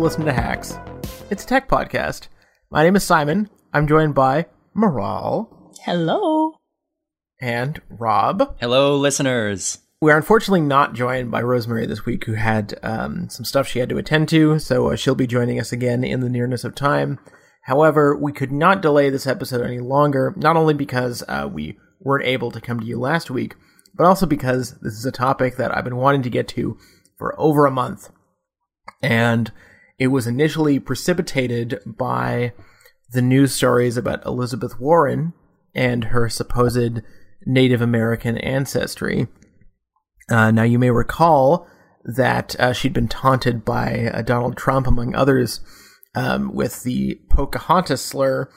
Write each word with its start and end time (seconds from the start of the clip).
Hello, 0.00 0.08
you're 0.08 0.16
listening 0.16 0.34
to 0.34 0.42
Hacks. 0.42 0.78
It's 1.28 1.44
a 1.44 1.46
tech 1.46 1.68
podcast. 1.68 2.28
My 2.70 2.82
name 2.82 2.96
is 2.96 3.04
Simon. 3.04 3.50
I'm 3.74 3.86
joined 3.86 4.14
by 4.14 4.46
Moral 4.72 5.74
Hello. 5.84 6.54
and 7.38 7.82
Rob. 7.90 8.56
Hello, 8.60 8.96
listeners. 8.96 9.80
We 10.00 10.10
are 10.10 10.16
unfortunately 10.16 10.62
not 10.62 10.94
joined 10.94 11.30
by 11.30 11.42
Rosemary 11.42 11.84
this 11.84 12.06
week, 12.06 12.24
who 12.24 12.32
had 12.32 12.80
um, 12.82 13.28
some 13.28 13.44
stuff 13.44 13.68
she 13.68 13.80
had 13.80 13.90
to 13.90 13.98
attend 13.98 14.30
to, 14.30 14.58
so 14.58 14.88
uh, 14.88 14.96
she'll 14.96 15.14
be 15.14 15.26
joining 15.26 15.60
us 15.60 15.70
again 15.70 16.02
in 16.02 16.20
the 16.20 16.30
nearness 16.30 16.64
of 16.64 16.74
time. 16.74 17.18
However, 17.64 18.16
we 18.16 18.32
could 18.32 18.52
not 18.52 18.80
delay 18.80 19.10
this 19.10 19.26
episode 19.26 19.60
any 19.60 19.80
longer, 19.80 20.32
not 20.34 20.56
only 20.56 20.72
because 20.72 21.22
uh, 21.28 21.46
we 21.52 21.76
weren't 22.00 22.24
able 22.24 22.50
to 22.52 22.60
come 22.62 22.80
to 22.80 22.86
you 22.86 22.98
last 22.98 23.30
week, 23.30 23.54
but 23.94 24.06
also 24.06 24.24
because 24.24 24.78
this 24.80 24.94
is 24.94 25.04
a 25.04 25.12
topic 25.12 25.56
that 25.56 25.76
I've 25.76 25.84
been 25.84 25.96
wanting 25.96 26.22
to 26.22 26.30
get 26.30 26.48
to 26.48 26.78
for 27.18 27.38
over 27.38 27.66
a 27.66 27.70
month. 27.70 28.08
And 29.02 29.52
it 30.00 30.08
was 30.08 30.26
initially 30.26 30.80
precipitated 30.80 31.78
by 31.84 32.54
the 33.12 33.20
news 33.20 33.54
stories 33.54 33.98
about 33.98 34.24
Elizabeth 34.24 34.80
Warren 34.80 35.34
and 35.74 36.04
her 36.04 36.28
supposed 36.30 37.02
Native 37.44 37.82
American 37.82 38.38
ancestry. 38.38 39.28
Uh, 40.30 40.50
now, 40.50 40.62
you 40.62 40.78
may 40.78 40.90
recall 40.90 41.68
that 42.02 42.58
uh, 42.58 42.72
she'd 42.72 42.94
been 42.94 43.08
taunted 43.08 43.62
by 43.62 44.10
uh, 44.14 44.22
Donald 44.22 44.56
Trump, 44.56 44.86
among 44.86 45.14
others, 45.14 45.60
um, 46.14 46.54
with 46.54 46.82
the 46.82 47.20
Pocahontas 47.28 48.02
slur, 48.02 48.48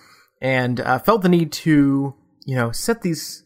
and 0.41 0.79
uh, 0.79 0.97
felt 0.99 1.23
the 1.23 1.29
need 1.29 1.51
to, 1.51 2.15
you 2.45 2.55
know, 2.55 2.71
set 2.71 3.01
these, 3.01 3.43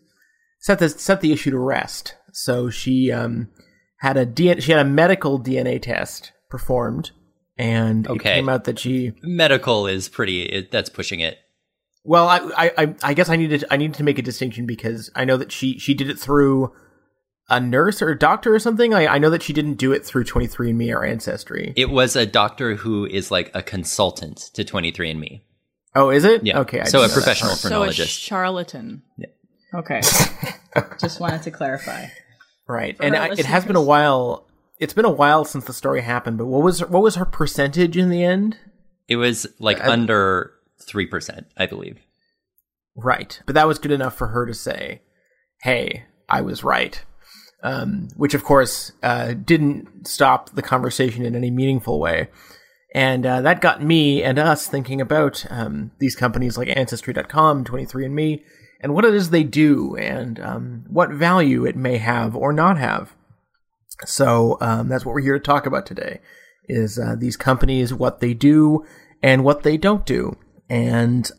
set 0.59 0.77
this, 0.77 1.01
set 1.01 1.21
the 1.21 1.31
issue 1.33 1.49
to 1.49 1.57
rest. 1.57 2.15
So 2.31 2.69
she 2.69 3.11
um, 3.11 3.49
had 4.01 4.17
a 4.17 4.25
DNA, 4.25 4.61
she 4.61 4.71
had 4.71 4.85
a 4.85 4.89
medical 4.89 5.41
DNA 5.41 5.81
test 5.81 6.31
performed, 6.49 7.11
and 7.57 8.07
it 8.09 8.19
came 8.21 8.49
out 8.49 8.65
that 8.65 8.79
she 8.79 9.13
Medical 9.21 9.87
is 9.87 10.09
pretty. 10.09 10.43
It, 10.43 10.71
that's 10.71 10.89
pushing 10.89 11.19
it. 11.19 11.37
well, 12.03 12.27
I, 12.27 12.37
I, 12.55 12.71
I- 12.77 12.95
I 13.03 13.13
guess 13.13 13.29
I 13.29 13.35
needed, 13.35 13.65
I 13.71 13.77
needed 13.77 13.95
to 13.95 14.03
make 14.03 14.17
a 14.17 14.21
distinction 14.21 14.65
because 14.65 15.09
I 15.15 15.25
know 15.25 15.37
that 15.37 15.51
she, 15.51 15.77
she 15.79 15.93
did 15.93 16.09
it 16.09 16.17
through 16.19 16.71
a 17.49 17.59
nurse 17.59 18.01
or 18.01 18.09
a 18.09 18.17
doctor 18.17 18.53
or 18.53 18.59
something. 18.59 18.93
I, 18.93 19.07
I 19.07 19.17
know 19.19 19.29
that 19.29 19.43
she 19.43 19.53
didn't 19.53 19.75
do 19.75 19.91
it 19.93 20.05
through 20.05 20.25
23andMe 20.25 20.93
or 20.93 21.03
Ancestry. 21.05 21.73
It 21.75 21.89
was 21.89 22.15
a 22.15 22.25
doctor 22.25 22.75
who 22.75 23.05
is 23.05 23.31
like 23.31 23.51
a 23.53 23.61
consultant 23.63 24.37
to 24.53 24.63
23andMe. 24.63 25.41
oh, 25.95 26.09
is 26.09 26.23
it? 26.25 26.45
Yeah. 26.45 26.59
Okay. 26.59 26.81
I 26.81 26.83
so 26.85 26.99
a 26.99 27.01
didn't 27.03 27.09
that 27.09 27.13
professional 27.15 27.49
part. 27.51 27.59
So 27.59 27.83
a 27.83 27.91
charlatan. 27.93 29.03
Yeah. 29.17 29.27
Okay. 29.73 30.01
Just 30.99 31.19
wanted 31.19 31.43
to 31.43 31.51
clarify. 31.51 32.05
Right. 32.67 32.95
For 32.97 33.03
And 33.03 33.15
I, 33.15 33.29
it 33.31 33.45
has 33.45 33.65
been 33.65 33.75
a 33.75 33.81
while. 33.81 34.46
It's 34.79 34.93
been 34.93 35.05
a 35.05 35.09
while 35.09 35.43
since 35.45 35.65
the 35.65 35.73
story 35.73 36.01
happened, 36.01 36.37
but 36.37 36.45
what 36.45 36.63
was 36.63 36.81
what 36.81 37.01
was 37.03 37.15
her 37.15 37.25
percentage 37.25 37.97
in 37.97 38.09
the 38.09 38.23
end? 38.23 38.57
it 39.07 39.15
was 39.15 39.47
like 39.57 39.79
I- 39.79 39.89
under 39.93 40.51
3%, 40.81 41.45
I 41.55 41.65
believe. 41.65 41.97
Right. 42.95 43.39
But 43.45 43.55
that 43.55 43.67
was 43.67 43.79
good 43.79 43.91
enough 43.91 44.15
for 44.17 44.27
her 44.27 44.45
to 44.45 44.53
say, 44.53 45.01
"Hey, 45.61 46.03
I 46.27 46.41
was 46.41 46.63
right." 46.63 47.03
Um, 47.63 48.09
which 48.15 48.33
of 48.33 48.43
course 48.43 48.91
uh, 49.01 49.33
didn't 49.33 50.07
stop 50.07 50.51
the 50.51 50.61
conversation 50.61 51.25
in 51.25 51.35
any 51.35 51.49
meaningful 51.49 51.99
way. 51.99 52.29
And 52.93 53.25
uh, 53.25 53.41
that 53.41 53.61
got 53.61 53.81
me 53.83 54.23
and 54.23 54.37
us 54.39 54.67
thinking 54.67 55.01
about 55.01 55.45
um, 55.49 55.91
these 55.99 56.15
companies 56.15 56.57
like 56.57 56.69
Ancestry.com, 56.75 57.65
23andMe, 57.65 58.43
and 58.79 58.93
what 58.93 59.05
it 59.05 59.13
is 59.13 59.29
they 59.29 59.43
do 59.43 59.95
and 59.95 60.39
um, 60.39 60.85
what 60.87 61.09
value 61.09 61.65
it 61.65 61.75
may 61.75 61.97
have 61.97 62.35
or 62.35 62.53
not 62.53 62.77
have. 62.77 63.13
So 64.05 64.57
um, 64.61 64.89
that's 64.89 65.05
what 65.05 65.15
we're 65.15 65.21
here 65.21 65.39
to 65.39 65.43
talk 65.43 65.65
about 65.65 65.85
today: 65.85 66.19
is 66.65 66.99
uh, 66.99 67.15
these 67.17 67.37
companies, 67.37 67.93
what 67.93 68.19
they 68.19 68.33
do, 68.33 68.85
and 69.21 69.43
what 69.43 69.63
they 69.63 69.77
don't 69.77 70.05
do. 70.05 70.37
And 70.69 71.29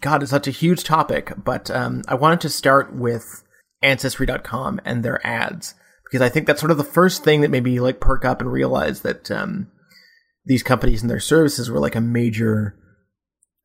God, 0.00 0.22
it's 0.22 0.30
such 0.30 0.46
a 0.46 0.52
huge 0.52 0.84
topic. 0.84 1.32
But 1.42 1.70
um, 1.70 2.02
I 2.06 2.14
wanted 2.14 2.40
to 2.42 2.48
start 2.48 2.94
with 2.94 3.42
Ancestry.com 3.82 4.80
and 4.84 5.02
their 5.02 5.24
ads 5.26 5.74
because 6.04 6.22
I 6.22 6.28
think 6.28 6.46
that's 6.46 6.60
sort 6.60 6.70
of 6.70 6.78
the 6.78 6.84
first 6.84 7.24
thing 7.24 7.40
that 7.40 7.50
made 7.50 7.64
me 7.64 7.80
like 7.80 8.00
perk 8.00 8.24
up 8.24 8.40
and 8.40 8.52
realize 8.52 9.00
that 9.02 9.30
um, 9.30 9.68
these 10.44 10.62
companies 10.62 11.02
and 11.02 11.10
their 11.10 11.20
services 11.20 11.70
were 11.70 11.80
like 11.80 11.94
a 11.96 12.00
major. 12.00 12.78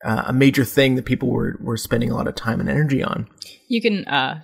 Uh, 0.02 0.24
a 0.28 0.32
major 0.32 0.64
thing 0.64 0.96
that 0.96 1.04
people 1.04 1.28
were, 1.28 1.60
were 1.60 1.76
spending 1.76 2.10
a 2.10 2.16
lot 2.16 2.26
of 2.26 2.34
time 2.34 2.62
and 2.62 2.70
energy 2.70 3.04
on. 3.04 3.28
You 3.68 3.82
can 3.82 4.06
uh 4.06 4.40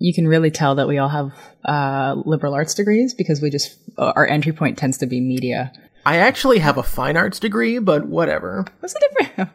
you 0.00 0.12
can 0.12 0.26
really 0.26 0.50
tell 0.50 0.74
that 0.74 0.88
we 0.88 0.98
all 0.98 1.08
have 1.08 1.32
uh 1.64 2.20
liberal 2.24 2.54
arts 2.54 2.74
degrees 2.74 3.14
because 3.14 3.40
we 3.40 3.50
just 3.50 3.78
uh, 3.98 4.12
our 4.16 4.26
entry 4.26 4.52
point 4.52 4.76
tends 4.76 4.98
to 4.98 5.06
be 5.06 5.20
media. 5.20 5.72
I 6.04 6.16
actually 6.16 6.58
have 6.58 6.78
a 6.78 6.82
fine 6.82 7.16
arts 7.16 7.38
degree, 7.38 7.78
but 7.78 8.06
whatever. 8.06 8.64
What's 8.80 8.94
the 8.94 9.08
difference? 9.18 9.50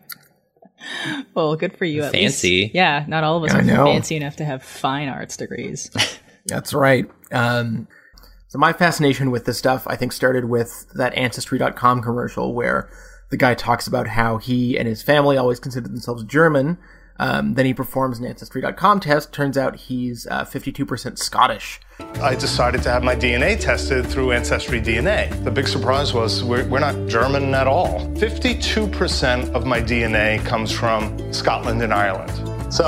well, 1.34 1.56
good 1.56 1.76
for 1.78 1.86
you. 1.86 2.04
At 2.04 2.12
Fancy. 2.12 2.62
Least. 2.62 2.76
Yeah, 2.76 3.04
not 3.08 3.24
all 3.24 3.38
of 3.38 3.44
us 3.44 3.54
I 3.56 3.60
are 3.60 3.64
know. 3.64 3.86
fancy 3.86 4.16
enough 4.16 4.36
to 4.38 4.46
have 4.46 4.64
fine 4.64 5.10
arts 5.10 5.36
degrees. 5.38 5.90
That's 6.46 6.74
right. 6.74 7.10
Um, 7.32 7.88
so 8.48 8.60
my 8.60 8.74
fascination 8.74 9.32
with 9.32 9.46
this 9.46 9.58
stuff, 9.58 9.88
I 9.88 9.96
think, 9.96 10.14
started 10.14 10.46
with 10.46 10.86
that 10.94 11.14
Ancestry.com 11.16 12.02
commercial 12.02 12.54
where 12.54 12.90
the 13.32 13.38
guy 13.38 13.56
talks 13.56 13.88
about 13.88 14.08
how 14.08 14.38
he 14.38 14.78
and 14.78 14.88
his 14.88 15.02
family 15.02 15.38
always 15.38 15.60
considered 15.60 15.90
themselves 15.90 16.24
German. 16.24 16.78
Um, 17.18 17.54
then 17.54 17.66
he 17.66 17.74
performs 17.74 18.20
an 18.20 18.26
Ancestry.com 18.26 19.00
test. 19.00 19.32
Turns 19.32 19.58
out 19.58 19.76
he's 19.76 20.28
uh, 20.28 20.44
52% 20.44 21.18
Scottish. 21.18 21.80
I 22.22 22.36
decided 22.36 22.84
to 22.84 22.90
have 22.90 23.04
my 23.04 23.16
DNA 23.16 23.60
tested 23.60 24.06
through 24.06 24.34
Ancestry 24.34 24.82
DNA. 24.82 25.44
The 25.44 25.52
big 25.52 25.68
surprise 25.68 26.14
was 26.14 26.44
we're, 26.44 26.68
we're 26.68 26.80
not 26.80 27.08
German 27.08 27.54
at 27.56 27.68
all. 27.68 28.00
52% 28.16 29.54
of 29.54 29.66
my 29.66 29.82
DNA 29.82 30.44
comes 30.46 30.72
from 30.72 31.34
Scotland 31.34 31.82
and 31.82 31.94
Ireland. 31.94 32.74
So 32.74 32.86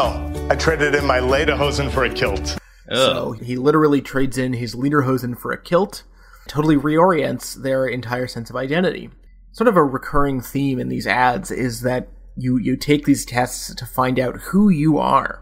I 0.50 0.56
traded 0.56 0.96
in 0.96 1.06
my 1.06 1.20
lederhosen 1.20 1.90
for 1.90 2.04
a 2.04 2.14
kilt. 2.14 2.58
So 2.92 3.34
he 3.34 3.58
literally 3.58 4.02
trades 4.02 4.38
in 4.38 4.54
his 4.54 4.74
lederhosen 4.74 5.38
for 5.38 5.52
a 5.52 5.62
kilt, 5.62 6.04
totally 6.48 6.78
reorients 6.78 7.56
their 7.56 7.86
entire 7.86 8.28
sense 8.28 8.50
of 8.50 8.56
identity. 8.56 9.10
Sort 9.52 9.68
of 9.68 9.76
a 9.76 9.84
recurring 9.84 10.40
theme 10.40 10.80
in 10.80 10.88
these 10.88 11.08
ads 11.08 11.52
is 11.52 11.82
that 11.82 12.08
you 12.38 12.58
you 12.58 12.76
take 12.76 13.06
these 13.06 13.26
tests 13.26 13.74
to 13.76 13.86
find 13.86 14.20
out 14.20 14.38
who 14.38 14.70
you 14.70 14.98
are, 14.98 15.42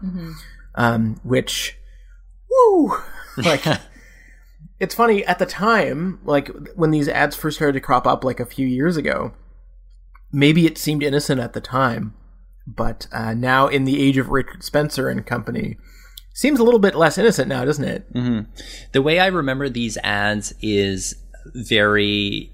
um, 0.74 1.20
which, 1.22 1.76
woo, 2.50 2.96
like. 3.36 3.64
It's 4.78 4.94
funny 4.94 5.24
at 5.24 5.38
the 5.38 5.46
time, 5.46 6.20
like 6.24 6.48
when 6.74 6.90
these 6.90 7.08
ads 7.08 7.34
first 7.34 7.56
started 7.56 7.72
to 7.72 7.80
crop 7.80 8.06
up, 8.06 8.24
like 8.24 8.40
a 8.40 8.44
few 8.44 8.66
years 8.66 8.98
ago. 8.98 9.32
Maybe 10.30 10.66
it 10.66 10.76
seemed 10.76 11.02
innocent 11.02 11.40
at 11.40 11.54
the 11.54 11.62
time, 11.62 12.12
but 12.66 13.06
uh, 13.10 13.32
now 13.32 13.68
in 13.68 13.84
the 13.84 14.02
age 14.02 14.18
of 14.18 14.28
Richard 14.28 14.62
Spencer 14.62 15.08
and 15.08 15.24
company, 15.24 15.78
seems 16.34 16.60
a 16.60 16.62
little 16.62 16.80
bit 16.80 16.94
less 16.94 17.16
innocent 17.16 17.48
now, 17.48 17.64
doesn't 17.64 17.84
it? 17.84 18.06
The 18.92 19.00
way 19.00 19.18
I 19.18 19.26
remember 19.28 19.70
these 19.70 19.96
ads 20.04 20.52
is 20.60 21.14
very 21.54 22.52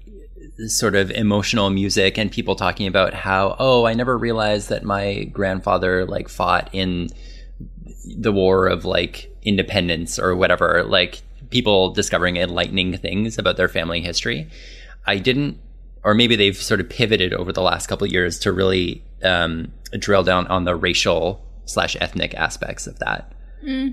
sort 0.67 0.95
of 0.95 1.09
emotional 1.11 1.69
music 1.69 2.17
and 2.17 2.31
people 2.31 2.55
talking 2.55 2.87
about 2.87 3.13
how, 3.13 3.55
oh, 3.59 3.85
I 3.85 3.93
never 3.93 4.17
realized 4.17 4.69
that 4.69 4.83
my 4.83 5.23
grandfather 5.25 6.05
like 6.05 6.29
fought 6.29 6.69
in 6.73 7.09
the 8.17 8.31
war 8.31 8.67
of 8.67 8.85
like 8.85 9.35
independence 9.43 10.19
or 10.19 10.35
whatever, 10.35 10.83
like 10.83 11.21
people 11.49 11.91
discovering 11.91 12.37
enlightening 12.37 12.97
things 12.97 13.37
about 13.37 13.57
their 13.57 13.67
family 13.67 14.01
history. 14.01 14.47
I 15.05 15.17
didn't, 15.17 15.59
or 16.03 16.13
maybe 16.13 16.35
they've 16.35 16.55
sort 16.55 16.79
of 16.79 16.89
pivoted 16.89 17.33
over 17.33 17.51
the 17.51 17.61
last 17.61 17.87
couple 17.87 18.05
of 18.05 18.11
years 18.11 18.39
to 18.39 18.51
really 18.51 19.03
um, 19.23 19.71
drill 19.97 20.23
down 20.23 20.47
on 20.47 20.65
the 20.65 20.75
racial 20.75 21.43
slash 21.65 21.95
ethnic 21.99 22.33
aspects 22.35 22.87
of 22.87 22.99
that, 22.99 23.31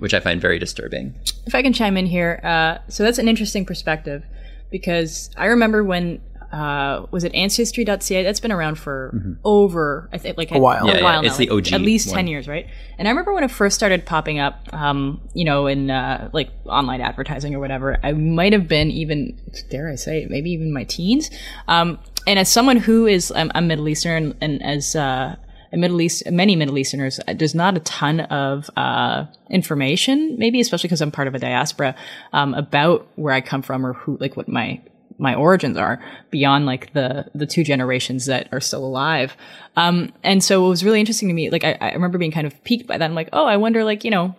which 0.01 0.13
I 0.13 0.21
find 0.21 0.41
very 0.41 0.59
disturbing. 0.59 1.15
if 1.47 1.55
I 1.55 1.63
can 1.63 1.73
chime 1.73 1.97
in 1.97 2.07
here, 2.07 2.41
uh, 2.43 2.79
so 2.89 3.05
that's 3.05 3.19
an 3.19 3.29
interesting 3.29 3.65
perspective 3.65 4.25
because 4.71 5.31
I 5.37 5.47
remember 5.47 5.85
when 5.85 6.21
uh, 6.53 7.07
was 7.11 7.25
it 7.25 7.35
ancestry.ca? 7.35 8.23
That's 8.23 8.41
been 8.41 8.53
around 8.53 8.77
for 8.77 9.37
over 9.45 10.09
I 10.13 10.19
think 10.19 10.37
like 10.37 10.51
a, 10.51 10.59
while. 10.59 10.87
Yeah, 10.87 10.97
yeah, 10.97 11.03
while 11.03 11.25
it's 11.25 11.39
now, 11.39 11.45
the 11.45 11.51
like, 11.51 11.67
OG 11.67 11.73
at 11.73 11.81
least 11.81 12.09
one. 12.09 12.17
ten 12.17 12.27
years, 12.27 12.49
right? 12.49 12.67
And 12.99 13.07
I 13.07 13.11
remember 13.11 13.33
when 13.33 13.45
it 13.45 13.51
first 13.51 13.77
started 13.77 14.05
popping 14.05 14.39
up, 14.39 14.69
um, 14.73 15.21
you 15.33 15.45
know, 15.45 15.67
in 15.67 15.91
uh, 15.91 16.29
like 16.33 16.51
online 16.67 17.01
advertising 17.01 17.55
or 17.55 17.61
whatever. 17.61 17.99
I 18.03 18.13
might 18.13 18.53
have 18.53 18.67
been 18.67 18.91
even 18.91 19.39
dare 19.69 19.89
I 19.91 19.95
say 19.95 20.23
it, 20.23 20.31
maybe 20.31 20.51
even 20.51 20.73
my 20.73 20.85
teens. 20.85 21.31
Um, 21.69 21.99
and 22.27 22.39
as 22.39 22.51
someone 22.51 22.77
who 22.77 23.07
is 23.07 23.31
um, 23.31 23.53
I'm 23.55 23.67
Middle 23.67 23.89
Eastern 23.89 24.37
and 24.41 24.63
as 24.63 24.97
uh, 24.97 25.37
a 25.73 25.77
Middle 25.77 26.01
East, 26.01 26.29
many 26.31 26.57
Middle 26.57 26.79
Easterners, 26.79 27.21
uh, 27.29 27.35
there's 27.35 27.55
not 27.55 27.77
a 27.77 27.81
ton 27.81 28.21
of 28.21 28.69
uh, 28.77 29.27
information, 29.51 30.37
maybe 30.39 30.61
especially 30.61 30.89
because 30.89 31.01
I'm 31.01 31.13
part 31.13 31.29
of 31.29 31.35
a 31.35 31.39
diaspora, 31.39 31.95
um, 32.33 32.55
about 32.55 33.07
where 33.17 33.33
I 33.33 33.41
come 33.41 33.63
from 33.63 33.87
or 33.87 33.93
who, 33.93 34.17
like, 34.19 34.37
what 34.37 34.49
my 34.49 34.81
my 35.21 35.35
origins 35.35 35.77
are 35.77 36.03
beyond 36.31 36.67
like 36.67 36.93
the 36.95 37.27
the 37.35 37.47
two 37.47 37.63
generations 37.63 38.27
that 38.27 38.49
are 38.53 38.61
still 38.61 38.85
alive. 38.85 39.37
Um, 39.77 40.13
and 40.25 40.43
so 40.43 40.65
it 40.65 40.69
was 40.69 40.85
really 40.85 40.99
interesting 40.99 41.29
to 41.29 41.35
me. 41.35 41.51
Like, 41.51 41.63
I, 41.63 41.77
I 41.81 41.93
remember 41.93 42.19
being 42.19 42.33
kind 42.33 42.47
of 42.47 42.65
piqued 42.65 42.87
by 42.87 42.99
that. 42.99 43.05
I'm 43.05 43.15
like, 43.15 43.29
oh, 43.33 43.47
I 43.47 43.57
wonder, 43.57 43.85
like, 43.85 44.03
you 44.05 44.11
know, 44.11 44.35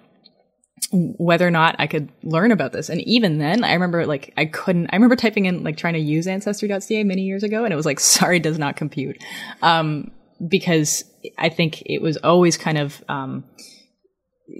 whether 0.91 1.47
or 1.47 1.51
not 1.51 1.75
I 1.79 1.87
could 1.87 2.09
learn 2.23 2.51
about 2.51 2.73
this. 2.73 2.89
And 2.89 3.01
even 3.01 3.37
then, 3.37 3.63
I 3.63 3.73
remember 3.73 4.05
like 4.05 4.33
I 4.35 4.45
couldn't. 4.45 4.89
I 4.91 4.95
remember 4.95 5.15
typing 5.15 5.45
in 5.45 5.63
like 5.63 5.77
trying 5.77 5.93
to 5.93 5.99
use 5.99 6.27
ancestry.ca 6.27 7.03
many 7.03 7.21
years 7.21 7.43
ago, 7.43 7.63
and 7.63 7.71
it 7.71 7.77
was 7.77 7.85
like 7.85 7.99
sorry 8.17 8.39
does 8.39 8.57
not 8.59 8.75
compute, 8.75 9.23
um, 9.61 10.11
because 10.45 11.05
I 11.37 11.49
think 11.49 11.83
it 11.85 12.01
was 12.01 12.17
always 12.17 12.57
kind 12.57 12.77
of. 12.77 13.03
Um, 13.07 13.43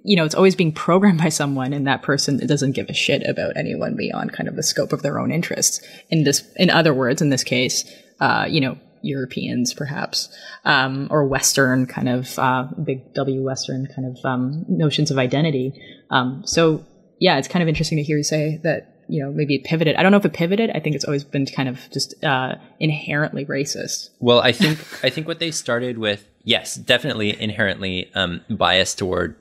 you 0.04 0.16
know, 0.16 0.26
it's 0.26 0.36
always 0.36 0.56
being 0.56 0.72
programmed 0.72 1.20
by 1.20 1.30
someone, 1.30 1.74
and 1.74 1.88
that 1.88 2.02
person 2.02 2.38
doesn't 2.46 2.74
give 2.74 2.90
a 2.90 2.94
shit 2.94 3.22
about 3.28 3.58
anyone 3.58 3.96
beyond 3.96 4.34
kind 4.34 4.50
of 4.50 4.56
the 4.56 4.64
scope 4.64 4.94
of 4.94 5.02
their 5.02 5.20
own 5.20 5.32
interests. 5.32 5.82
In 6.10 6.24
this, 6.24 6.44
in 6.56 6.70
other 6.70 6.94
words, 6.94 7.22
in 7.22 7.30
this 7.30 7.44
case, 7.44 7.90
uh, 8.20 8.46
you 8.50 8.62
know, 8.62 8.78
Europeans 9.02 9.74
perhaps, 9.74 10.30
um, 10.66 11.08
or 11.10 11.26
Western 11.26 11.86
kind 11.86 12.10
of 12.10 12.38
uh, 12.38 12.68
big 12.84 13.14
W 13.14 13.44
Western 13.44 13.88
kind 13.88 14.08
of 14.08 14.26
um, 14.26 14.66
notions 14.68 15.12
of 15.12 15.18
identity. 15.18 15.74
Um, 16.10 16.44
so 16.46 16.86
yeah, 17.20 17.38
it's 17.38 17.48
kind 17.48 17.64
of 17.64 17.70
interesting 17.70 17.98
to 17.98 18.04
hear 18.04 18.18
you 18.18 18.24
say 18.24 18.60
that. 18.64 18.88
You 19.08 19.22
know, 19.22 19.32
maybe 19.34 19.56
it 19.56 19.66
pivoted. 19.66 19.98
I 19.98 20.04
don't 20.04 20.14
know 20.14 20.20
if 20.20 20.24
it 20.24 20.32
pivoted. 20.32 20.70
I 20.74 20.80
think 20.80 20.96
it's 20.96 21.04
always 21.04 21.26
been 21.26 21.46
kind 21.46 21.68
of 21.68 21.82
just 21.92 22.24
uh, 22.24 22.56
inherently 22.80 23.46
racist. 23.46 24.10
Well, 24.22 24.40
I 24.40 24.54
think 24.54 24.80
I 25.04 25.10
think 25.10 25.28
what 25.28 25.40
they 25.40 25.52
started 25.52 25.98
with, 25.98 26.26
yes, 26.46 26.76
definitely 26.76 27.38
inherently 27.38 28.10
um, 28.16 28.40
biased 28.50 28.98
toward 29.00 29.36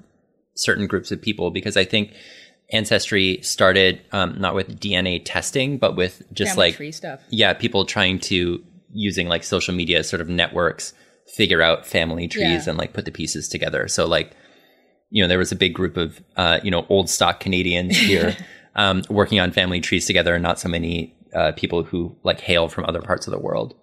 certain 0.60 0.86
groups 0.86 1.10
of 1.10 1.20
people 1.20 1.50
because 1.50 1.76
I 1.76 1.84
think 1.84 2.12
ancestry 2.72 3.40
started 3.42 4.00
um, 4.12 4.36
not 4.40 4.54
with 4.54 4.78
DNA 4.78 5.20
testing, 5.24 5.78
but 5.78 5.96
with 5.96 6.22
just 6.32 6.52
Family 6.52 6.66
like 6.68 6.76
tree 6.76 6.92
stuff. 6.92 7.20
yeah, 7.30 7.52
people 7.52 7.84
trying 7.84 8.18
to 8.20 8.62
using 8.92 9.28
like 9.28 9.44
social 9.44 9.74
media 9.74 10.02
sort 10.04 10.20
of 10.20 10.28
networks 10.28 10.92
figure 11.36 11.62
out 11.62 11.86
family 11.86 12.26
trees 12.28 12.64
Yeah. 12.66 12.70
and 12.70 12.78
like 12.78 12.92
put 12.92 13.04
the 13.04 13.12
pieces 13.12 13.48
together. 13.48 13.88
So 13.88 14.06
like 14.06 14.32
you 15.10 15.22
know 15.22 15.28
there 15.28 15.38
was 15.38 15.52
a 15.52 15.56
big 15.56 15.74
group 15.74 15.96
of 15.96 16.20
uh, 16.36 16.60
you 16.62 16.70
know 16.70 16.86
old 16.88 17.08
stock 17.10 17.40
Canadians 17.40 17.96
here 18.10 18.36
um, 18.76 19.02
working 19.08 19.40
on 19.40 19.50
family 19.52 19.80
trees 19.80 20.06
together, 20.06 20.34
and 20.34 20.42
not 20.42 20.58
so 20.60 20.68
many 20.68 21.14
uh, 21.34 21.52
people 21.52 21.82
who 21.82 22.16
like 22.22 22.40
hail 22.40 22.68
from 22.68 22.84
other 22.84 23.00
parts 23.02 23.26
of 23.26 23.32
the 23.32 23.38
world. 23.38 23.74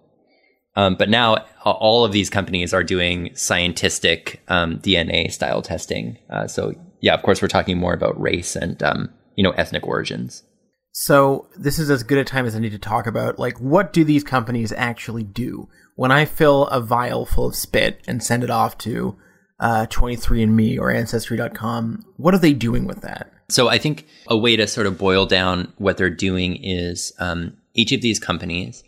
Um, 0.78 0.94
but 0.94 1.10
now 1.10 1.44
all 1.64 2.04
of 2.04 2.12
these 2.12 2.30
companies 2.30 2.72
are 2.72 2.84
doing 2.84 3.34
scientific 3.34 4.40
um, 4.46 4.78
DNA 4.78 5.30
style 5.32 5.60
testing. 5.60 6.18
Uh, 6.30 6.46
so 6.46 6.72
yeah, 7.00 7.14
of 7.14 7.22
course, 7.22 7.42
we're 7.42 7.48
talking 7.48 7.76
more 7.78 7.92
about 7.92 8.18
race 8.20 8.54
and 8.54 8.80
um, 8.84 9.10
you 9.34 9.42
know 9.42 9.50
ethnic 9.50 9.84
origins. 9.84 10.44
So 10.92 11.48
this 11.56 11.80
is 11.80 11.90
as 11.90 12.04
good 12.04 12.18
a 12.18 12.24
time 12.24 12.46
as 12.46 12.54
I 12.54 12.60
need 12.60 12.70
to 12.70 12.78
talk 12.78 13.08
about 13.08 13.40
like 13.40 13.58
what 13.58 13.92
do 13.92 14.04
these 14.04 14.22
companies 14.22 14.70
actually 14.70 15.24
do? 15.24 15.68
When 15.96 16.12
I 16.12 16.24
fill 16.24 16.68
a 16.68 16.80
vial 16.80 17.26
full 17.26 17.48
of 17.48 17.56
spit 17.56 18.00
and 18.06 18.22
send 18.22 18.44
it 18.44 18.50
off 18.50 18.78
to 18.78 19.16
uh, 19.58 19.86
23andMe 19.90 20.78
or 20.78 20.92
Ancestry.com, 20.92 22.04
what 22.18 22.34
are 22.34 22.38
they 22.38 22.52
doing 22.52 22.86
with 22.86 23.00
that? 23.00 23.32
So 23.48 23.66
I 23.66 23.78
think 23.78 24.06
a 24.28 24.36
way 24.36 24.54
to 24.54 24.68
sort 24.68 24.86
of 24.86 24.96
boil 24.96 25.26
down 25.26 25.72
what 25.78 25.96
they're 25.96 26.08
doing 26.08 26.54
is 26.62 27.12
um, 27.18 27.56
each 27.74 27.90
of 27.90 28.00
these 28.00 28.20
companies 28.20 28.84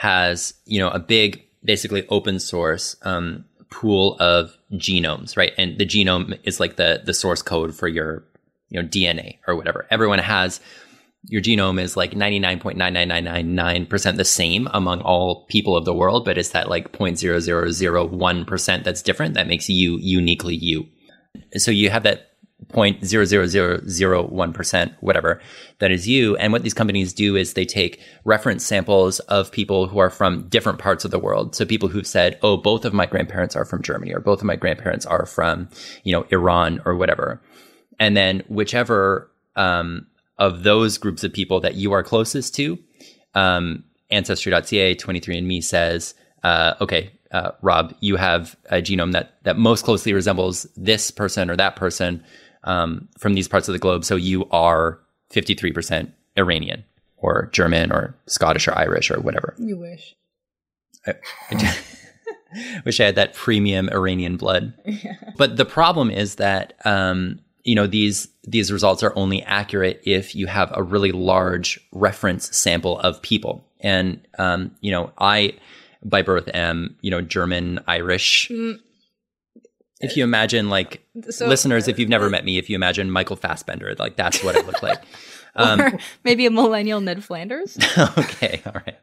has 0.00 0.54
you 0.64 0.80
know 0.80 0.88
a 0.88 0.98
big 0.98 1.44
basically 1.62 2.08
open 2.08 2.40
source 2.40 2.96
um, 3.02 3.44
pool 3.70 4.16
of 4.18 4.56
genomes, 4.72 5.36
right? 5.36 5.52
And 5.58 5.76
the 5.76 5.84
genome 5.84 6.38
is 6.42 6.58
like 6.58 6.76
the 6.76 7.02
the 7.04 7.12
source 7.12 7.42
code 7.42 7.74
for 7.74 7.86
your 7.86 8.24
you 8.70 8.80
know 8.80 8.88
DNA 8.88 9.36
or 9.46 9.54
whatever. 9.54 9.86
Everyone 9.90 10.18
has 10.18 10.58
your 11.24 11.42
genome 11.42 11.78
is 11.78 11.98
like 11.98 12.12
99.99999% 12.12 14.16
the 14.16 14.24
same 14.24 14.70
among 14.72 15.02
all 15.02 15.44
people 15.50 15.76
of 15.76 15.84
the 15.84 15.92
world, 15.92 16.24
but 16.24 16.38
it's 16.38 16.52
that 16.52 16.70
like 16.70 16.92
0.0001% 16.92 18.84
that's 18.84 19.02
different 19.02 19.34
that 19.34 19.46
makes 19.46 19.68
you 19.68 19.98
uniquely 19.98 20.54
you. 20.54 20.88
So 21.58 21.70
you 21.70 21.90
have 21.90 22.04
that 22.04 22.29
0.00001%, 22.68 24.94
whatever, 25.00 25.40
that 25.78 25.90
is 25.90 26.06
you. 26.06 26.36
And 26.36 26.52
what 26.52 26.62
these 26.62 26.74
companies 26.74 27.12
do 27.12 27.36
is 27.36 27.54
they 27.54 27.64
take 27.64 28.00
reference 28.24 28.64
samples 28.64 29.18
of 29.20 29.50
people 29.50 29.88
who 29.88 29.98
are 29.98 30.10
from 30.10 30.48
different 30.48 30.78
parts 30.78 31.04
of 31.04 31.10
the 31.10 31.18
world. 31.18 31.54
So 31.54 31.64
people 31.64 31.88
who've 31.88 32.06
said, 32.06 32.38
oh, 32.42 32.56
both 32.56 32.84
of 32.84 32.92
my 32.92 33.06
grandparents 33.06 33.56
are 33.56 33.64
from 33.64 33.82
Germany 33.82 34.14
or 34.14 34.20
both 34.20 34.40
of 34.40 34.44
my 34.44 34.56
grandparents 34.56 35.06
are 35.06 35.26
from, 35.26 35.68
you 36.04 36.12
know, 36.12 36.26
Iran 36.30 36.80
or 36.84 36.94
whatever. 36.94 37.42
And 37.98 38.16
then 38.16 38.42
whichever, 38.48 39.30
um, 39.56 40.06
of 40.38 40.62
those 40.62 40.96
groups 40.96 41.22
of 41.22 41.32
people 41.32 41.60
that 41.60 41.74
you 41.74 41.92
are 41.92 42.02
closest 42.02 42.54
to, 42.54 42.78
um, 43.34 43.84
Ancestry.ca, 44.10 44.96
23andMe 44.96 45.62
says, 45.62 46.14
uh, 46.42 46.74
okay, 46.80 47.12
uh, 47.30 47.52
Rob, 47.62 47.94
you 48.00 48.16
have 48.16 48.56
a 48.70 48.76
genome 48.76 49.12
that 49.12 49.34
that 49.44 49.56
most 49.56 49.84
closely 49.84 50.12
resembles 50.12 50.66
this 50.76 51.10
person 51.10 51.48
or 51.48 51.56
that 51.56 51.76
person 51.76 52.24
um, 52.64 53.08
from 53.18 53.34
these 53.34 53.48
parts 53.48 53.68
of 53.68 53.72
the 53.72 53.78
globe. 53.78 54.04
So 54.04 54.16
you 54.16 54.48
are 54.50 54.98
53% 55.32 56.10
Iranian 56.36 56.84
or 57.16 57.48
German 57.52 57.92
or 57.92 58.14
Scottish 58.26 58.68
or 58.68 58.76
Irish 58.76 59.10
or 59.10 59.20
whatever. 59.20 59.54
You 59.58 59.76
wish. 59.78 60.16
Wish 62.84 63.00
I 63.00 63.04
had 63.04 63.14
that 63.14 63.34
premium 63.34 63.88
Iranian 63.90 64.36
blood. 64.36 64.74
But 65.36 65.56
the 65.56 65.64
problem 65.64 66.10
is 66.10 66.36
that 66.36 66.74
um, 66.84 67.38
you 67.64 67.74
know 67.74 67.86
these 67.86 68.28
these 68.44 68.72
results 68.72 69.02
are 69.02 69.12
only 69.16 69.42
accurate 69.42 70.00
if 70.04 70.34
you 70.34 70.46
have 70.46 70.72
a 70.74 70.82
really 70.82 71.12
large 71.12 71.78
reference 71.92 72.54
sample 72.56 72.98
of 73.00 73.22
people. 73.22 73.64
And 73.80 74.20
um, 74.38 74.74
you 74.80 74.90
know, 74.90 75.12
I 75.18 75.54
by 76.02 76.22
birth 76.22 76.48
am 76.52 76.96
you 77.02 77.10
know 77.10 77.20
German 77.20 77.80
Irish. 77.86 78.50
If 80.00 80.16
you 80.16 80.24
imagine 80.24 80.68
like 80.70 81.02
So- 81.28 81.46
listeners, 81.46 81.88
if 81.88 81.98
you've 81.98 82.08
never 82.08 82.30
met 82.30 82.44
me, 82.44 82.58
if 82.58 82.68
you 82.70 82.74
imagine 82.76 83.10
Michael 83.10 83.36
Fassbender, 83.36 83.94
like 83.98 84.16
that's 84.16 84.42
what 84.42 84.56
it 84.56 84.66
looked 84.66 84.82
like. 84.82 85.02
Um, 85.56 85.80
or 85.80 85.98
maybe 86.22 86.46
a 86.46 86.50
millennial 86.50 87.00
Ned 87.00 87.24
Flanders. 87.24 87.76
okay, 88.16 88.62
all 88.64 88.72
right. 88.86 88.96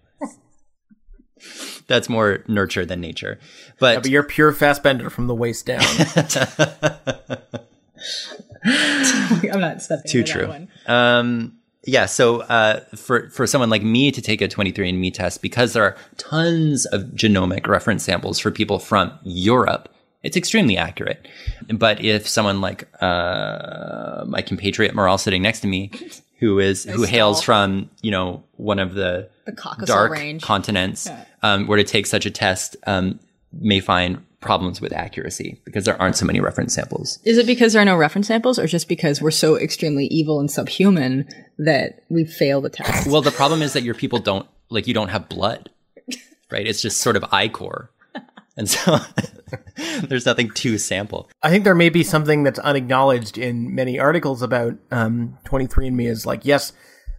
That's 1.88 2.08
more 2.08 2.46
nurture 2.48 2.86
than 2.86 3.02
nature. 3.02 3.38
But, 3.80 4.04
But 4.04 4.10
you're 4.10 4.24
pure 4.24 4.54
Fassbender 4.54 5.10
from 5.10 5.28
the 5.28 5.36
waist 5.36 5.66
down. 5.66 5.82
I'm 8.66 9.60
not 9.60 9.82
stepping 9.82 10.10
too 10.10 10.20
into 10.20 10.32
that 10.34 10.40
true. 10.40 10.48
one. 10.48 10.68
Um, 10.88 11.58
yeah, 11.86 12.06
so 12.06 12.42
uh, 12.44 12.80
for 12.96 13.30
for 13.30 13.46
someone 13.48 13.70
like 13.70 13.84
me 13.84 14.12
to 14.12 14.22
take 14.22 14.42
a 14.42 14.48
23andMe 14.48 15.14
test, 15.14 15.42
because 15.42 15.74
there 15.74 15.84
are 15.84 15.96
tons 16.18 16.86
of 16.88 17.04
genomic 17.14 17.68
reference 17.68 18.04
samples 18.04 18.40
for 18.40 18.52
people 18.52 18.80
from 18.80 19.12
Europe, 19.24 19.90
it's 20.24 20.38
extremely 20.38 20.78
accurate. 20.78 21.28
But 21.74 22.04
if 22.04 22.28
someone 22.28 22.62
like 22.62 22.88
uh, 23.02 24.26
my 24.28 24.42
compatriot 24.42 24.94
Moral 24.95 25.18
sitting 25.18 25.42
next 25.42 25.62
to 25.62 25.68
me, 25.68 25.92
who 26.40 26.59
is 26.59 26.83
who 26.83 27.04
hails 27.04 27.42
from 27.42 27.90
you 28.02 28.12
know 28.12 28.44
one 28.57 28.80
of 28.80 28.94
the 28.94 29.30
The 29.45 29.86
dark 29.86 30.12
range. 30.12 30.42
continents, 30.44 31.09
um, 31.42 31.68
were 31.68 31.78
to 31.78 31.83
take 31.83 32.06
such 32.06 32.26
a 32.26 32.31
test, 32.31 32.76
um, 32.86 33.19
may 33.54 33.80
find 33.80 34.24
problems 34.40 34.80
with 34.80 34.94
accuracy 34.94 35.59
because 35.66 35.86
there 35.86 36.00
aren't 36.00 36.16
so 36.16 36.24
many 36.26 36.40
reference 36.40 36.74
samples. 36.74 37.18
Is 37.24 37.40
it 37.40 37.47
because 37.47 37.74
there 37.74 37.81
are 37.81 37.86
no 37.86 37.97
reference 37.97 38.28
samples, 38.28 38.59
or 38.59 38.68
just 38.68 38.88
because 38.88 39.21
we're 39.21 39.31
so 39.31 39.56
extremely 39.57 40.06
evil 40.07 40.40
and 40.40 40.50
subhuman 40.50 41.28
that 41.57 42.04
we 42.09 42.24
fail 42.24 42.62
the 42.62 42.69
test? 42.69 43.07
Well, 43.07 43.21
the 43.21 43.31
problem 43.31 43.62
is 43.62 43.74
that 43.74 43.83
your 43.83 43.95
people 43.95 44.19
don't 44.19 44.47
like 44.69 44.86
you 44.88 44.94
don't 44.94 45.09
have 45.09 45.28
blood, 45.30 45.69
right? 46.52 46.68
It's 46.68 46.81
just 46.81 47.02
sort 47.02 47.16
of 47.16 47.26
ichor, 47.31 47.90
and 48.57 48.69
so 48.69 48.97
there's 50.07 50.26
nothing 50.26 50.49
to 50.52 50.78
sample. 50.78 51.30
I 51.44 51.49
think 51.49 51.64
there 51.64 51.76
may 51.76 51.90
be 51.90 52.04
something 52.04 52.44
that's 52.44 52.59
unacknowledged 52.59 53.37
in 53.37 53.73
many 53.73 53.99
articles 53.99 54.42
about 54.42 54.73
um, 54.92 55.37
23andMe 55.45 56.09
is 56.09 56.26
like, 56.26 56.44
yes, 56.44 56.73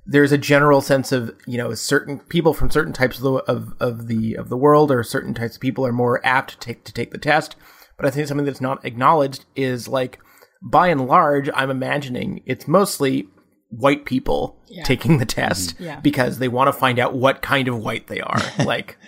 there's 0.05 0.33
a 0.33 0.39
general 0.39 0.81
sense 0.81 1.13
of 1.13 1.35
you 1.47 1.59
know 1.59 1.75
certain 1.75 2.19
people 2.19 2.55
from 2.55 2.71
certain 2.71 2.93
types 2.93 3.19
of 3.19 3.23
the 3.23 3.33
of, 3.33 3.75
of 3.79 4.09
the 4.09 4.35
of 4.35 4.49
the 4.49 4.57
world 4.57 4.91
or 4.91 5.03
certain 5.03 5.35
types 5.35 5.57
of 5.57 5.61
people 5.61 5.87
are 5.87 5.93
more 5.93 6.25
apt 6.25 6.53
to 6.53 6.59
take 6.59 6.85
to 6.85 6.93
take 6.93 7.13
the 7.13 7.19
test. 7.19 7.57
But 7.97 8.07
I 8.07 8.11
think 8.11 8.27
something 8.27 8.47
that's 8.47 8.61
not 8.61 8.85
acknowledged 8.85 9.45
is 9.57 9.89
like, 9.89 10.21
by 10.63 10.89
and 10.89 11.07
large, 11.07 11.51
I'm 11.53 11.71
imagining 11.71 12.43
it's 12.47 12.69
mostly 12.69 13.29
white 13.71 14.05
people 14.05 14.57
taking 14.85 15.19
the 15.19 15.27
test 15.27 15.75
mm-hmm. 15.75 15.85
Yeah. 15.85 16.01
because 16.01 16.39
they 16.39 16.49
want 16.49 16.69
to 16.69 16.73
find 16.73 16.99
out 16.99 17.15
what 17.15 17.43
kind 17.43 17.69
of 17.69 17.79
white 17.79 18.07
they 18.07 18.21
are. 18.21 18.41
Like, 18.65 18.99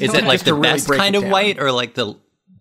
Is 0.00 0.14
it 0.14 0.24
like 0.26 0.42
the 0.42 0.54
really 0.54 0.74
best 0.74 0.86
break 0.86 1.00
kind 1.00 1.16
of 1.16 1.22
down. 1.22 1.32
white, 1.32 1.58
or 1.58 1.72
like 1.72 1.94
the 1.94 2.14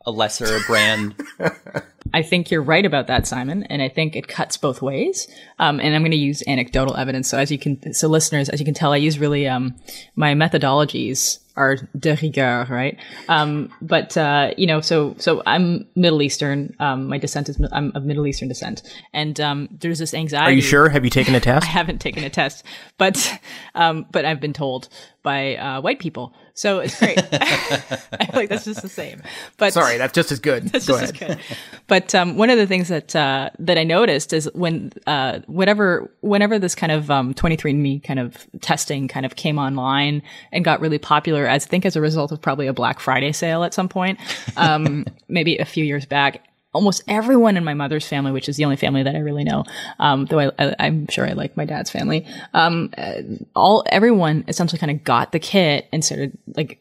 a 0.06 0.12
lesser 0.12 0.60
brand? 0.66 1.16
I 2.14 2.22
think 2.22 2.52
you're 2.52 2.62
right 2.62 2.86
about 2.86 3.08
that, 3.08 3.28
Simon, 3.28 3.64
and 3.64 3.82
I 3.82 3.90
think 3.90 4.16
it 4.16 4.28
cuts 4.28 4.58
both 4.58 4.82
ways. 4.82 5.28
Um, 5.60 5.80
and 5.80 5.96
I'm 5.96 6.02
going 6.02 6.12
to 6.12 6.18
use 6.18 6.44
anecdotal 6.48 6.96
evidence. 6.96 7.30
So 7.30 7.38
as 7.38 7.52
you 7.52 7.58
can, 7.58 7.94
so 7.94 8.08
listeners, 8.08 8.50
as 8.50 8.60
you 8.60 8.66
can 8.66 8.74
tell, 8.74 8.94
I 8.94 8.98
use 8.98 9.20
really 9.20 9.48
um, 9.48 9.76
my 10.16 10.34
methodologies 10.34 11.40
are 11.58 11.78
de 11.98 12.16
rigueur, 12.22 12.68
right? 12.70 12.98
Um, 13.28 13.74
but 13.82 14.16
uh, 14.16 14.52
you 14.58 14.68
know, 14.68 14.80
so 14.80 15.16
so 15.18 15.42
I'm 15.46 15.88
Middle 15.96 16.22
Eastern. 16.22 16.76
Um, 16.80 17.08
my 17.08 17.18
descent 17.18 17.50
is 17.50 17.60
I'm 17.72 17.92
of 17.96 18.06
Middle 18.06 18.28
Eastern 18.28 18.48
descent, 18.48 18.84
and 19.12 19.40
um, 19.42 19.68
there's 19.72 19.98
this 20.00 20.14
anxiety. 20.14 20.52
Are 20.52 20.56
you 20.56 20.62
sure? 20.62 20.88
Have 20.88 21.04
you 21.04 21.10
taken 21.10 21.34
a 21.34 21.40
test? 21.40 21.66
I 21.68 21.70
haven't 21.70 22.00
taken 22.00 22.24
a 22.24 22.30
test, 22.30 22.64
but 23.00 23.40
um, 23.74 24.06
but 24.12 24.24
I've 24.24 24.40
been 24.40 24.54
told 24.54 24.88
by 25.24 25.56
uh, 25.56 25.82
white 25.82 25.98
people, 26.00 26.34
so 26.54 26.78
it's 26.80 26.98
great. 27.00 27.18
I 27.32 28.26
feel 28.26 28.30
like 28.34 28.50
that's 28.50 28.66
just 28.66 28.84
the 28.84 28.88
same. 28.88 29.24
But 29.58 29.74
Sorry, 29.74 29.98
that's 29.98 30.14
just 30.14 30.32
as 30.32 30.40
good. 30.40 30.70
that's 30.70 30.86
Go 30.88 31.00
just 31.00 31.20
ahead. 31.20 31.32
as 31.32 31.38
good. 31.38 31.58
But 31.88 31.97
but 31.98 32.14
um, 32.14 32.38
one 32.38 32.52
of 32.52 32.60
the 32.60 32.68
things 32.68 32.90
that 32.90 33.16
uh, 33.16 33.50
that 33.58 33.80
I 33.80 33.84
noticed 33.84 34.32
is 34.32 34.48
when 34.54 34.94
uh, 35.08 35.40
whatever 35.48 36.08
whenever 36.22 36.60
this 36.60 36.76
kind 36.76 36.92
of 36.92 37.10
um, 37.10 37.34
23andMe 37.34 38.04
kind 38.04 38.20
of 38.20 38.46
testing 38.62 39.08
kind 39.08 39.26
of 39.26 39.36
came 39.36 39.58
online 39.58 40.22
and 40.52 40.64
got 40.64 40.80
really 40.80 41.00
popular, 41.00 41.50
I 41.50 41.58
think 41.58 41.88
as 41.88 41.96
a 41.96 42.02
result 42.02 42.32
of 42.32 42.40
probably 42.40 42.68
a 42.68 42.74
Black 42.74 43.00
Friday 43.00 43.32
sale 43.32 43.64
at 43.64 43.74
some 43.74 43.90
point, 43.90 44.20
um, 44.58 45.06
maybe 45.28 45.58
a 45.58 45.66
few 45.66 45.84
years 45.84 46.06
back. 46.06 46.48
Almost 46.72 47.02
everyone 47.08 47.58
in 47.58 47.64
my 47.64 47.74
mother's 47.74 48.08
family, 48.08 48.32
which 48.32 48.48
is 48.48 48.58
the 48.58 48.66
only 48.66 48.76
family 48.76 49.02
that 49.02 49.16
I 49.16 49.20
really 49.20 49.44
know, 49.44 49.64
um, 49.98 50.26
though 50.26 50.52
I, 50.60 50.76
am 50.78 51.08
sure 51.08 51.26
I 51.26 51.32
like 51.32 51.58
my 51.58 51.66
dad's 51.66 51.90
family. 51.90 52.28
Um, 52.54 52.94
uh, 52.96 53.22
all 53.56 53.84
everyone 53.88 54.44
essentially 54.48 54.78
kind 54.78 54.92
of 54.92 55.04
got 55.04 55.32
the 55.32 55.40
kit 55.40 55.88
and 55.92 56.06
started 56.06 56.38
like 56.56 56.80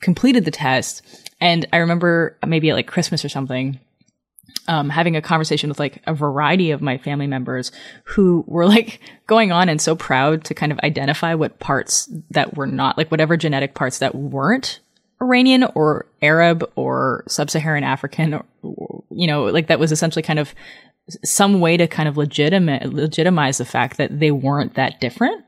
completed 0.00 0.44
the 0.44 0.50
test. 0.50 1.02
And 1.40 1.68
I 1.72 1.76
remember 1.76 2.36
maybe 2.44 2.70
at 2.70 2.74
like 2.74 2.88
Christmas 2.88 3.24
or 3.24 3.28
something, 3.28 3.78
um, 4.66 4.90
having 4.90 5.16
a 5.16 5.22
conversation 5.22 5.68
with 5.68 5.78
like 5.78 6.02
a 6.06 6.14
variety 6.14 6.70
of 6.70 6.82
my 6.82 6.98
family 6.98 7.26
members 7.26 7.72
who 8.04 8.44
were 8.46 8.66
like 8.66 9.00
going 9.26 9.50
on 9.50 9.68
and 9.68 9.80
so 9.80 9.96
proud 9.96 10.44
to 10.44 10.54
kind 10.54 10.72
of 10.72 10.78
identify 10.80 11.34
what 11.34 11.58
parts 11.58 12.08
that 12.30 12.56
were 12.56 12.66
not 12.66 12.98
like 12.98 13.10
whatever 13.10 13.36
genetic 13.36 13.74
parts 13.74 13.98
that 13.98 14.14
weren't 14.14 14.80
Iranian 15.20 15.64
or 15.74 16.06
Arab 16.22 16.70
or 16.76 17.24
sub-Saharan 17.26 17.82
African, 17.82 18.34
or, 18.34 19.04
you 19.10 19.26
know, 19.26 19.44
like 19.44 19.66
that 19.66 19.80
was 19.80 19.90
essentially 19.90 20.22
kind 20.22 20.38
of 20.38 20.54
some 21.24 21.60
way 21.60 21.76
to 21.76 21.86
kind 21.86 22.08
of 22.08 22.16
legitimate 22.16 22.92
legitimize 22.92 23.58
the 23.58 23.64
fact 23.64 23.96
that 23.96 24.20
they 24.20 24.30
weren't 24.30 24.74
that 24.74 25.00
different 25.00 25.44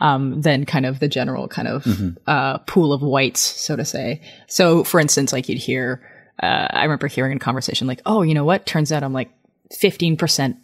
um, 0.00 0.40
than 0.40 0.64
kind 0.64 0.86
of 0.86 1.00
the 1.00 1.08
general 1.08 1.46
kind 1.48 1.68
of 1.68 1.84
mm-hmm. 1.84 2.10
uh, 2.26 2.58
pool 2.58 2.92
of 2.92 3.02
whites, 3.02 3.40
so 3.40 3.76
to 3.76 3.84
say. 3.84 4.20
So, 4.46 4.82
for 4.84 4.98
instance, 4.98 5.32
like 5.32 5.48
you'd 5.48 5.58
hear, 5.58 6.00
uh, 6.40 6.68
I 6.70 6.84
remember 6.84 7.06
hearing 7.06 7.32
in 7.32 7.38
conversation 7.38 7.86
like, 7.86 8.02
"Oh, 8.06 8.22
you 8.22 8.34
know 8.34 8.44
what? 8.44 8.66
Turns 8.66 8.92
out 8.92 9.02
I'm 9.02 9.12
like 9.12 9.30
15 9.70 10.16
percent 10.16 10.56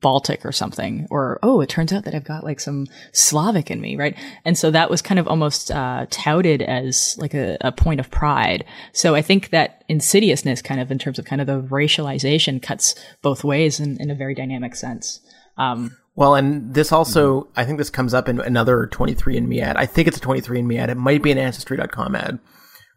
Baltic 0.00 0.44
or 0.44 0.52
something, 0.52 1.06
or 1.10 1.38
oh, 1.42 1.60
it 1.60 1.68
turns 1.68 1.92
out 1.92 2.04
that 2.04 2.14
I've 2.14 2.24
got 2.24 2.44
like 2.44 2.60
some 2.60 2.86
Slavic 3.12 3.70
in 3.70 3.80
me, 3.80 3.96
right? 3.96 4.16
And 4.44 4.56
so 4.56 4.70
that 4.70 4.90
was 4.90 5.00
kind 5.00 5.18
of 5.18 5.26
almost 5.26 5.70
uh, 5.70 6.06
touted 6.10 6.62
as 6.62 7.16
like 7.18 7.34
a, 7.34 7.56
a, 7.60 7.72
point 7.72 8.00
of 8.00 8.10
pride. 8.10 8.64
So 8.92 9.14
I 9.14 9.22
think 9.22 9.50
that 9.50 9.84
insidiousness, 9.88 10.60
kind 10.60 10.80
of 10.80 10.90
in 10.90 10.98
terms 10.98 11.18
of 11.18 11.24
kind 11.24 11.40
of 11.40 11.46
the 11.46 11.62
racialization, 11.62 12.60
cuts 12.60 12.94
both 13.22 13.42
ways 13.42 13.80
in, 13.80 14.00
in 14.00 14.10
a 14.10 14.14
very 14.14 14.34
dynamic 14.34 14.74
sense. 14.74 15.20
Um, 15.56 15.96
well, 16.14 16.34
and 16.34 16.74
this 16.74 16.92
also. 16.92 17.48
I 17.56 17.64
think 17.64 17.78
this 17.78 17.90
comes 17.90 18.14
up 18.14 18.28
in 18.28 18.40
another 18.40 18.88
23andMe 18.92 19.60
ad. 19.60 19.76
I 19.76 19.86
think 19.86 20.08
it's 20.08 20.18
a 20.18 20.20
23andMe 20.20 20.78
ad. 20.78 20.90
It 20.90 20.96
might 20.96 21.22
be 21.22 21.30
an 21.30 21.38
Ancestry.com 21.38 22.14
ad 22.14 22.38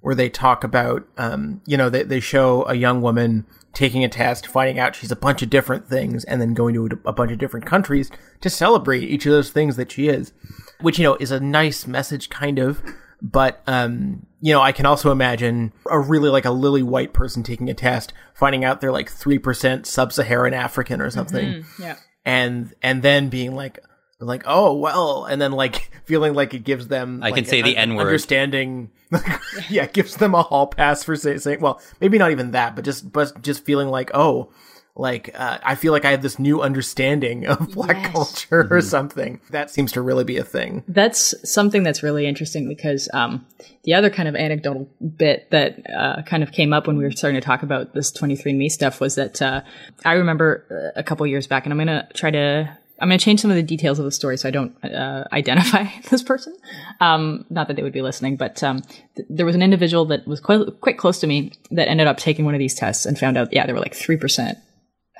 where 0.01 0.15
they 0.15 0.29
talk 0.29 0.63
about, 0.63 1.08
um, 1.18 1.62
you 1.65 1.77
know, 1.77 1.89
they, 1.89 2.03
they 2.03 2.20
show 2.20 2.65
a 2.65 2.75
young 2.75 3.01
woman 3.01 3.46
taking 3.74 4.03
a 4.03 4.10
test, 4.10 4.48
finding 4.48 4.79
out 4.79 4.96
she's 4.96 5.12
a 5.12 5.15
bunch 5.15 5.41
of 5.41 5.50
different 5.50 5.88
things, 5.88 6.24
and 6.25 6.41
then 6.41 6.53
going 6.53 6.74
to 6.74 7.00
a 7.06 7.13
bunch 7.13 7.32
of 7.32 7.38
different 7.38 7.65
countries 7.65 8.10
to 8.41 8.50
celebrate 8.50 9.03
each 9.03 9.25
of 9.25 9.32
those 9.32 9.51
things 9.51 9.75
that 9.75 9.91
she 9.91 10.08
is, 10.08 10.34
which, 10.82 10.98
you 10.98 11.03
know, 11.03 11.15
is 11.20 11.32
a 11.32 11.39
nice 11.39 11.86
message, 11.86 12.29
kind 12.29 12.60
of. 12.60 12.82
But, 13.22 13.62
um, 13.68 14.25
you 14.39 14.53
know, 14.53 14.62
I 14.62 14.72
can 14.72 14.86
also 14.86 15.12
imagine 15.12 15.74
a 15.89 16.00
really 16.00 16.29
like 16.29 16.46
a 16.46 16.51
lily 16.51 16.84
white 16.84 17.12
person 17.12 17.44
taking 17.44 17.70
a 17.70 17.74
test, 17.74 18.13
finding 18.34 18.63
out 18.63 18.79
they're 18.79 18.91
like 18.91 19.12
3% 19.12 19.86
sub 19.86 20.13
Saharan 20.13 20.53
African 20.53 21.01
or 21.01 21.10
something. 21.10 21.56
Mm-hmm. 21.56 21.84
Yeah 21.84 21.96
and 22.25 22.74
and 22.82 23.01
then 23.01 23.29
being 23.29 23.56
like 23.56 23.79
like 24.28 24.44
oh 24.46 24.74
well 24.74 25.26
and 25.26 25.42
then 25.42 25.52
like 25.52 25.90
feeling 26.06 26.34
like 26.34 26.54
it 26.54 26.64
gives 26.64 26.88
them 26.88 27.22
i 27.24 27.28
like, 27.28 27.36
can 27.36 27.46
say 27.46 27.62
the 27.62 27.78
n 27.78 27.96
word 27.96 28.08
understanding 28.08 28.92
yeah 29.70 29.86
gives 29.86 30.18
them 30.18 30.36
a 30.36 30.44
hall 30.44 30.68
pass 30.68 31.04
for 31.04 31.16
say, 31.16 31.38
saying 31.38 31.62
well 31.62 31.82
maybe 32.02 32.18
not 32.18 32.32
even 32.32 32.52
that 32.52 32.76
but 32.76 32.84
just 32.84 33.12
but 33.12 33.42
just 33.42 33.64
feeling 33.64 33.88
like 33.88 34.12
oh 34.14 34.52
like 34.96 35.30
uh, 35.40 35.58
i 35.64 35.76
feel 35.76 35.94
like 35.94 36.04
i 36.04 36.12
have 36.12 36.22
this 36.22 36.38
new 36.38 36.62
understanding 36.62 37.48
of 37.48 37.70
black 37.74 37.96
yes. 37.96 38.12
culture 38.12 38.64
mm-hmm. 38.64 38.74
or 38.74 38.82
something 38.82 39.40
that 39.52 39.70
seems 39.70 39.94
to 39.94 40.02
really 40.02 40.26
be 40.26 40.36
a 40.36 40.44
thing 40.44 40.84
that's 40.90 41.34
something 41.50 41.84
that's 41.84 42.04
really 42.04 42.28
interesting 42.28 42.68
because 42.68 43.08
um, 43.14 43.46
the 43.84 43.94
other 43.94 44.10
kind 44.10 44.28
of 44.28 44.36
anecdotal 44.36 44.90
bit 45.16 45.50
that 45.52 45.80
uh, 45.98 46.22
kind 46.24 46.44
of 46.44 46.52
came 46.52 46.74
up 46.74 46.88
when 46.88 46.98
we 46.98 47.06
were 47.06 47.12
starting 47.12 47.40
to 47.40 47.46
talk 47.46 47.64
about 47.64 47.94
this 47.94 48.12
23andme 48.12 48.70
stuff 48.70 49.00
was 49.00 49.16
that 49.16 49.42
uh, 49.42 49.62
i 50.04 50.14
remember 50.14 50.92
a 50.98 51.04
couple 51.04 51.26
years 51.26 51.48
back 51.48 51.66
and 51.66 51.72
i'm 51.72 51.78
going 51.78 51.88
to 51.88 52.06
try 52.14 52.30
to 52.30 52.78
I'm 53.01 53.10
going 53.10 53.20
to 53.20 53.24
change 53.24 53.41
some 53.41 53.51
of 53.51 53.58
the 53.58 53.63
details 53.63 54.00
of 54.00 54.06
the 54.06 54.12
story 54.12 54.38
so 54.38 54.48
I 54.48 54.51
don't 54.51 54.75
uh, 54.84 55.25
identify 55.32 55.86
this 56.10 56.24
person. 56.24 56.56
Um, 57.00 57.46
not 57.50 57.68
that 57.68 57.75
they 57.75 57.84
would 57.84 57.94
be 57.94 58.01
listening, 58.01 58.36
but 58.36 58.62
um, 58.63 58.82
th- 59.15 59.27
there 59.29 59.46
was 59.46 59.56
an 59.56 59.62
individual 59.62 60.06
that 60.06 60.27
was 60.27 60.39
quite, 60.39 60.62
quite 60.82 60.98
close 60.98 61.20
to 61.20 61.27
me 61.27 61.53
that 61.72 61.88
ended 61.88 62.08
up 62.08 62.18
taking 62.18 62.46
one 62.46 62.56
of 62.56 62.60
these 62.60 62.75
tests 62.75 63.06
and 63.06 63.18
found 63.18 63.38
out, 63.38 63.53
yeah, 63.53 63.65
there 63.65 63.75
were 63.75 63.82
like 63.82 63.94
3% 63.94 64.56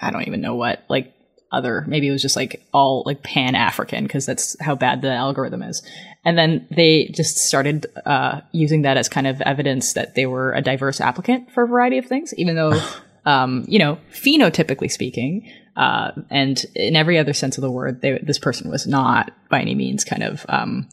I 0.02 0.12
don't 0.12 0.28
even 0.28 0.42
know 0.42 0.56
what, 0.56 0.84
like 0.90 1.14
other, 1.52 1.84
maybe 1.88 2.08
it 2.08 2.12
was 2.12 2.22
just 2.22 2.36
like 2.36 2.64
all 2.74 3.04
like 3.06 3.24
pan 3.24 3.56
African 3.56 4.04
because 4.04 4.26
that's 4.26 4.60
how 4.62 4.76
bad 4.76 5.02
the 5.02 5.12
algorithm 5.12 5.64
is. 5.64 5.84
And 6.24 6.38
then 6.38 6.68
they 6.70 7.12
just 7.14 7.38
started 7.38 7.88
uh, 8.06 8.42
using 8.52 8.84
that 8.84 8.98
as 8.98 9.10
kind 9.10 9.26
of 9.26 9.42
evidence 9.42 9.94
that 9.94 10.16
they 10.16 10.26
were 10.26 10.54
a 10.54 10.62
diverse 10.62 11.02
applicant 11.02 11.52
for 11.52 11.64
a 11.64 11.68
variety 11.68 11.98
of 11.98 12.06
things, 12.06 12.34
even 12.36 12.56
though, 12.56 12.80
um, 13.26 13.66
you 13.68 13.80
know, 13.80 13.98
phenotypically 14.12 14.92
speaking, 14.92 15.50
uh, 15.80 16.12
and 16.30 16.66
in 16.76 16.98
every 16.98 17.18
other 17.18 17.32
sense 17.32 17.58
of 17.58 17.62
the 17.62 17.72
word, 17.72 18.02
they, 18.02 18.20
this 18.22 18.38
person 18.38 18.70
was 18.70 18.86
not 18.86 19.32
by 19.50 19.62
any 19.62 19.76
means 19.76 20.04
kind 20.04 20.24
of 20.24 20.46
um, 20.50 20.90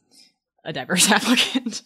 a 0.63 0.71
diverse 0.71 1.11
applicant. 1.11 1.81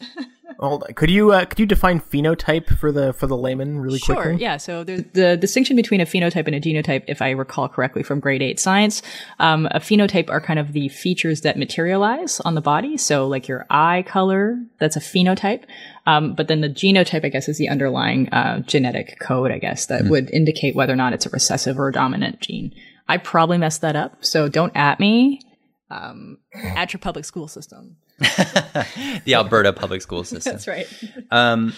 Hold 0.60 0.84
on. 0.84 0.93
Could 0.93 1.10
you 1.10 1.31
uh, 1.31 1.46
could 1.46 1.60
you 1.60 1.65
define 1.65 2.00
phenotype 2.00 2.77
for 2.77 2.91
the 2.91 3.13
for 3.13 3.25
the 3.25 3.36
layman 3.36 3.79
really 3.79 3.98
sure, 3.98 4.15
quickly? 4.15 4.34
Sure. 4.34 4.39
Yeah. 4.39 4.58
So 4.58 4.84
there's 4.84 5.03
the 5.13 5.36
distinction 5.36 5.75
between 5.75 6.00
a 6.00 6.05
phenotype 6.05 6.46
and 6.46 6.53
a 6.53 6.62
genotype, 6.62 7.03
if 7.08 7.24
I 7.24 7.31
recall 7.31 7.67
correctly 7.67 8.03
from 8.03 8.20
grade 8.20 8.43
eight 8.43 8.60
science. 8.60 9.01
Um, 9.39 9.65
a 9.72 9.79
phenotype 9.79 10.29
are 10.29 10.39
kind 10.39 10.60
of 10.60 10.74
the 10.74 10.89
features 10.89 11.41
that 11.41 11.58
materialize 11.58 12.39
on 12.41 12.53
the 12.53 12.62
body. 12.62 12.98
So 12.98 13.27
like 13.27 13.48
your 13.48 13.65
eye 13.72 14.03
color, 14.08 14.60
that's 14.77 14.96
a 14.96 15.00
phenotype. 15.00 15.63
Um, 16.05 16.36
but 16.36 16.48
then 16.48 16.62
the 16.62 16.70
genotype, 16.70 17.25
I 17.25 17.29
guess, 17.29 17.50
is 17.50 17.58
the 17.58 17.70
underlying 17.70 18.29
uh, 18.29 18.60
genetic 18.60 19.20
code, 19.20 19.51
I 19.51 19.58
guess, 19.58 19.88
that 19.88 20.03
mm 20.03 20.12
would 20.12 20.29
indicate 20.31 20.75
whether 20.75 20.91
or 20.91 20.98
not 20.98 21.13
it's 21.13 21.25
a 21.25 21.29
recessive 21.29 21.79
or 21.79 21.88
a 21.88 21.93
dominant 21.93 22.41
gene. 22.41 22.75
I 23.12 23.18
probably 23.18 23.58
messed 23.58 23.82
that 23.82 23.98
up, 23.98 24.24
so 24.24 24.48
don't 24.48 24.72
at 24.74 24.98
me. 24.98 25.41
Um, 25.89 26.38
at 26.56 26.94
your 26.94 27.01
public 27.01 27.25
school 27.25 27.50
system. 27.50 27.98
the 28.20 29.34
Alberta 29.34 29.74
public 29.74 30.01
school 30.01 30.24
system. 30.24 30.53
That's 30.53 30.65
right. 30.65 30.88
Um, 31.30 31.74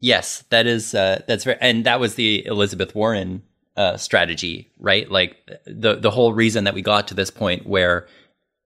yes, 0.00 0.44
that 0.48 0.66
is 0.66 0.94
uh, 0.94 1.20
that's 1.28 1.46
right, 1.46 1.58
and 1.60 1.84
that 1.84 2.00
was 2.00 2.14
the 2.14 2.46
Elizabeth 2.46 2.94
Warren 2.94 3.42
uh, 3.76 3.98
strategy, 3.98 4.70
right? 4.78 5.10
Like 5.10 5.36
the 5.66 5.96
the 5.96 6.10
whole 6.10 6.32
reason 6.32 6.64
that 6.64 6.72
we 6.72 6.80
got 6.80 7.08
to 7.08 7.14
this 7.14 7.30
point 7.30 7.66
where, 7.66 8.06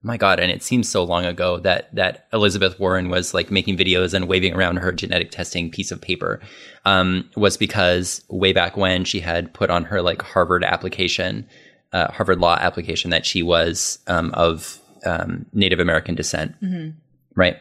my 0.01 0.17
God, 0.17 0.39
and 0.39 0.51
it 0.51 0.63
seems 0.63 0.87
so 0.87 1.03
long 1.03 1.25
ago 1.25 1.59
that 1.59 1.93
that 1.93 2.27
Elizabeth 2.31 2.79
Warren 2.79 3.09
was 3.09 3.33
like 3.33 3.51
making 3.51 3.77
videos 3.77 4.13
and 4.13 4.27
waving 4.27 4.53
around 4.53 4.77
her 4.77 4.91
genetic 4.91 5.31
testing 5.31 5.69
piece 5.69 5.91
of 5.91 5.99
paper, 5.99 6.39
um, 6.85 7.29
was 7.35 7.57
because 7.57 8.23
way 8.29 8.53
back 8.53 8.77
when 8.77 9.03
she 9.03 9.19
had 9.19 9.53
put 9.53 9.69
on 9.69 9.83
her 9.83 10.01
like 10.01 10.21
Harvard 10.21 10.63
application, 10.63 11.47
uh, 11.91 12.11
Harvard 12.11 12.39
law 12.39 12.55
application 12.55 13.11
that 13.11 13.25
she 13.25 13.43
was 13.43 13.99
um, 14.07 14.31
of 14.35 14.79
um, 15.05 15.45
Native 15.53 15.79
American 15.79 16.15
descent, 16.15 16.55
mm-hmm. 16.61 16.97
right? 17.35 17.57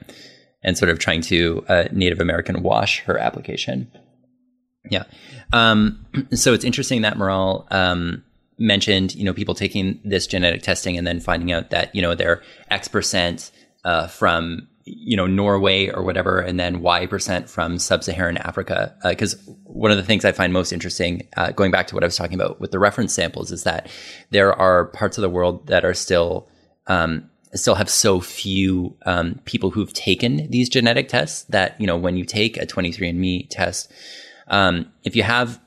And 0.63 0.79
sort 0.79 0.91
of 0.91 0.99
trying 0.99 1.23
to 1.23 1.65
uh, 1.69 1.85
Native 1.93 2.21
American 2.21 2.63
wash 2.63 3.01
her 3.01 3.19
application. 3.19 3.91
Yeah. 4.91 5.05
Um, 5.53 6.07
so 6.35 6.53
it's 6.53 6.65
interesting 6.65 7.03
that 7.03 7.17
morale 7.17 7.67
um, 7.71 8.23
mentioned, 8.59 9.15
you 9.15 9.25
know, 9.25 9.33
people 9.33 9.55
taking 9.55 10.01
this 10.05 10.27
genetic 10.27 10.63
testing 10.63 10.97
and 10.97 11.07
then 11.07 11.21
finding 11.21 11.53
out 11.53 11.71
that, 11.71 11.95
you 11.95 12.03
know, 12.03 12.15
they're 12.15 12.43
X 12.71 12.89
percent 12.89 13.51
uh, 13.85 14.07
from, 14.07 14.69
you 14.85 15.17
know, 15.17 15.27
Norway 15.27 15.89
or 15.89 16.03
whatever, 16.03 16.41
and 16.41 16.59
then 16.59 16.81
Y 16.81 17.07
percent 17.07 17.49
from 17.49 17.79
sub 17.79 18.03
Saharan 18.03 18.39
Africa. 18.39 18.95
Because 19.05 19.35
uh, 19.35 19.53
one 19.65 19.91
of 19.91 19.97
the 19.97 20.03
things 20.03 20.25
I 20.25 20.33
find 20.33 20.53
most 20.53 20.73
interesting, 20.73 21.29
uh, 21.37 21.53
going 21.53 21.71
back 21.71 21.87
to 21.89 21.95
what 21.95 22.03
I 22.03 22.07
was 22.07 22.17
talking 22.17 22.35
about 22.35 22.61
with 22.61 22.71
the 22.71 22.79
reference 22.79 23.13
samples, 23.13 23.53
is 23.53 23.65
that 23.65 23.91
there 24.31 24.53
are 24.53 24.87
parts 24.87 25.19
of 25.19 25.23
the 25.23 25.31
world 25.31 25.67
that 25.69 25.85
are 25.85 25.95
still 25.95 26.49
um, 26.87 27.29
still 27.55 27.75
have 27.75 27.89
so 27.89 28.21
few 28.21 28.97
um, 29.07 29.41
people 29.45 29.71
who've 29.71 29.93
taken 29.93 30.51
these 30.51 30.69
genetic 30.69 31.09
tests 31.09 31.45
that 31.45 31.81
you 31.81 31.87
know 31.87 31.97
when 31.97 32.17
you 32.17 32.25
take 32.25 32.57
a 32.57 32.67
23andme 32.67 33.49
test 33.49 33.91
um, 34.49 34.91
if 35.05 35.17
you 35.17 35.23
have 35.23 35.61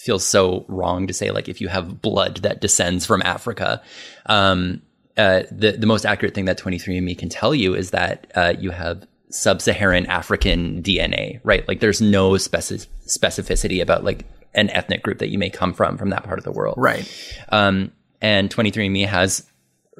feels 0.00 0.24
so 0.24 0.64
wrong 0.68 1.06
to 1.06 1.12
say 1.12 1.30
like 1.30 1.48
if 1.48 1.60
you 1.60 1.68
have 1.68 2.00
blood 2.02 2.36
that 2.38 2.60
descends 2.60 3.06
from 3.06 3.22
africa 3.22 3.82
um, 4.26 4.80
uh, 5.16 5.42
the, 5.50 5.72
the 5.72 5.86
most 5.86 6.06
accurate 6.06 6.34
thing 6.34 6.46
that 6.46 6.58
23andme 6.58 7.18
can 7.18 7.28
tell 7.28 7.54
you 7.54 7.74
is 7.74 7.90
that 7.90 8.30
uh, 8.34 8.54
you 8.58 8.70
have 8.70 9.06
sub-saharan 9.30 10.06
african 10.06 10.82
dna 10.82 11.40
right 11.44 11.66
like 11.68 11.80
there's 11.80 12.00
no 12.00 12.32
speci- 12.32 12.86
specificity 13.06 13.80
about 13.80 14.04
like 14.04 14.24
an 14.54 14.68
ethnic 14.70 15.02
group 15.02 15.18
that 15.18 15.28
you 15.28 15.38
may 15.38 15.50
come 15.50 15.72
from 15.72 15.96
from 15.96 16.10
that 16.10 16.24
part 16.24 16.38
of 16.38 16.44
the 16.44 16.52
world 16.52 16.74
right 16.76 17.06
um, 17.50 17.92
and 18.20 18.50
23andme 18.50 19.06
has 19.06 19.46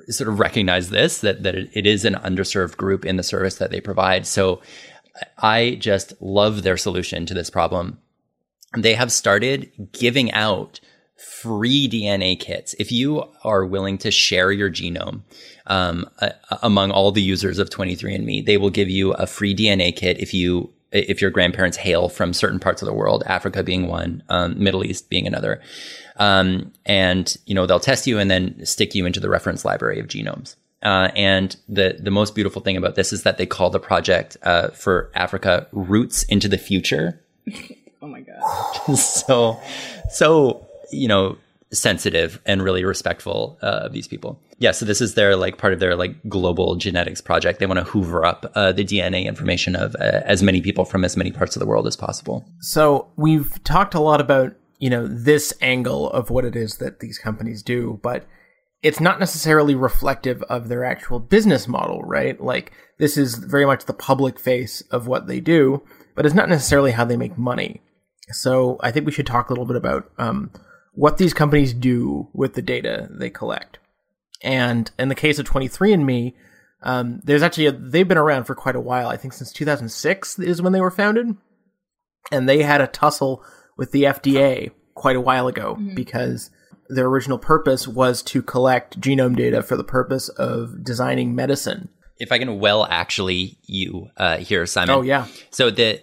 sort 0.08 0.28
of 0.28 0.38
recognize 0.40 0.90
this 0.90 1.20
that 1.20 1.42
that 1.42 1.54
it 1.54 1.86
is 1.86 2.04
an 2.04 2.14
underserved 2.14 2.76
group 2.76 3.04
in 3.04 3.16
the 3.16 3.22
service 3.22 3.56
that 3.56 3.70
they 3.70 3.80
provide. 3.80 4.26
So 4.26 4.60
I 5.38 5.76
just 5.80 6.14
love 6.20 6.62
their 6.62 6.76
solution 6.76 7.26
to 7.26 7.34
this 7.34 7.50
problem. 7.50 7.98
They 8.76 8.94
have 8.94 9.10
started 9.12 9.70
giving 9.92 10.32
out 10.32 10.80
free 11.16 11.88
DNA 11.88 12.38
kits. 12.38 12.74
If 12.78 12.92
you 12.92 13.24
are 13.44 13.64
willing 13.64 13.98
to 13.98 14.10
share 14.10 14.52
your 14.52 14.70
genome 14.70 15.22
um, 15.66 16.08
uh, 16.20 16.30
among 16.62 16.90
all 16.90 17.12
the 17.12 17.22
users 17.22 17.58
of 17.58 17.70
23andMe, 17.70 18.44
they 18.44 18.56
will 18.56 18.70
give 18.70 18.88
you 18.88 19.12
a 19.12 19.26
free 19.26 19.54
DNA 19.54 19.94
kit 19.94 20.18
if 20.18 20.32
you 20.32 20.72
if 20.92 21.20
your 21.20 21.30
grandparents 21.30 21.76
hail 21.76 22.08
from 22.08 22.32
certain 22.32 22.58
parts 22.58 22.82
of 22.82 22.86
the 22.86 22.92
world, 22.92 23.22
Africa 23.26 23.62
being 23.62 23.86
one, 23.86 24.24
um, 24.28 24.60
Middle 24.60 24.84
East 24.84 25.08
being 25.08 25.24
another. 25.24 25.60
Um, 26.16 26.72
and 26.84 27.36
you 27.46 27.54
know 27.54 27.66
they'll 27.66 27.80
test 27.80 28.06
you 28.06 28.18
and 28.18 28.30
then 28.30 28.64
stick 28.66 28.94
you 28.94 29.06
into 29.06 29.20
the 29.20 29.28
reference 29.28 29.64
library 29.64 30.00
of 30.00 30.08
genomes. 30.08 30.56
Uh, 30.82 31.10
and 31.14 31.56
the 31.68 31.98
the 32.00 32.10
most 32.10 32.34
beautiful 32.34 32.62
thing 32.62 32.76
about 32.76 32.94
this 32.94 33.12
is 33.12 33.22
that 33.22 33.38
they 33.38 33.46
call 33.46 33.70
the 33.70 33.78
project 33.78 34.36
uh, 34.42 34.68
for 34.68 35.10
Africa 35.14 35.66
"Roots 35.72 36.22
into 36.24 36.48
the 36.48 36.58
Future." 36.58 37.20
oh 38.02 38.08
my 38.08 38.20
god! 38.20 38.94
so, 38.96 39.60
so 40.10 40.66
you 40.90 41.08
know, 41.08 41.36
sensitive 41.72 42.40
and 42.46 42.62
really 42.62 42.84
respectful 42.84 43.58
uh, 43.62 43.82
of 43.84 43.92
these 43.92 44.08
people. 44.08 44.40
Yeah, 44.58 44.72
so 44.72 44.84
this 44.84 45.00
is 45.00 45.14
their 45.14 45.36
like 45.36 45.56
part 45.56 45.72
of 45.72 45.80
their 45.80 45.96
like 45.96 46.16
global 46.28 46.76
genetics 46.76 47.20
project. 47.20 47.60
They 47.60 47.66
want 47.66 47.78
to 47.78 47.84
hoover 47.84 48.24
up 48.24 48.50
uh, 48.54 48.72
the 48.72 48.84
DNA 48.84 49.24
information 49.24 49.74
of 49.74 49.94
uh, 49.96 50.20
as 50.24 50.42
many 50.42 50.60
people 50.60 50.84
from 50.84 51.04
as 51.04 51.16
many 51.16 51.30
parts 51.30 51.56
of 51.56 51.60
the 51.60 51.66
world 51.66 51.86
as 51.86 51.96
possible. 51.96 52.44
So 52.60 53.08
we've 53.16 53.62
talked 53.64 53.94
a 53.94 54.00
lot 54.00 54.20
about 54.20 54.54
you 54.78 54.90
know 54.90 55.06
this 55.06 55.54
angle 55.60 56.10
of 56.10 56.30
what 56.30 56.44
it 56.44 56.56
is 56.56 56.78
that 56.78 57.00
these 57.00 57.18
companies 57.18 57.62
do, 57.62 58.00
but 58.02 58.26
it's 58.82 59.00
not 59.00 59.20
necessarily 59.20 59.74
reflective 59.74 60.42
of 60.44 60.68
their 60.68 60.84
actual 60.84 61.20
business 61.20 61.68
model, 61.68 62.02
right? 62.02 62.40
Like 62.40 62.72
this 62.98 63.16
is 63.16 63.34
very 63.36 63.66
much 63.66 63.84
the 63.84 63.92
public 63.92 64.38
face 64.38 64.80
of 64.90 65.06
what 65.06 65.26
they 65.26 65.40
do, 65.40 65.82
but 66.14 66.26
it's 66.26 66.34
not 66.34 66.48
necessarily 66.48 66.92
how 66.92 67.04
they 67.04 67.16
make 67.16 67.38
money. 67.38 67.82
So 68.32 68.78
I 68.80 68.90
think 68.90 69.06
we 69.06 69.12
should 69.12 69.26
talk 69.26 69.48
a 69.48 69.52
little 69.52 69.66
bit 69.66 69.76
about 69.76 70.10
um, 70.18 70.50
what 70.92 71.18
these 71.18 71.34
companies 71.34 71.72
do 71.72 72.28
with 72.32 72.54
the 72.54 72.62
data 72.62 73.08
they 73.10 73.30
collect. 73.30 73.78
And 74.42 74.90
in 74.98 75.08
the 75.08 75.14
case 75.14 75.38
of 75.38 75.46
23andMe, 75.46 76.34
um, 76.82 77.20
there's 77.24 77.42
actually 77.42 77.66
a, 77.66 77.72
they've 77.72 78.08
been 78.08 78.18
around 78.18 78.44
for 78.44 78.54
quite 78.54 78.76
a 78.76 78.80
while. 78.80 79.08
I 79.08 79.16
think 79.16 79.34
since 79.34 79.52
2006 79.52 80.38
is 80.38 80.62
when 80.62 80.72
they 80.72 80.80
were 80.80 80.90
founded, 80.90 81.36
and 82.32 82.48
they 82.48 82.62
had 82.62 82.80
a 82.80 82.86
tussle 82.86 83.44
with 83.76 83.92
the 83.92 84.04
FDA 84.04 84.70
quite 84.94 85.16
a 85.16 85.20
while 85.20 85.46
ago 85.46 85.74
mm-hmm. 85.74 85.94
because 85.94 86.50
their 86.88 87.06
original 87.06 87.38
purpose 87.38 87.86
was 87.86 88.22
to 88.22 88.42
collect 88.42 89.00
genome 89.00 89.36
data 89.36 89.62
for 89.62 89.76
the 89.76 89.84
purpose 89.84 90.28
of 90.30 90.82
designing 90.82 91.34
medicine. 91.34 91.88
If 92.20 92.32
I 92.32 92.38
can 92.38 92.60
well 92.60 92.84
actually 92.84 93.58
you 93.66 94.10
uh, 94.16 94.36
here, 94.36 94.66
Simon. 94.66 94.94
Oh 94.94 95.02
yeah. 95.02 95.26
So 95.50 95.70
the 95.70 96.00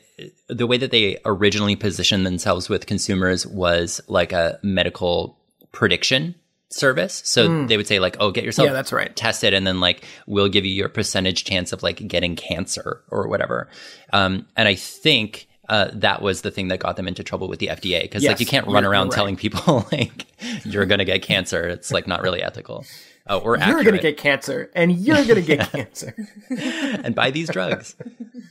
the 0.50 0.68
way 0.68 0.78
that 0.78 0.92
they 0.92 1.18
originally 1.26 1.76
positioned 1.76 2.26
themselves 2.26 2.70
with 2.70 2.86
consumers 2.88 3.46
was 3.46 4.02
like 4.08 4.34
a 4.34 4.60
medical 4.64 5.38
prediction 5.72 6.36
service. 6.70 7.22
So 7.24 7.48
mm. 7.48 7.68
they 7.68 7.78
would 7.78 7.88
say 7.88 8.00
like, 8.00 8.18
"Oh, 8.20 8.32
get 8.32 8.44
yourself 8.44 8.68
yeah, 8.68 8.74
that's 8.74 8.92
right. 8.92 9.16
tested, 9.16 9.54
and 9.54 9.66
then 9.66 9.80
like 9.80 10.04
we'll 10.26 10.50
give 10.50 10.66
you 10.66 10.74
your 10.74 10.90
percentage 10.90 11.44
chance 11.44 11.72
of 11.72 11.84
like 11.84 12.08
getting 12.08 12.36
cancer 12.36 13.04
or 13.10 13.28
whatever." 13.28 13.70
Um, 14.12 14.48
and 14.56 14.68
I 14.68 14.76
think 14.76 15.48
uh, 15.70 15.90
that 15.94 16.22
was 16.22 16.42
the 16.42 16.52
thing 16.52 16.70
that 16.70 16.80
got 16.80 16.96
them 16.96 17.08
into 17.08 17.24
trouble 17.24 17.48
with 17.48 17.60
the 17.60 17.68
FDA 17.68 18.02
because 18.02 18.24
yes, 18.24 18.32
like 18.32 18.40
you 18.40 18.46
can't 18.46 18.68
run 18.68 18.86
around 18.86 19.10
right. 19.10 19.16
telling 19.16 19.36
people 19.36 19.86
like 19.92 20.26
you're 20.66 20.86
going 20.86 21.00
to 21.00 21.06
get 21.06 21.22
cancer. 21.22 21.68
It's 21.68 21.92
like 21.92 22.08
not 22.08 22.22
really 22.22 22.42
ethical. 22.42 22.86
Uh, 23.30 23.38
or 23.38 23.58
you're 23.58 23.84
going 23.84 23.96
to 23.96 24.02
get 24.02 24.18
cancer, 24.18 24.72
and 24.74 24.92
you're 24.98 25.24
going 25.26 25.36
to 25.36 25.42
get 25.42 25.72
cancer, 25.72 26.16
and 26.50 27.14
buy 27.16 27.32
these 27.32 27.50
drugs. 27.50 27.96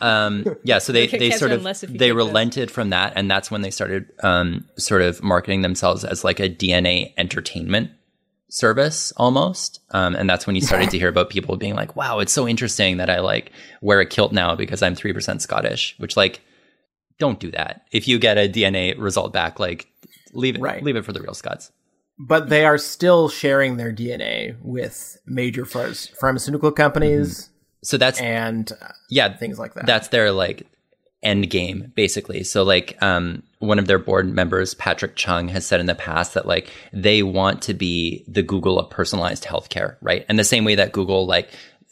Um, 0.01 0.45
yeah, 0.65 0.79
so 0.79 0.93
they 0.93 1.07
they 1.07 1.31
sort 1.31 1.53
of 1.53 1.65
they 1.89 2.13
relented 2.13 2.71
from 2.71 2.91
that, 2.91 3.13
and 3.17 3.31
that's 3.31 3.51
when 3.51 3.63
they 3.63 3.71
started 3.71 4.11
um, 4.23 4.69
sort 4.77 5.03
of 5.03 5.23
marketing 5.23 5.63
themselves 5.63 6.05
as 6.05 6.25
like 6.25 6.41
a 6.41 6.49
DNA 6.49 7.15
entertainment 7.17 7.91
service 8.49 9.13
almost. 9.17 9.81
Um, 9.91 10.15
and 10.15 10.29
that's 10.29 10.47
when 10.47 10.57
you 10.57 10.63
started 10.63 10.91
to 10.91 10.99
hear 10.99 11.09
about 11.09 11.31
people 11.31 11.57
being 11.57 11.75
like, 11.75 11.97
"Wow, 11.97 12.19
it's 12.19 12.33
so 12.33 12.47
interesting 12.47 12.99
that 12.99 13.11
I 13.11 13.21
like 13.21 13.53
wear 13.81 14.01
a 14.01 14.07
kilt 14.07 14.33
now 14.33 14.55
because 14.55 14.83
I'm 14.83 14.95
three 14.95 15.13
percent 15.13 15.43
Scottish," 15.43 15.95
which 15.99 16.17
like 16.17 16.41
don't 17.19 17.41
do 17.41 17.51
that. 17.53 17.87
If 17.93 18.09
you 18.09 18.19
get 18.19 18.37
a 18.37 18.49
DNA 18.49 18.95
result 18.99 19.33
back, 19.33 19.59
like 19.59 19.89
leave 20.33 20.57
it 20.57 20.61
right. 20.61 20.83
leave 20.83 20.97
it 20.97 21.05
for 21.05 21.13
the 21.13 21.21
real 21.21 21.35
Scots. 21.35 21.73
But 22.19 22.49
they 22.49 22.65
are 22.65 22.79
still 22.79 23.29
sharing 23.29 23.77
their 23.77 23.93
DNA 23.93 24.57
with 24.63 25.19
major 25.27 25.65
pharmaceutical 25.65 26.73
companies. 26.73 27.43
Mm-hmm. 27.43 27.53
So 27.83 27.97
that's 27.99 28.21
and 28.21 28.71
uh, 28.73 28.89
yeah, 29.11 29.37
things 29.37 29.59
like 29.59 29.75
that. 29.75 29.87
That's 29.87 30.09
their 30.09 30.33
like 30.33 30.67
end 31.23 31.51
game 31.51 31.93
basically. 31.95 32.43
So 32.45 32.63
like 32.63 32.97
um 33.03 33.43
one 33.59 33.79
of 33.79 33.87
their 33.87 33.99
board 33.99 34.29
members, 34.33 34.75
Patrick 34.75 35.17
Chung, 35.17 35.49
has 35.49 35.67
said 35.67 35.81
in 35.81 35.87
the 35.87 35.95
past 35.95 36.35
that 36.35 36.47
like 36.47 36.69
they 36.93 37.23
want 37.23 37.63
to 37.63 37.75
be 37.75 38.25
the 38.29 38.43
Google 38.43 38.79
of 38.79 38.91
personalized 38.91 39.45
healthcare, 39.45 39.97
right? 40.01 40.25
And 40.29 40.39
the 40.39 40.45
same 40.45 40.65
way 40.65 40.75
that 40.75 40.93
Google 40.93 41.27
like 41.27 41.51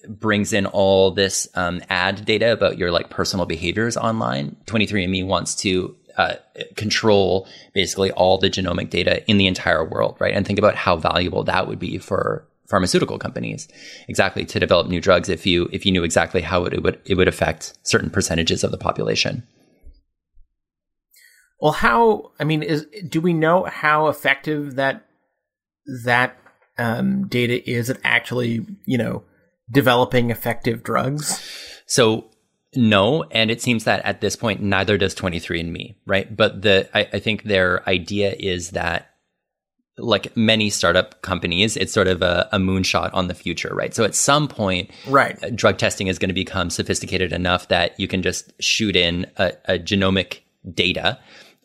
brings 0.09 0.53
in 0.53 0.67
all 0.67 1.11
this 1.11 1.49
um, 1.55 1.83
ad 1.89 2.25
data 2.25 2.53
about 2.53 2.79
your 2.79 2.91
like 2.91 3.11
personal 3.11 3.47
behaviors 3.47 3.97
online. 3.97 4.57
23andMe 4.67 5.27
wants 5.27 5.55
to 5.57 5.97
uh, 6.17 6.35
control 6.77 7.47
basically 7.75 8.11
all 8.13 8.39
the 8.39 8.51
genomic 8.51 8.91
data 8.91 9.29
in 9.29 9.39
the 9.39 9.47
entire 9.47 9.85
world, 9.85 10.17
right? 10.21 10.35
And 10.35 10.47
think 10.47 10.59
about 10.59 10.77
how 10.77 10.97
valuable 10.97 11.45
that 11.45 11.67
would 11.69 11.79
be 11.79 11.99
for 11.99 12.47
pharmaceutical 12.69 13.19
companies, 13.19 13.69
exactly 14.09 14.45
to 14.45 14.61
develop 14.61 14.89
new 14.89 15.01
drugs 15.01 15.29
if 15.29 15.47
you 15.47 15.69
if 15.73 15.85
you 15.85 15.93
knew 15.93 16.05
exactly 16.05 16.41
how 16.41 16.65
it 16.65 16.83
would 16.83 17.01
it 17.05 17.17
would 17.17 17.29
affect 17.29 17.75
certain 17.83 18.11
percentages 18.11 18.65
of 18.65 18.71
the 18.71 18.79
population. 18.79 19.47
Well, 21.61 21.73
how 21.73 22.33
I 22.39 22.45
mean, 22.45 22.63
is 22.63 22.87
do 23.09 23.21
we 23.21 23.33
know 23.33 23.65
how 23.65 24.09
effective 24.09 24.77
that 24.77 25.07
that 26.05 26.37
um, 26.79 27.29
data 27.29 27.69
is 27.69 27.91
at 27.91 27.99
actually 28.05 28.67
you 28.87 28.99
know 28.99 29.23
developing 29.71 30.31
effective 30.31 30.83
drugs? 30.83 31.41
So 31.87 32.31
no, 32.77 33.25
and 33.31 33.51
it 33.51 33.61
seems 33.63 33.85
that 33.85 34.05
at 34.05 34.21
this 34.21 34.37
point 34.37 34.63
neither 34.63 34.99
does 34.99 35.15
23andMe, 35.15 35.95
right? 36.07 36.35
But 36.35 36.63
the 36.63 36.89
I, 36.95 37.09
I 37.15 37.19
think 37.19 37.45
their 37.45 37.89
idea 37.89 38.35
is 38.39 38.71
that 38.71 39.11
like 39.97 40.37
many 40.37 40.71
startup 40.71 41.23
companies, 41.23 41.77
it's 41.77 41.93
sort 41.93 42.09
of 42.09 42.21
a, 42.21 42.49
a, 42.53 42.59
moonshot 42.59 43.11
on 43.13 43.29
the 43.29 43.35
future, 43.35 43.73
right? 43.73 43.95
So 43.95 44.03
at 44.03 44.15
some 44.15 44.49
point, 44.49 44.91
right, 45.07 45.43
uh, 45.43 45.51
drug 45.51 45.79
testing 45.79 46.09
is 46.09 46.19
going 46.19 46.31
to 46.31 46.35
become 46.35 46.69
sophisticated 46.69 47.33
enough 47.33 47.69
that 47.69 47.99
you 47.99 48.09
can 48.09 48.21
just 48.23 48.53
shoot 48.61 48.97
in 48.97 49.27
a, 49.37 49.53
a 49.67 49.79
genomic 49.79 50.41
data 50.73 51.19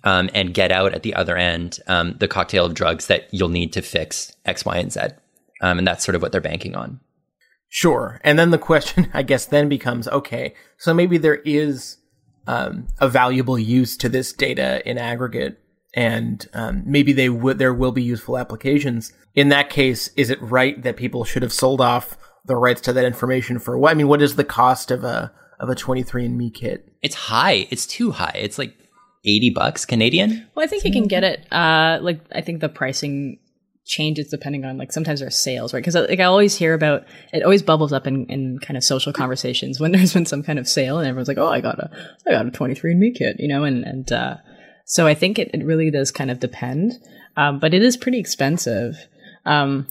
um, 0.04 0.30
and 0.36 0.54
get 0.54 0.72
out 0.72 0.94
at 0.94 1.02
the 1.02 1.16
other 1.16 1.38
end 1.38 1.80
um, 1.88 2.16
the 2.20 2.28
cocktail 2.28 2.66
of 2.66 2.76
drugs 2.76 3.08
that 3.08 3.28
you'll 3.34 3.50
need 3.50 3.74
to 3.74 3.82
fix 3.82 4.36
X, 4.46 4.64
Y, 4.64 4.78
and 4.78 4.94
Z, 4.94 5.02
um, 5.62 5.80
and 5.80 5.88
that's 5.88 6.06
sort 6.06 6.16
of 6.16 6.22
what 6.22 6.32
they're 6.32 6.40
banking 6.40 6.76
on. 6.76 7.00
Sure. 7.70 8.20
And 8.24 8.38
then 8.38 8.50
the 8.50 8.58
question, 8.58 9.10
I 9.14 9.22
guess, 9.22 9.46
then 9.46 9.70
becomes 9.70 10.08
okay, 10.08 10.56
so 10.78 10.94
maybe 10.94 11.18
there 11.18 11.42
is 11.46 11.98
um, 12.48 12.88
a 13.00 13.08
valuable 13.08 13.60
use 13.60 13.96
to 13.98 14.10
this 14.10 14.34
data 14.34 14.88
in 14.90 14.98
aggregate, 14.98 15.60
and 15.94 16.48
um, 16.54 16.84
maybe 16.86 17.14
they 17.14 17.30
would 17.30 17.60
there 17.60 17.74
will 17.74 17.92
be 17.92 18.04
useful 18.04 18.38
applications. 18.38 19.14
In 19.36 19.50
that 19.50 19.70
case, 19.70 20.10
is 20.18 20.30
it 20.30 20.42
right 20.42 20.82
that 20.82 20.98
people 20.98 21.24
should 21.24 21.44
have 21.44 21.54
sold 21.54 21.80
off 21.80 22.18
the 22.46 22.56
rights 22.56 22.82
to 22.82 22.94
that 22.94 23.06
information 23.06 23.60
for 23.60 23.78
what? 23.78 23.92
I 23.92 23.94
mean, 23.94 24.08
what 24.08 24.22
is 24.22 24.36
the 24.36 24.44
cost 24.44 24.90
of 24.90 25.04
a 25.04 25.32
of 25.60 25.70
a 25.70 25.76
23andMe 25.76 26.54
kit? 26.54 26.92
It's 27.04 27.16
high. 27.16 27.68
It's 27.70 27.86
too 27.86 28.12
high. 28.12 28.36
It's 28.36 28.58
like 28.58 28.76
80 29.26 29.52
bucks 29.52 29.86
Canadian. 29.86 30.48
Well, 30.56 30.64
I 30.64 30.68
think 30.68 30.84
you 30.84 30.92
can 30.92 31.08
get 31.08 31.24
it. 31.24 31.52
Uh, 31.52 32.00
like 32.02 32.22
I 32.34 32.42
think 32.42 32.62
the 32.62 32.70
pricing 32.70 33.40
changes 33.90 34.30
depending 34.30 34.64
on 34.64 34.78
like 34.78 34.92
sometimes 34.92 35.20
there's 35.20 35.36
sales, 35.36 35.74
right? 35.74 35.80
Because 35.84 35.96
like 35.96 36.20
I 36.20 36.26
always 36.26 36.56
hear 36.56 36.74
about 36.74 37.06
it, 37.34 37.44
always 37.44 37.64
bubbles 37.64 37.92
up 37.92 38.08
in, 38.08 38.26
in 38.28 38.60
kind 38.60 38.78
of 38.78 38.84
social 38.84 39.12
conversations 39.12 39.80
when 39.80 39.92
there's 39.94 40.14
been 40.14 40.26
some 40.26 40.44
kind 40.44 40.60
of 40.60 40.68
sale 40.68 41.00
and 41.00 41.08
everyone's 41.08 41.28
like, 41.28 41.38
oh, 41.38 41.50
I 41.50 41.60
got 41.60 41.80
a 41.80 41.90
I 42.28 42.32
got 42.32 42.48
a 42.48 42.52
23andMe 42.52 43.16
kit, 43.16 43.38
you 43.40 43.48
know, 43.48 43.64
and 43.64 43.84
and 43.84 44.12
uh, 44.12 44.38
so 44.86 45.08
I 45.08 45.16
think 45.16 45.38
it, 45.38 45.50
it 45.54 45.66
really 45.66 45.92
does 45.92 46.12
kind 46.12 46.32
of 46.32 46.40
depend, 46.40 46.94
um, 47.36 47.60
but 47.60 47.74
it 47.74 47.84
is 47.84 47.98
pretty 47.98 48.20
expensive. 48.20 49.08
Um, 49.46 49.88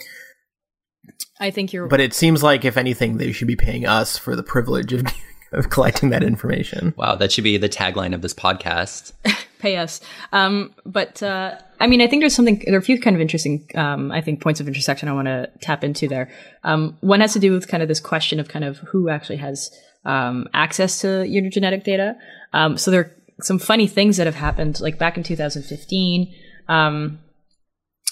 I 1.40 1.50
think 1.50 1.72
you're, 1.72 1.88
but 1.88 2.00
it 2.00 2.14
seems 2.14 2.42
like 2.42 2.64
if 2.64 2.76
anything, 2.76 3.16
they 3.16 3.32
should 3.32 3.48
be 3.48 3.56
paying 3.56 3.86
us 3.86 4.16
for 4.16 4.34
the 4.36 4.42
privilege 4.42 4.92
of 4.92 5.06
of 5.52 5.70
collecting 5.70 6.10
that 6.10 6.22
information. 6.22 6.94
Wow, 6.96 7.16
that 7.16 7.32
should 7.32 7.44
be 7.44 7.56
the 7.56 7.68
tagline 7.68 8.14
of 8.14 8.22
this 8.22 8.34
podcast. 8.34 9.12
Pay 9.58 9.76
us. 9.76 10.00
Um, 10.32 10.74
but 10.86 11.22
uh, 11.22 11.58
I 11.80 11.86
mean, 11.86 12.00
I 12.00 12.06
think 12.06 12.22
there's 12.22 12.34
something. 12.34 12.62
There 12.64 12.74
are 12.74 12.78
a 12.78 12.82
few 12.82 13.00
kind 13.00 13.16
of 13.16 13.22
interesting, 13.22 13.68
um, 13.74 14.12
I 14.12 14.20
think, 14.20 14.40
points 14.40 14.60
of 14.60 14.68
intersection 14.68 15.08
I 15.08 15.12
want 15.12 15.26
to 15.26 15.50
tap 15.60 15.84
into 15.84 16.08
there. 16.08 16.30
Um, 16.64 16.96
one 17.00 17.20
has 17.20 17.32
to 17.34 17.38
do 17.38 17.52
with 17.52 17.68
kind 17.68 17.82
of 17.82 17.88
this 17.88 18.00
question 18.00 18.40
of 18.40 18.48
kind 18.48 18.64
of 18.64 18.78
who 18.78 19.08
actually 19.08 19.36
has 19.36 19.70
um, 20.04 20.48
access 20.54 21.00
to 21.00 21.26
your 21.26 21.48
genetic 21.50 21.84
data. 21.84 22.16
Um, 22.52 22.76
so 22.78 22.90
there 22.90 23.00
are 23.00 23.14
some 23.40 23.58
funny 23.58 23.86
things 23.86 24.16
that 24.16 24.26
have 24.26 24.36
happened. 24.36 24.80
Like 24.80 24.98
back 24.98 25.16
in 25.16 25.22
2015, 25.22 26.34
um, 26.68 27.18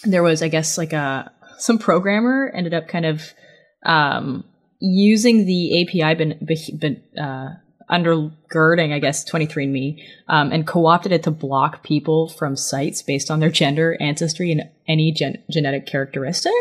there 0.05 0.23
was, 0.23 0.43
I 0.43 0.49
guess, 0.49 0.79
like 0.79 0.93
a 0.93 1.33
some 1.59 1.79
programmer 1.79 2.53
ended 2.55 2.75
up 2.75 2.87
kind 2.87 3.07
of 3.07 3.33
using 4.81 5.47
the 5.47 5.83
API 5.83 6.15
ben, 6.15 6.47
ben, 6.79 7.03
uh, 7.19 7.55
undergirding, 7.91 8.93
I 8.93 8.99
guess, 8.99 9.29
23andMe, 9.31 10.03
um, 10.29 10.53
and 10.53 10.67
co-opted 10.67 11.13
it 11.13 11.23
to 11.25 11.31
block 11.31 11.83
people 11.83 12.29
from 12.29 12.57
sites 12.57 13.03
based 13.03 13.31
on 13.31 13.41
their 13.41 13.51
gender, 13.51 13.97
ancestry, 14.01 14.51
and 14.51 14.63
any 14.89 15.13
gen- 15.13 15.43
genetic 15.51 15.87
characteristic. 15.87 16.53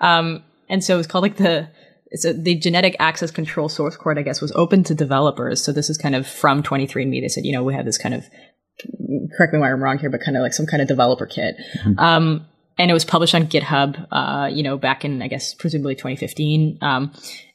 Um, 0.00 0.42
and 0.68 0.84
so 0.84 0.94
it 0.94 0.98
was 0.98 1.06
called 1.06 1.22
like 1.22 1.36
the 1.36 1.68
it's 2.10 2.24
a, 2.24 2.32
the 2.32 2.54
genetic 2.54 2.96
access 2.98 3.30
control 3.30 3.68
source 3.68 3.96
code, 3.96 4.18
I 4.18 4.22
guess, 4.22 4.40
was 4.40 4.52
open 4.52 4.82
to 4.84 4.94
developers. 4.94 5.62
So 5.62 5.72
this 5.72 5.90
is 5.90 5.98
kind 5.98 6.14
of 6.14 6.26
from 6.26 6.62
23andMe. 6.62 7.20
They 7.20 7.28
said, 7.28 7.44
you 7.44 7.52
know, 7.52 7.62
we 7.62 7.74
have 7.74 7.84
this 7.84 7.98
kind 7.98 8.14
of, 8.14 8.24
correct 9.36 9.52
me 9.52 9.58
why 9.58 9.70
I'm 9.70 9.82
wrong 9.82 9.98
here, 9.98 10.10
but 10.10 10.20
kind 10.22 10.36
of 10.36 10.42
like 10.42 10.54
some 10.54 10.66
kind 10.66 10.80
of 10.80 10.88
developer 10.88 11.26
kit. 11.26 11.56
Mm-hmm. 11.80 11.98
Um, 11.98 12.46
and 12.78 12.90
it 12.90 12.94
was 12.94 13.04
published 13.04 13.34
on 13.34 13.46
GitHub, 13.46 14.06
uh, 14.10 14.48
you 14.50 14.62
know, 14.62 14.78
back 14.78 15.04
in, 15.04 15.20
I 15.20 15.28
guess, 15.28 15.52
presumably 15.52 15.96
2015. 15.96 16.78
Um, 16.80 17.12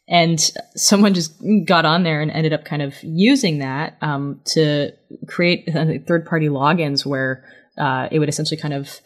and 0.08 0.52
someone 0.76 1.14
just 1.14 1.34
got 1.66 1.86
on 1.86 2.04
there 2.04 2.22
and 2.22 2.30
ended 2.32 2.54
up 2.54 2.66
kind 2.66 2.82
of 2.82 2.96
using 3.04 3.60
that 3.60 3.98
um, 4.02 4.42
to 4.46 4.92
create 5.28 5.70
third 6.08 6.26
party 6.26 6.50
logins 6.50 7.06
where 7.06 7.46
uh, 7.78 8.08
it 8.12 8.20
would 8.20 8.30
essentially 8.30 8.60
kind 8.60 8.74
of 8.74 9.00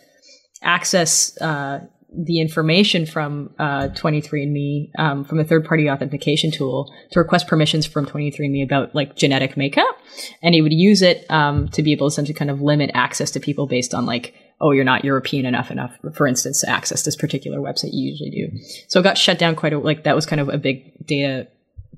access 0.64 1.40
uh, 1.40 1.80
the 2.12 2.42
information 2.42 3.06
from 3.06 3.54
uh, 3.60 3.90
23andMe 3.90 4.90
um, 4.98 5.24
from 5.24 5.40
a 5.40 5.44
third 5.44 5.66
party 5.66 5.90
authentication 5.90 6.52
tool 6.52 6.92
to 7.12 7.20
request 7.20 7.48
permissions 7.48 7.86
from 7.86 8.06
23andMe 8.06 8.64
about 8.64 8.96
like 8.96 9.16
genetic 9.16 9.56
makeup. 9.56 9.98
And 10.42 10.56
he 10.56 10.62
would 10.62 10.74
use 10.74 11.02
it 11.02 11.30
um, 11.30 11.68
to 11.70 11.84
be 11.84 11.92
able 11.92 12.10
to 12.10 12.14
essentially 12.14 12.34
kind 12.34 12.50
of 12.50 12.62
limit 12.62 12.92
access 12.94 13.30
to 13.32 13.40
people 13.40 13.68
based 13.68 13.94
on 13.94 14.06
like 14.06 14.34
oh, 14.60 14.72
you're 14.72 14.84
not 14.84 15.06
European 15.06 15.46
enough 15.46 15.70
enough, 15.72 15.98
for 16.14 16.28
instance, 16.28 16.62
to 16.62 16.70
access 16.70 17.04
this 17.04 17.16
particular 17.16 17.60
website 17.60 17.94
you 17.94 18.10
usually 18.10 18.30
do. 18.30 18.60
So 18.88 19.00
it 19.00 19.04
got 19.04 19.18
shut 19.18 19.38
down 19.38 19.56
quite 19.56 19.74
a, 19.74 19.80
like 19.80 20.04
that 20.04 20.16
was 20.16 20.26
kind 20.26 20.42
of 20.42 20.50
a 20.50 20.58
big 20.58 21.06
data 21.06 21.48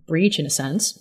breach 0.08 0.40
in 0.40 0.46
a 0.46 0.50
sense. 0.50 1.00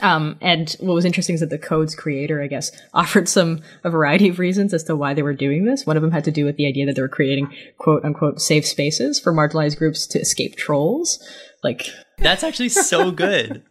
Um, 0.00 0.36
and 0.40 0.74
what 0.80 0.94
was 0.94 1.04
interesting 1.04 1.34
is 1.34 1.40
that 1.40 1.50
the 1.50 1.58
code's 1.58 1.94
creator, 1.94 2.42
I 2.42 2.46
guess, 2.46 2.72
offered 2.94 3.28
some 3.28 3.60
a 3.84 3.90
variety 3.90 4.28
of 4.28 4.38
reasons 4.38 4.74
as 4.74 4.82
to 4.84 4.96
why 4.96 5.14
they 5.14 5.22
were 5.22 5.34
doing 5.34 5.64
this. 5.64 5.86
One 5.86 5.96
of 5.96 6.02
them 6.02 6.10
had 6.10 6.24
to 6.24 6.32
do 6.32 6.44
with 6.44 6.56
the 6.56 6.66
idea 6.66 6.86
that 6.86 6.96
they 6.96 7.02
were 7.02 7.08
creating 7.08 7.54
quote 7.78 8.04
unquote 8.04 8.40
safe 8.40 8.66
spaces 8.66 9.20
for 9.20 9.32
marginalized 9.32 9.78
groups 9.78 10.06
to 10.08 10.18
escape 10.18 10.56
trolls. 10.56 11.22
Like 11.62 11.86
that's 12.18 12.42
actually 12.42 12.70
so 12.70 13.10
good. 13.10 13.62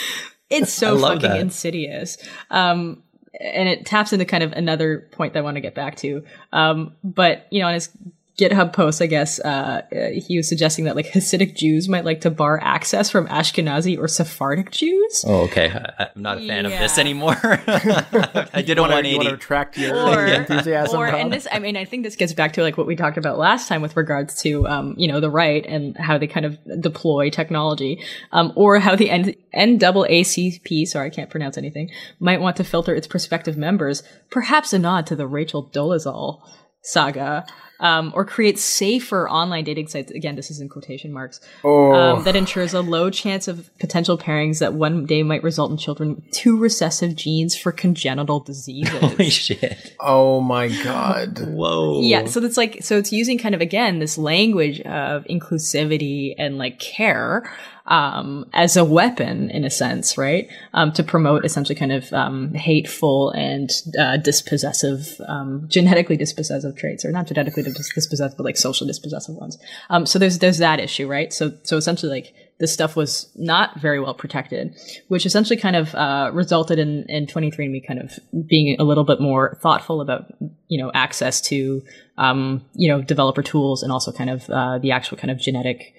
it's 0.50 0.72
so 0.72 0.98
fucking 0.98 1.22
that. 1.22 1.40
insidious. 1.40 2.18
Um, 2.50 3.02
and 3.40 3.68
it 3.68 3.86
taps 3.86 4.12
into 4.12 4.24
kind 4.24 4.42
of 4.42 4.52
another 4.52 5.08
point 5.12 5.32
that 5.32 5.40
I 5.40 5.42
want 5.42 5.56
to 5.56 5.60
get 5.60 5.74
back 5.74 5.96
to. 5.96 6.24
Um, 6.52 6.94
but 7.02 7.46
you 7.50 7.60
know, 7.60 7.68
on 7.68 7.74
his 7.74 7.90
GitHub 8.38 8.72
post, 8.72 9.02
I 9.02 9.06
guess, 9.06 9.38
uh, 9.40 9.82
he 10.14 10.38
was 10.38 10.48
suggesting 10.48 10.86
that 10.86 10.96
like 10.96 11.06
Hasidic 11.06 11.54
Jews 11.54 11.86
might 11.86 12.06
like 12.06 12.22
to 12.22 12.30
bar 12.30 12.58
access 12.62 13.10
from 13.10 13.28
Ashkenazi 13.28 13.98
or 13.98 14.08
Sephardic 14.08 14.70
Jews. 14.70 15.22
Oh, 15.26 15.42
okay. 15.42 15.70
I, 15.70 16.04
am 16.16 16.22
not 16.22 16.38
a 16.38 16.46
fan 16.46 16.64
yeah. 16.64 16.70
of 16.70 16.78
this 16.78 16.96
anymore. 16.96 17.36
I 17.42 18.62
did 18.64 18.78
a 18.78 18.82
180. 18.82 19.08
You 19.10 19.16
want 19.16 19.28
to 19.28 19.34
retract 19.34 19.76
your 19.76 19.94
or, 19.94 20.26
enthusiasm? 20.26 20.98
Or, 20.98 21.06
and 21.06 21.30
this, 21.30 21.46
I 21.52 21.58
mean, 21.58 21.76
I 21.76 21.84
think 21.84 22.04
this 22.04 22.16
gets 22.16 22.32
back 22.32 22.54
to 22.54 22.62
like 22.62 22.78
what 22.78 22.86
we 22.86 22.96
talked 22.96 23.18
about 23.18 23.36
last 23.36 23.68
time 23.68 23.82
with 23.82 23.98
regards 23.98 24.40
to, 24.42 24.66
um, 24.66 24.94
you 24.96 25.08
know, 25.08 25.20
the 25.20 25.30
right 25.30 25.64
and 25.66 25.94
how 25.98 26.16
they 26.16 26.26
kind 26.26 26.46
of 26.46 26.58
deploy 26.80 27.28
technology, 27.28 28.02
um, 28.32 28.54
or 28.56 28.78
how 28.78 28.96
the 28.96 29.10
N- 29.10 29.34
NAACP, 29.54 30.86
sorry, 30.86 31.08
I 31.08 31.10
can't 31.10 31.28
pronounce 31.28 31.58
anything, 31.58 31.90
might 32.18 32.40
want 32.40 32.56
to 32.56 32.64
filter 32.64 32.94
its 32.94 33.06
prospective 33.06 33.58
members, 33.58 34.02
perhaps 34.30 34.72
a 34.72 34.78
nod 34.78 35.06
to 35.08 35.16
the 35.16 35.26
Rachel 35.26 35.70
Dolezal 35.70 36.40
saga 36.82 37.46
um, 37.82 38.12
or 38.14 38.24
create 38.24 38.58
safer 38.58 39.28
online 39.28 39.64
dating 39.64 39.88
sites. 39.88 40.10
Again, 40.12 40.36
this 40.36 40.50
is 40.50 40.60
in 40.60 40.68
quotation 40.68 41.12
marks. 41.12 41.40
Oh. 41.64 41.92
Um, 41.92 42.24
that 42.24 42.36
ensures 42.36 42.72
a 42.72 42.80
low 42.80 43.10
chance 43.10 43.48
of 43.48 43.76
potential 43.78 44.16
pairings 44.16 44.60
that 44.60 44.72
one 44.72 45.04
day 45.04 45.22
might 45.22 45.42
result 45.42 45.70
in 45.70 45.76
children 45.76 46.14
with 46.14 46.30
two 46.30 46.56
recessive 46.56 47.16
genes 47.16 47.56
for 47.56 47.72
congenital 47.72 48.40
diseases. 48.40 48.94
Holy 49.00 49.28
shit! 49.28 49.94
Oh 50.00 50.40
my 50.40 50.68
god! 50.68 51.40
Whoa! 51.40 52.00
Yeah, 52.02 52.26
so 52.26 52.42
it's 52.42 52.56
like 52.56 52.82
so 52.82 52.96
it's 52.96 53.12
using 53.12 53.36
kind 53.36 53.54
of 53.54 53.60
again 53.60 53.98
this 53.98 54.16
language 54.16 54.80
of 54.82 55.24
inclusivity 55.24 56.34
and 56.38 56.58
like 56.58 56.78
care 56.78 57.50
um, 57.86 58.46
as 58.52 58.76
a 58.76 58.84
weapon 58.84 59.50
in 59.50 59.64
a 59.64 59.70
sense, 59.70 60.16
right? 60.16 60.48
Um, 60.72 60.92
to 60.92 61.02
promote 61.02 61.44
essentially 61.44 61.74
kind 61.74 61.92
of 61.92 62.12
um, 62.12 62.54
hateful 62.54 63.30
and 63.30 63.70
uh, 63.98 64.18
dispossessive, 64.18 65.20
um, 65.26 65.64
genetically 65.68 66.16
dispossessive 66.16 66.76
traits, 66.76 67.04
or 67.04 67.10
not 67.10 67.26
genetically 67.26 67.62
dispossessive, 67.72 68.36
but 68.36 68.44
like 68.44 68.56
social 68.56 68.86
dispossessive 68.86 69.34
ones. 69.34 69.58
Um, 69.90 70.06
so 70.06 70.18
there's 70.18 70.38
there's 70.38 70.58
that 70.58 70.80
issue, 70.80 71.08
right? 71.08 71.32
So 71.32 71.52
so 71.62 71.76
essentially 71.76 72.10
like 72.10 72.34
this 72.58 72.72
stuff 72.72 72.94
was 72.94 73.30
not 73.34 73.80
very 73.80 73.98
well 73.98 74.14
protected, 74.14 74.76
which 75.08 75.26
essentially 75.26 75.58
kind 75.58 75.76
of 75.76 75.94
uh, 75.94 76.30
resulted 76.32 76.78
in 76.78 77.04
in 77.08 77.26
23andMe 77.26 77.86
kind 77.86 78.00
of 78.00 78.18
being 78.48 78.76
a 78.78 78.84
little 78.84 79.04
bit 79.04 79.20
more 79.20 79.58
thoughtful 79.62 80.00
about 80.00 80.26
you 80.68 80.82
know 80.82 80.90
access 80.94 81.40
to 81.40 81.82
um, 82.18 82.64
you 82.74 82.88
know 82.88 83.02
developer 83.02 83.42
tools 83.42 83.82
and 83.82 83.90
also 83.90 84.12
kind 84.12 84.30
of 84.30 84.48
uh, 84.50 84.78
the 84.78 84.92
actual 84.92 85.16
kind 85.16 85.30
of 85.30 85.38
genetic 85.38 85.94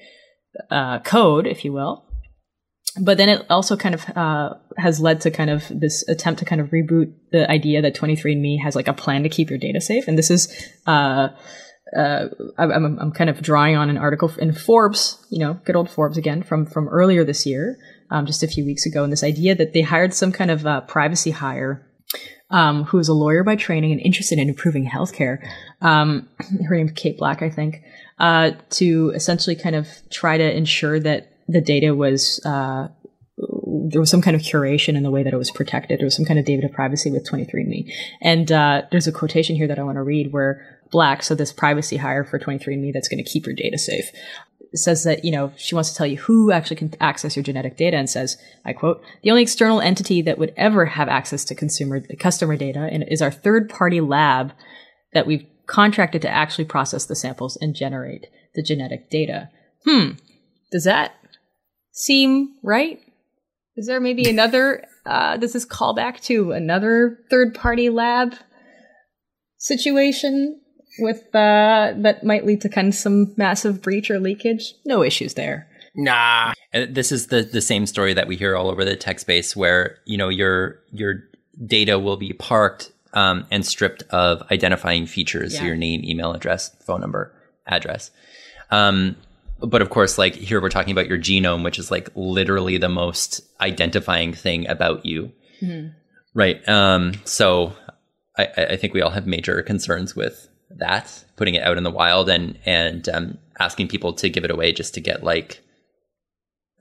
uh, 0.70 1.00
code, 1.00 1.48
if 1.48 1.66
you 1.66 1.74
will. 1.74 2.06
But 3.02 3.18
then 3.18 3.28
it 3.28 3.46
also 3.50 3.76
kind 3.76 3.96
of 3.96 4.06
uh, 4.16 4.54
has 4.78 5.00
led 5.00 5.22
to 5.22 5.32
kind 5.32 5.50
of 5.50 5.64
this 5.70 6.08
attempt 6.08 6.40
to 6.40 6.46
kind 6.46 6.62
of 6.62 6.70
reboot 6.70 7.12
the 7.32 7.50
idea 7.50 7.82
that 7.82 7.96
23andMe 7.96 8.62
has 8.62 8.76
like 8.76 8.88
a 8.88 8.94
plan 8.94 9.24
to 9.24 9.30
keep 9.30 9.50
your 9.50 9.58
data 9.58 9.82
safe. 9.82 10.08
And 10.08 10.18
this 10.18 10.30
is, 10.30 10.54
uh, 11.96 12.28
I'm, 12.58 13.00
I'm 13.00 13.12
kind 13.12 13.30
of 13.30 13.42
drawing 13.42 13.76
on 13.76 13.90
an 13.90 13.98
article 13.98 14.32
in 14.40 14.54
Forbes, 14.54 15.26
you 15.30 15.40
know, 15.40 15.60
good 15.66 15.76
old 15.76 15.90
Forbes 15.90 16.18
again 16.18 16.44
from, 16.44 16.66
from 16.66 16.88
earlier 16.90 17.24
this 17.24 17.46
year, 17.46 17.78
um, 18.10 18.26
just 18.26 18.44
a 18.44 18.48
few 18.48 18.66
weeks 18.66 18.86
ago. 18.86 19.04
And 19.04 19.12
this 19.12 19.24
idea 19.24 19.56
that 19.56 19.74
they 19.74 19.82
hired 19.82 20.14
some 20.14 20.32
kind 20.32 20.52
of 20.52 20.66
uh, 20.66 20.82
privacy 20.82 21.32
hire 21.32 21.88
um, 22.50 22.84
who 22.86 23.00
is 23.00 23.08
a 23.08 23.14
lawyer 23.14 23.44
by 23.44 23.56
training 23.56 23.92
and 23.92 24.02
interested 24.02 24.40
in 24.40 24.50
improving 24.50 24.88
healthcare. 24.88 25.40
Um, 25.82 26.30
her 26.68 26.76
name's 26.76 26.92
Kate 26.92 27.18
Black, 27.18 27.42
I 27.42 27.50
think 27.50 27.84
uh, 28.20 28.52
to 28.72 29.12
essentially 29.16 29.56
kind 29.56 29.76
of 29.76 29.88
try 30.10 30.38
to 30.38 30.56
ensure 30.56 31.00
that 31.00 31.32
the 31.48 31.62
data 31.62 31.94
was 31.94 32.40
uh, 32.46 32.88
there 33.38 34.00
was 34.00 34.10
some 34.10 34.22
kind 34.22 34.36
of 34.36 34.42
curation 34.42 34.96
in 34.96 35.04
the 35.04 35.12
way 35.12 35.24
that 35.24 35.34
it 35.34 35.38
was 35.38 35.52
protected. 35.52 36.00
There 36.00 36.06
was 36.06 36.16
some 36.16 36.26
kind 36.26 36.40
of 36.40 36.46
data 36.46 36.70
privacy 36.70 37.12
with 37.12 37.30
23andMe. 37.30 37.92
And 38.22 38.52
uh, 38.52 38.84
there's 38.92 39.08
a 39.08 39.12
quotation 39.12 39.56
here 39.56 39.68
that 39.68 39.80
I 39.80 39.84
want 39.84 39.98
to 39.98 40.04
read 40.04 40.32
where 40.32 40.73
Black, 40.94 41.24
so 41.24 41.36
this 41.36 41.52
privacy 41.52 41.98
hire 41.98 42.24
for 42.24 42.40
23andMe 42.40 42.94
that's 42.94 43.10
going 43.10 43.22
to 43.22 43.30
keep 43.30 43.46
your 43.48 43.56
data 43.56 43.78
safe, 43.78 44.12
says 44.76 45.04
that, 45.04 45.26
you 45.26 45.32
know, 45.32 45.52
she 45.58 45.76
wants 45.76 45.90
to 45.90 45.96
tell 45.96 46.08
you 46.08 46.18
who 46.18 46.52
actually 46.52 46.76
can 46.76 46.94
access 47.02 47.36
your 47.36 47.44
genetic 47.44 47.76
data 47.76 47.98
and 47.98 48.10
says, 48.10 48.38
I 48.64 48.74
quote, 48.74 49.04
the 49.24 49.32
only 49.32 49.42
external 49.42 49.82
entity 49.82 50.22
that 50.22 50.38
would 50.38 50.54
ever 50.56 50.86
have 50.86 51.10
access 51.10 51.44
to 51.46 51.56
consumer 51.56 52.00
customer 52.20 52.56
data 52.56 52.90
is 53.12 53.22
our 53.22 53.32
third 53.32 53.70
party 53.70 54.02
lab 54.02 54.54
that 55.14 55.28
we've 55.28 55.46
contracted 55.66 56.22
to 56.22 56.30
actually 56.30 56.66
process 56.66 57.06
the 57.06 57.16
samples 57.16 57.58
and 57.60 57.76
generate 57.76 58.28
the 58.56 58.64
genetic 58.64 59.10
data. 59.10 59.50
Hmm. 59.86 60.12
Does 60.72 60.84
that 60.84 61.14
seem 61.92 62.56
right? 62.64 63.00
Is 63.76 63.88
there 63.88 64.00
maybe 64.00 64.30
another, 64.30 64.86
uh, 65.06 65.38
does 65.38 65.54
this 65.54 65.66
call 65.66 65.96
back 65.96 66.20
to 66.22 66.52
another 66.52 67.20
third 67.30 67.56
party 67.56 67.90
lab 67.90 68.36
situation 69.58 70.62
with, 71.00 71.24
uh, 71.36 71.94
that 71.98 72.24
might 72.24 72.46
lead 72.46 72.62
to 72.62 72.70
kind 72.70 72.90
of 72.90 72.96
some 72.96 73.34
massive 73.38 73.82
breach 73.82 74.10
or 74.10 74.20
leakage? 74.20 74.74
No 74.86 75.04
issues 75.04 75.34
there. 75.34 75.68
Nah. 75.96 76.54
This 76.74 77.12
is 77.12 77.28
the, 77.28 77.44
the 77.44 77.62
same 77.62 77.86
story 77.86 78.14
that 78.14 78.28
we 78.28 78.36
hear 78.36 78.56
all 78.56 78.70
over 78.70 78.84
the 78.84 78.96
tech 78.96 79.20
space 79.20 79.56
where, 79.56 80.00
you 80.06 80.18
know, 80.18 80.30
your, 80.30 80.80
your 80.92 81.24
data 81.66 82.00
will 82.00 82.18
be 82.18 82.34
parked 82.34 82.92
um, 83.14 83.46
and 83.52 83.66
stripped 83.66 84.04
of 84.10 84.42
identifying 84.52 85.06
features, 85.06 85.54
yeah. 85.54 85.60
so 85.60 85.66
your 85.66 85.76
name, 85.76 86.04
email 86.04 86.34
address, 86.34 86.76
phone 86.84 87.02
number, 87.02 87.34
address. 87.68 88.12
Um, 88.72 89.16
but 89.60 89.82
of 89.82 89.90
course, 89.90 90.18
like 90.18 90.36
here 90.36 90.62
we're 90.62 90.70
talking 90.70 90.92
about 90.92 91.08
your 91.08 91.18
genome, 91.18 91.64
which 91.64 91.80
is 91.80 91.92
like 91.92 92.10
literally 92.16 92.78
the 92.78 92.90
most 92.90 93.42
identifying 93.62 94.34
thing 94.34 94.68
about 94.68 95.06
you, 95.06 95.32
mm-hmm. 95.62 95.90
right? 96.34 96.68
Um, 96.68 97.14
so 97.24 97.74
I, 98.38 98.48
I, 98.58 98.78
think 98.78 98.94
we 98.94 99.02
all 99.02 99.12
have 99.12 99.28
major 99.28 99.62
concerns 99.62 100.16
with 100.16 100.50
that, 100.78 101.24
putting 101.36 101.56
it 101.56 101.64
out 101.64 101.78
in 101.78 101.84
the 101.84 101.92
wild 101.92 102.30
and 102.30 102.58
and 102.66 103.08
um, 103.10 103.38
asking 103.60 103.88
people 103.88 104.14
to 104.14 104.30
give 104.30 104.44
it 104.44 104.52
away 104.52 104.72
just 104.72 104.94
to 104.96 105.02
get 105.02 105.24
like 105.24 105.62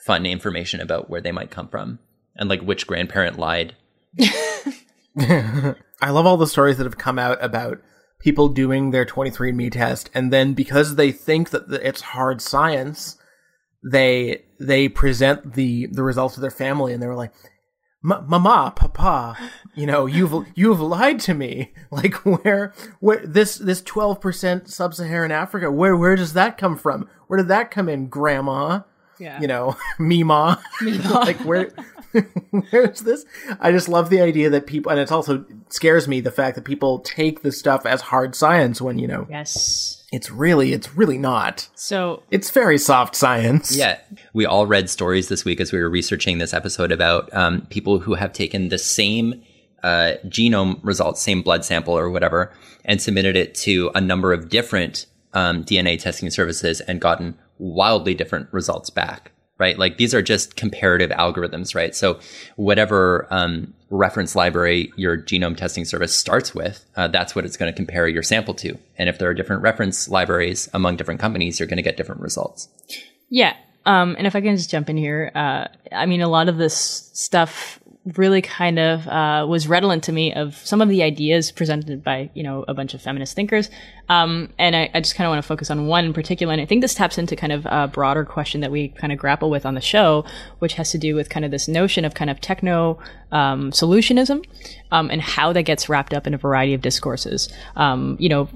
fun 0.05 0.27
information 0.27 0.81
about 0.81 1.09
where 1.09 1.21
they 1.21 1.33
might 1.33 1.51
come 1.51 1.69
from 1.69 1.99
and 2.37 2.49
like 2.49 2.63
which 2.63 2.87
grandparent 2.87 3.39
lied. 3.39 3.75
I 5.19 6.11
love 6.11 6.27
all 6.27 6.37
the 6.37 6.47
stories 6.47 6.79
that 6.79 6.85
have 6.85 6.99
come 6.99 7.19
out 7.19 7.43
about 7.43 7.81
people 8.19 8.49
doing 8.49 8.91
their 8.91 9.05
23andMe 9.05 9.71
test, 9.71 10.11
and 10.15 10.33
then 10.33 10.55
because 10.55 10.97
they 10.97 11.13
think 11.13 11.51
that 11.51 11.71
it's 11.71 12.01
hard 12.01 12.41
science, 12.41 13.17
they 13.91 14.45
they 14.59 14.89
present 14.89 15.55
the 15.55 15.87
the 15.87 16.03
results 16.03 16.35
to 16.35 16.41
their 16.41 16.51
family, 16.51 16.93
and 16.93 17.03
they 17.03 17.07
were 17.07 17.17
like, 17.17 17.33
"Mama, 18.03 18.73
Papa, 18.75 19.37
you 19.75 19.87
know, 19.87 20.07
you've 20.07 20.47
you've 20.55 20.81
lied 20.81 21.21
to 21.21 21.35
me. 21.35 21.73
Like, 21.91 22.15
where 22.25 22.73
where 23.01 23.25
this 23.25 23.57
this 23.57 23.83
12% 23.83 24.67
sub-Saharan 24.67 25.31
Africa, 25.31 25.71
where 25.71 25.95
where 25.95 26.17
does 26.17 26.33
that 26.33 26.57
come 26.57 26.77
from? 26.77 27.07
Where 27.27 27.37
did 27.37 27.49
that 27.49 27.71
come 27.71 27.88
in, 27.88 28.09
Grandma? 28.09 28.81
Yeah. 29.19 29.38
You 29.41 29.47
know, 29.47 29.77
Mima. 29.99 30.61
Mima. 30.81 31.09
like 31.12 31.38
where 31.45 31.71
Where's 32.70 33.01
this? 33.01 33.25
I 33.61 33.72
just 33.72 33.88
love 33.88 34.11
the 34.11 34.20
idea 34.20 34.51
that 34.51 34.66
people, 34.66 34.90
and 34.92 35.01
it's 35.01 35.12
also 35.12 35.44
scares 35.68 36.07
me 36.09 36.20
the 36.20 36.31
fact 36.31 36.55
that 36.57 36.64
people 36.64 37.01
take 37.01 37.42
this 37.42 37.59
stuff 37.59 37.87
as 37.87 38.01
hard 38.01 38.35
science 38.35 38.81
when 38.81 38.98
you 38.98 39.07
know 39.09 39.27
Yes. 39.31 40.05
it's 40.12 40.31
really, 40.31 40.72
it's 40.72 40.94
really 40.96 41.18
not. 41.18 41.68
So 41.75 42.22
It's 42.31 42.51
very 42.51 42.79
soft 42.79 43.16
science. 43.16 43.75
Yeah. 43.77 43.98
We 44.33 44.46
all 44.46 44.66
read 44.66 44.90
stories 44.90 45.29
this 45.29 45.44
week 45.44 45.61
as 45.61 45.72
we 45.72 45.79
were 45.79 45.90
researching 45.90 46.38
this 46.38 46.53
episode 46.55 46.92
about 46.92 47.33
um, 47.35 47.66
people 47.70 47.98
who 47.98 48.14
have 48.14 48.33
taken 48.33 48.68
the 48.68 48.79
same 48.79 49.42
uh, 49.83 50.12
genome 50.27 50.79
results, 50.83 51.20
same 51.20 51.42
blood 51.42 51.64
sample 51.64 51.96
or 51.96 52.09
whatever, 52.11 52.53
and 52.85 53.01
submitted 53.03 53.37
it 53.37 53.55
to 53.57 53.90
a 53.94 54.01
number 54.01 54.33
of 54.33 54.48
different 54.48 55.07
um, 55.35 55.64
DNA 55.64 55.98
testing 55.98 56.31
services 56.31 56.81
and 56.83 57.01
gotten 57.01 57.37
wildly 57.59 58.14
different 58.14 58.48
results 58.53 58.90
back. 58.90 59.33
Right. 59.62 59.79
Like 59.79 59.96
these 59.96 60.12
are 60.12 60.22
just 60.22 60.57
comparative 60.57 61.11
algorithms, 61.11 61.72
right? 61.72 61.94
So 61.94 62.18
whatever 62.57 63.29
um, 63.31 63.72
reference 63.90 64.35
library 64.35 64.92
your 64.96 65.16
genome 65.16 65.57
testing 65.57 65.85
service 65.85 66.16
starts 66.16 66.53
with, 66.53 66.85
uh, 66.96 67.07
that's 67.07 67.37
what 67.37 67.44
it's 67.44 67.57
going 67.57 67.72
to 67.72 67.77
compare 67.77 68.09
your 68.09 68.25
sample 68.25 68.55
to. 68.55 68.77
And 68.98 69.09
if 69.09 69.20
there 69.20 69.31
are 69.31 69.35
different 69.35 69.62
reference 69.62 70.09
libraries 70.09 70.68
among 70.75 70.96
different 70.96 71.20
companies, 71.20 71.61
you're 71.61 71.68
going 71.68 71.77
to 71.77 71.83
get 71.85 71.96
different 71.96 72.22
results. 72.22 72.70
Yeah. 73.29 73.55
Um, 73.87 74.16
and 74.18 74.27
if 74.27 74.35
I 74.35 74.40
can 74.40 74.57
just 74.57 74.68
jump 74.68 74.90
in 74.90 74.96
here, 74.96 75.31
uh, 75.33 75.68
I 75.92 76.07
mean, 76.07 76.22
a 76.22 76.29
lot 76.29 76.48
of 76.48 76.57
this 76.57 76.75
stuff 77.12 77.79
really 78.16 78.42
kind 78.42 78.81
of 78.81 79.07
uh, 79.07 79.46
was 79.48 79.68
redolent 79.68 80.03
to 80.03 80.12
me 80.12 80.35
of 80.35 80.57
some 80.57 80.81
of 80.81 80.88
the 80.88 81.05
ideas 81.05 81.53
presented 81.53 82.03
by 82.03 82.31
you 82.35 82.42
know 82.42 82.64
a 82.66 82.75
bunch 82.75 82.94
of 82.94 83.01
feminist 83.01 83.37
thinkers 83.37 83.70
um, 84.09 84.49
and 84.59 84.75
I, 84.77 84.91
I 84.95 85.01
just 85.01 85.15
kind 85.15 85.27
of 85.27 85.31
want 85.31 85.43
to 85.43 85.47
focus 85.47 85.71
on 85.71 85.87
one 85.87 86.05
in 86.05 86.12
particular 86.12 86.53
and 86.53 86.62
i 86.62 86.67
think 86.67 86.83
this 86.83 86.95
taps 86.95 87.19
into 87.19 87.37
kind 87.37 87.53
of 87.53 87.67
a 87.67 87.88
broader 87.88 88.25
question 88.25 88.61
that 88.61 88.71
we 88.71 88.88
kind 88.88 89.12
of 89.12 89.19
grapple 89.19 89.51
with 89.51 89.65
on 89.67 89.75
the 89.75 89.81
show 89.81 90.25
which 90.59 90.75
has 90.75 90.91
to 90.93 90.99
do 90.99 91.15
with 91.15 91.29
kind 91.29 91.45
of 91.45 91.51
this 91.51 91.69
notion 91.69 92.05
of 92.05 92.15
kind 92.15 92.31
of 92.31 92.41
techno 92.41 92.99
um, 93.31 93.71
solutionism 93.71 94.45
um, 94.91 95.11
and 95.11 95.23
how 95.23 95.53
that 95.53 95.62
gets 95.62 95.88
wrapped 95.88 96.12
up 96.12 96.27
in 96.27 96.35
a 96.35 96.38
variety 96.38 96.75
of 96.75 96.83
discourses 96.83 97.49
um, 97.77 98.17
you 98.19 98.29
know 98.29 98.47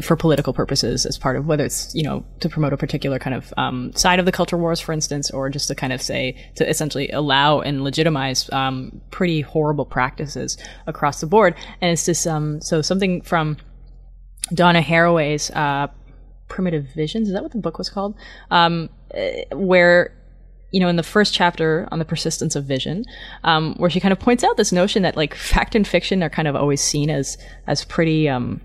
for 0.00 0.16
political 0.16 0.52
purposes 0.52 1.04
as 1.06 1.18
part 1.18 1.36
of 1.36 1.46
whether 1.46 1.64
it's 1.64 1.94
you 1.94 2.02
know 2.02 2.24
to 2.40 2.48
promote 2.48 2.72
a 2.72 2.76
particular 2.76 3.18
kind 3.18 3.34
of 3.34 3.52
um, 3.56 3.92
side 3.94 4.18
of 4.18 4.24
the 4.24 4.32
culture 4.32 4.56
wars 4.56 4.80
for 4.80 4.92
instance 4.92 5.30
or 5.30 5.50
just 5.50 5.68
to 5.68 5.74
kind 5.74 5.92
of 5.92 6.00
say 6.00 6.36
to 6.54 6.68
essentially 6.68 7.10
allow 7.10 7.60
and 7.60 7.84
legitimize 7.84 8.50
um, 8.52 9.00
pretty 9.10 9.40
horrible 9.40 9.84
practices 9.84 10.56
across 10.86 11.20
the 11.20 11.26
board. 11.26 11.54
And 11.80 11.92
it's 11.92 12.06
just 12.06 12.22
so 12.22 12.82
something 12.82 13.22
from 13.22 13.56
Donna 14.52 14.82
Haraway's 14.82 15.50
uh, 15.50 15.88
Primate 16.48 16.84
Visions. 16.94 17.28
Is 17.28 17.34
that 17.34 17.42
what 17.42 17.52
the 17.52 17.58
book 17.58 17.78
was 17.78 17.88
called? 17.88 18.14
Um, 18.50 18.90
eh, 19.12 19.44
where 19.52 20.14
you 20.74 20.80
know, 20.80 20.88
in 20.88 20.96
the 20.96 21.04
first 21.04 21.32
chapter 21.32 21.86
on 21.92 22.00
the 22.00 22.04
persistence 22.04 22.56
of 22.56 22.64
vision, 22.64 23.04
um, 23.44 23.74
where 23.76 23.88
she 23.88 24.00
kind 24.00 24.10
of 24.10 24.18
points 24.18 24.42
out 24.42 24.56
this 24.56 24.72
notion 24.72 25.04
that 25.04 25.16
like 25.16 25.32
fact 25.52 25.76
and 25.76 25.86
fiction 25.86 26.22
are 26.22 26.28
kind 26.28 26.48
of 26.48 26.56
always 26.56 26.80
seen 26.80 27.10
as 27.10 27.38
as 27.66 27.84
pretty 27.84 28.28
um, 28.28 28.60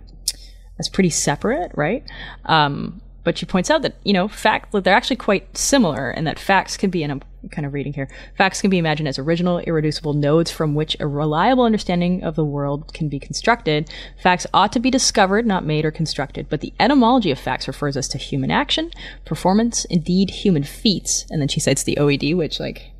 as 0.79 0.89
pretty 0.89 1.11
separate, 1.11 1.71
right? 1.75 2.03
Um, 2.45 2.99
but 3.29 3.37
she 3.37 3.45
points 3.45 3.69
out 3.69 3.83
that 3.83 3.93
you 4.03 4.11
know 4.11 4.27
fact 4.27 4.71
that 4.71 4.83
they're 4.83 4.95
actually 4.95 5.15
quite 5.15 5.55
similar, 5.55 6.09
and 6.09 6.25
that 6.25 6.39
facts 6.39 6.75
can 6.75 6.89
be, 6.89 7.03
and 7.03 7.11
I'm 7.11 7.21
kind 7.51 7.63
of 7.63 7.73
reading 7.73 7.93
here, 7.93 8.09
facts 8.35 8.59
can 8.59 8.71
be 8.71 8.79
imagined 8.79 9.07
as 9.07 9.19
original, 9.19 9.59
irreducible 9.59 10.15
nodes 10.15 10.49
from 10.49 10.73
which 10.73 10.97
a 10.99 11.05
reliable 11.05 11.63
understanding 11.63 12.23
of 12.23 12.35
the 12.35 12.43
world 12.43 12.91
can 12.91 13.07
be 13.07 13.19
constructed. 13.19 13.87
Facts 14.23 14.47
ought 14.51 14.71
to 14.71 14.79
be 14.79 14.89
discovered, 14.89 15.45
not 15.45 15.63
made 15.63 15.85
or 15.85 15.91
constructed. 15.91 16.49
But 16.49 16.61
the 16.61 16.73
etymology 16.79 17.29
of 17.29 17.37
facts 17.37 17.67
refers 17.67 17.95
us 17.95 18.07
to 18.07 18.17
human 18.17 18.49
action, 18.49 18.89
performance, 19.25 19.85
indeed 19.85 20.31
human 20.31 20.63
feats, 20.63 21.27
and 21.29 21.39
then 21.39 21.49
she 21.49 21.59
cites 21.59 21.83
the 21.83 21.97
OED, 21.97 22.35
which 22.35 22.59
like 22.59 22.93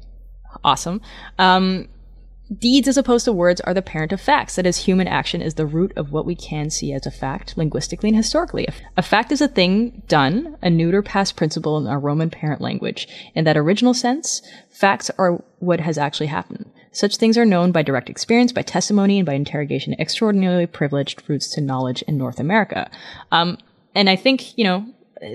awesome. 0.63 1.02
Um, 1.39 1.88
Deeds 2.58 2.88
as 2.88 2.98
opposed 2.98 3.26
to 3.26 3.34
words 3.34 3.62
are 3.62 3.76
the 3.76 3.82
parent 3.82 4.12
of 4.12 4.20
facts. 4.20 4.56
That 4.56 4.66
is, 4.66 4.78
human 4.78 5.08
action 5.08 5.42
is 5.42 5.54
the 5.54 5.68
root 5.68 5.94
of 5.96 6.12
what 6.12 6.26
we 6.26 6.34
can 6.34 6.72
see 6.72 6.92
as 6.94 7.06
a 7.06 7.12
fact, 7.12 7.58
linguistically 7.58 8.10
and 8.10 8.16
historically. 8.16 8.68
A 8.98 9.04
fact 9.04 9.32
is 9.32 9.40
a 9.40 9.48
thing 9.48 10.02
done, 10.08 10.58
a 10.62 10.70
neuter 10.70 11.04
past 11.04 11.36
participle 11.36 11.78
in 11.78 11.86
our 11.86 12.00
Roman 12.00 12.32
parent 12.32 12.60
language. 12.60 13.08
In 13.36 13.44
that 13.44 13.58
original 13.58 13.94
sense, 13.94 14.42
facts 14.72 15.12
are 15.20 15.44
what 15.60 15.80
has 15.80 16.00
actually 16.00 16.28
happened. 16.28 16.72
Such 16.92 17.18
things 17.18 17.38
are 17.38 17.46
known 17.46 17.72
by 17.72 17.84
direct 17.84 18.10
experience, 18.10 18.52
by 18.52 18.64
testimony, 18.64 19.20
and 19.20 19.26
by 19.28 19.34
interrogation. 19.34 19.94
Extraordinarily 20.00 20.66
privileged 20.66 21.22
roots 21.30 21.54
to 21.54 21.62
knowledge 21.62 22.02
in 22.04 22.18
North 22.18 22.40
America. 22.40 22.90
Um, 23.32 23.60
and 23.94 24.10
I 24.10 24.16
think, 24.16 24.58
you 24.58 24.64
know, 24.64 24.88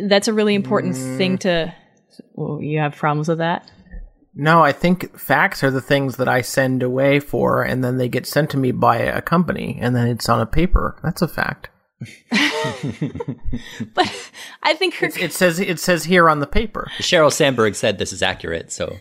that's 0.08 0.26
a 0.26 0.32
really 0.32 0.54
important 0.56 0.96
thing 0.96 1.38
to. 1.38 1.72
Well, 2.32 2.60
you 2.60 2.80
have 2.80 2.96
problems 2.96 3.28
with 3.28 3.38
that? 3.38 3.70
No, 4.36 4.62
I 4.62 4.72
think 4.72 5.16
facts 5.18 5.62
are 5.62 5.70
the 5.70 5.80
things 5.80 6.16
that 6.16 6.28
I 6.28 6.40
send 6.40 6.82
away 6.82 7.20
for, 7.20 7.62
and 7.62 7.84
then 7.84 7.98
they 7.98 8.08
get 8.08 8.26
sent 8.26 8.50
to 8.50 8.56
me 8.56 8.72
by 8.72 8.96
a 8.96 9.22
company, 9.22 9.78
and 9.80 9.94
then 9.94 10.08
it's 10.08 10.28
on 10.28 10.40
a 10.40 10.46
paper. 10.46 10.98
That's 11.02 11.22
a 11.22 11.28
fact. 11.28 11.70
But 13.94 14.30
I 14.62 14.74
think 14.74 14.94
her. 14.94 15.06
It 15.06 15.32
says 15.32 15.60
it 15.60 15.78
says 15.78 16.04
here 16.04 16.28
on 16.28 16.40
the 16.40 16.46
paper. 16.46 16.90
Sheryl 16.98 17.32
Sandberg 17.32 17.74
said 17.74 17.98
this 17.98 18.12
is 18.12 18.22
accurate, 18.22 18.72
so 18.72 18.96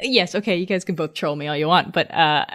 yes, 0.00 0.34
okay, 0.34 0.56
you 0.56 0.66
guys 0.66 0.84
can 0.84 0.94
both 0.94 1.14
troll 1.14 1.36
me 1.36 1.48
all 1.48 1.56
you 1.56 1.68
want, 1.68 1.92
but 1.92 2.10
uh, 2.12 2.46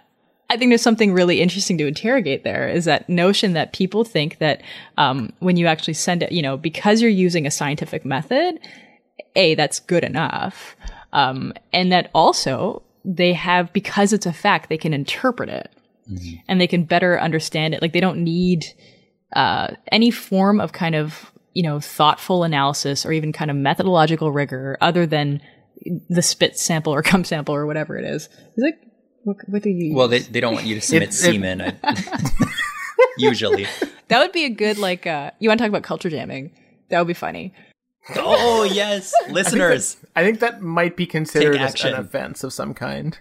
I 0.50 0.58
think 0.58 0.72
there's 0.72 0.82
something 0.82 1.14
really 1.14 1.42
interesting 1.42 1.78
to 1.78 1.88
interrogate 1.88 2.44
there 2.44 2.70
is 2.70 2.86
that 2.86 3.08
notion 3.10 3.54
that 3.54 3.74
people 3.74 4.04
think 4.04 4.38
that 4.40 4.62
um, 4.98 5.34
when 5.40 5.58
you 5.58 5.68
actually 5.68 5.94
send 5.94 6.24
it, 6.24 6.32
you 6.32 6.42
know, 6.42 6.58
because 6.58 7.02
you're 7.02 7.12
using 7.12 7.46
a 7.46 7.52
scientific 7.52 8.06
method, 8.06 8.60
A, 9.36 9.56
that's 9.56 9.80
good 9.80 10.04
enough. 10.04 10.76
Um, 11.18 11.54
and 11.74 11.92
that 11.92 12.10
also 12.14 12.84
they 13.04 13.34
have, 13.34 13.74
because 13.74 14.14
it's 14.14 14.26
a 14.26 14.34
fact, 14.34 14.70
they 14.70 14.78
can 14.78 14.94
interpret 14.94 15.50
it 15.50 15.72
and 16.48 16.62
they 16.62 16.68
can 16.68 16.84
better 16.84 17.20
understand 17.20 17.74
it. 17.74 17.82
Like 17.82 17.92
they 17.94 18.00
don't 18.00 18.24
need 18.24 18.66
uh, 19.36 19.70
any 19.92 20.12
form 20.12 20.62
of 20.62 20.72
kind 20.74 20.96
of, 20.96 21.32
you 21.54 21.64
know, 21.64 21.80
thoughtful 21.80 22.44
analysis 22.44 23.06
or 23.06 23.12
even 23.12 23.34
kind 23.34 23.50
of 23.50 23.58
methodological 23.58 24.32
rigor 24.32 24.78
other 24.80 25.06
than 25.08 25.42
the 26.10 26.22
spit 26.22 26.58
sample 26.58 26.94
or 26.94 27.02
cum 27.12 27.24
sample 27.24 27.56
or 27.56 27.66
whatever 27.66 27.98
it 27.98 28.06
is. 28.06 28.24
Is 28.56 28.64
it? 28.64 28.76
What, 29.24 29.38
what 29.48 29.64
do 29.64 29.70
you? 29.70 29.94
well, 29.96 30.08
they, 30.08 30.20
they 30.20 30.40
don't 30.40 30.54
want 30.54 30.66
you 30.68 30.76
to 30.76 30.82
submit 30.88 31.10
it- 31.10 31.14
semen. 31.14 31.62
I, 31.62 31.76
usually, 33.18 33.68
that 34.08 34.20
would 34.20 34.32
be 34.32 34.46
a 34.46 34.50
good 34.50 34.78
like. 34.78 35.06
Uh, 35.08 35.32
you 35.40 35.50
want 35.50 35.58
to 35.60 35.64
talk 35.64 35.70
about 35.70 35.84
culture 35.84 36.10
jamming? 36.10 36.52
That 36.90 37.00
would 37.00 37.08
be 37.08 37.14
funny. 37.14 37.54
Oh 38.16 38.64
yes, 38.64 39.14
listeners. 39.30 39.98
I 40.16 40.24
think 40.24 40.40
that 40.40 40.62
might 40.62 40.96
be 40.96 41.06
considered 41.06 41.58
as 41.58 41.84
an 41.84 41.94
offense 41.94 42.44
of 42.44 42.54
some 42.54 42.74
kind. 42.74 43.18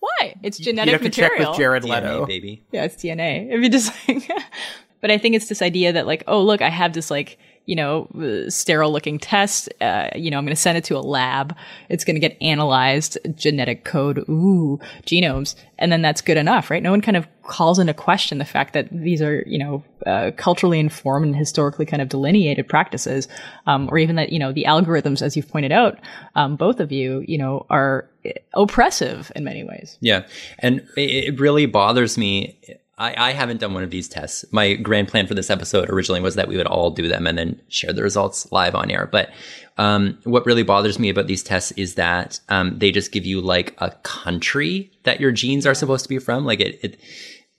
Why? 0.00 0.34
It's 0.42 0.58
You'd 0.58 0.66
genetic 0.66 0.92
have 0.92 1.02
to 1.02 1.10
check 1.10 1.32
material. 1.32 1.50
with 1.50 1.58
Jared 1.58 1.82
DNA, 1.84 1.90
Leto. 2.12 2.26
baby. 2.26 2.62
Yeah, 2.72 2.84
it's 2.84 2.96
DNA. 2.96 3.50
If 3.50 3.62
you 3.62 3.68
just 3.68 3.92
like, 4.08 4.28
but 5.00 5.10
I 5.10 5.18
think 5.18 5.34
it's 5.34 5.48
this 5.48 5.62
idea 5.62 5.92
that 5.92 6.06
like, 6.06 6.24
oh 6.26 6.42
look, 6.42 6.62
I 6.62 6.68
have 6.68 6.92
this 6.92 7.10
like 7.10 7.38
you 7.68 7.76
know 7.76 8.08
uh, 8.18 8.48
sterile 8.48 8.90
looking 8.90 9.18
test. 9.18 9.68
Uh, 9.80 10.08
you 10.16 10.30
know, 10.30 10.38
I'm 10.38 10.44
going 10.44 10.56
to 10.56 10.60
send 10.60 10.78
it 10.78 10.84
to 10.84 10.96
a 10.96 11.00
lab. 11.00 11.54
It's 11.90 12.02
going 12.02 12.16
to 12.16 12.20
get 12.20 12.36
analyzed, 12.40 13.18
genetic 13.34 13.84
code, 13.84 14.18
ooh, 14.28 14.80
genomes, 15.04 15.54
and 15.78 15.92
then 15.92 16.00
that's 16.00 16.22
good 16.22 16.38
enough, 16.38 16.70
right? 16.70 16.82
No 16.82 16.90
one 16.90 17.02
kind 17.02 17.16
of 17.16 17.28
calls 17.42 17.78
into 17.78 17.92
question 17.92 18.38
the 18.38 18.44
fact 18.46 18.72
that 18.72 18.88
these 18.90 19.20
are 19.20 19.44
you 19.46 19.58
know 19.58 19.84
uh, 20.06 20.30
culturally 20.38 20.80
informed 20.80 21.26
and 21.26 21.36
historically 21.36 21.84
kind 21.84 22.00
of 22.00 22.08
delineated 22.08 22.66
practices, 22.66 23.28
um, 23.66 23.86
or 23.92 23.98
even 23.98 24.16
that 24.16 24.32
you 24.32 24.38
know 24.38 24.50
the 24.50 24.64
algorithms, 24.64 25.20
as 25.20 25.36
you've 25.36 25.48
pointed 25.48 25.70
out, 25.70 25.98
um, 26.36 26.56
both 26.56 26.80
of 26.80 26.90
you, 26.90 27.22
you 27.28 27.36
know, 27.36 27.66
are 27.68 28.08
oppressive 28.54 29.30
in 29.36 29.44
many 29.44 29.62
ways. 29.62 29.98
Yeah, 30.00 30.26
and 30.58 30.88
it 30.96 31.38
really 31.38 31.66
bothers 31.66 32.16
me. 32.16 32.58
I, 32.98 33.28
I 33.28 33.32
haven't 33.32 33.60
done 33.60 33.74
one 33.74 33.84
of 33.84 33.90
these 33.90 34.08
tests. 34.08 34.44
My 34.50 34.74
grand 34.74 35.08
plan 35.08 35.26
for 35.26 35.34
this 35.34 35.50
episode 35.50 35.88
originally 35.88 36.20
was 36.20 36.34
that 36.34 36.48
we 36.48 36.56
would 36.56 36.66
all 36.66 36.90
do 36.90 37.08
them 37.08 37.26
and 37.26 37.38
then 37.38 37.60
share 37.68 37.92
the 37.92 38.02
results 38.02 38.50
live 38.50 38.74
on 38.74 38.90
air. 38.90 39.08
But 39.10 39.30
um, 39.78 40.18
what 40.24 40.44
really 40.44 40.64
bothers 40.64 40.98
me 40.98 41.08
about 41.08 41.28
these 41.28 41.42
tests 41.42 41.70
is 41.72 41.94
that 41.94 42.40
um, 42.48 42.78
they 42.78 42.90
just 42.90 43.12
give 43.12 43.24
you 43.24 43.40
like 43.40 43.74
a 43.78 43.92
country 44.02 44.90
that 45.04 45.20
your 45.20 45.30
genes 45.30 45.66
are 45.66 45.74
supposed 45.74 46.04
to 46.04 46.08
be 46.08 46.18
from. 46.18 46.44
Like 46.44 46.60
it, 46.60 46.80
it 46.82 47.00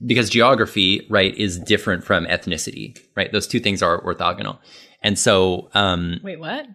because 0.05 0.29
geography, 0.29 1.07
right, 1.09 1.35
is 1.35 1.57
different 1.57 2.03
from 2.03 2.25
ethnicity, 2.25 2.99
right? 3.15 3.31
Those 3.31 3.47
two 3.47 3.59
things 3.59 3.81
are 3.81 4.01
orthogonal, 4.01 4.59
and 5.01 5.17
so 5.17 5.69
um, 5.73 6.19
Wait, 6.23 6.39
what? 6.39 6.67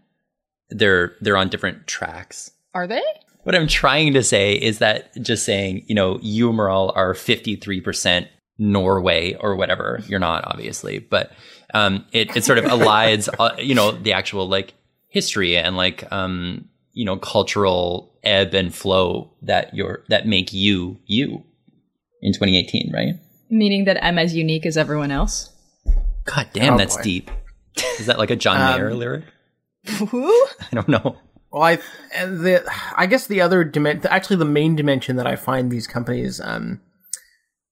they're 0.70 1.14
they're 1.20 1.36
on 1.36 1.48
different 1.48 1.86
tracks. 1.86 2.50
Are 2.72 2.86
they? 2.86 3.02
What 3.44 3.54
I'm 3.54 3.68
trying 3.68 4.14
to 4.14 4.22
say 4.22 4.54
is 4.54 4.78
that 4.78 5.14
just 5.20 5.44
saying, 5.44 5.84
you 5.86 5.94
know, 5.94 6.18
you 6.22 6.48
are 6.48 7.12
53% 7.12 8.26
Norway 8.58 9.34
or 9.34 9.56
whatever. 9.56 10.00
You're 10.06 10.20
not, 10.20 10.44
obviously, 10.46 10.98
but 10.98 11.32
um, 11.72 12.04
it, 12.12 12.36
it 12.36 12.44
sort 12.44 12.58
of 12.58 12.64
elides, 12.66 13.28
uh, 13.38 13.54
you 13.58 13.74
know, 13.74 13.90
the 13.92 14.12
actual 14.12 14.48
like 14.48 14.74
history 15.08 15.56
and 15.56 15.76
like, 15.76 16.10
um, 16.12 16.68
you 16.92 17.04
know, 17.04 17.16
cultural 17.16 18.16
ebb 18.22 18.54
and 18.54 18.74
flow 18.74 19.32
that 19.42 19.74
you're, 19.74 20.04
that 20.08 20.26
make 20.26 20.52
you, 20.52 20.98
you 21.06 21.42
in 22.22 22.32
2018, 22.32 22.92
right? 22.92 23.14
Meaning 23.50 23.84
that 23.84 24.02
I'm 24.04 24.18
as 24.18 24.34
unique 24.34 24.64
as 24.66 24.76
everyone 24.76 25.10
else. 25.10 25.50
God 26.24 26.48
damn, 26.52 26.74
Oh, 26.74 26.78
that's 26.78 26.96
boy. 26.96 27.02
deep. 27.02 27.30
Is 27.98 28.06
that 28.06 28.18
like 28.18 28.30
a 28.30 28.36
John 28.36 28.60
Um, 28.60 28.80
Mayer 28.80 28.94
lyric? 28.94 29.24
Who? 30.10 30.28
I 30.60 30.66
don't 30.72 30.88
know. 30.88 31.16
Well, 31.50 31.62
I 31.62 31.76
the 32.24 32.64
I 32.96 33.06
guess 33.06 33.26
the 33.28 33.40
other 33.40 33.62
dimension, 33.62 34.10
actually 34.10 34.36
the 34.36 34.44
main 34.44 34.74
dimension 34.74 35.16
that 35.16 35.26
I 35.26 35.36
find 35.36 35.70
these 35.70 35.86
companies 35.86 36.40
um 36.40 36.80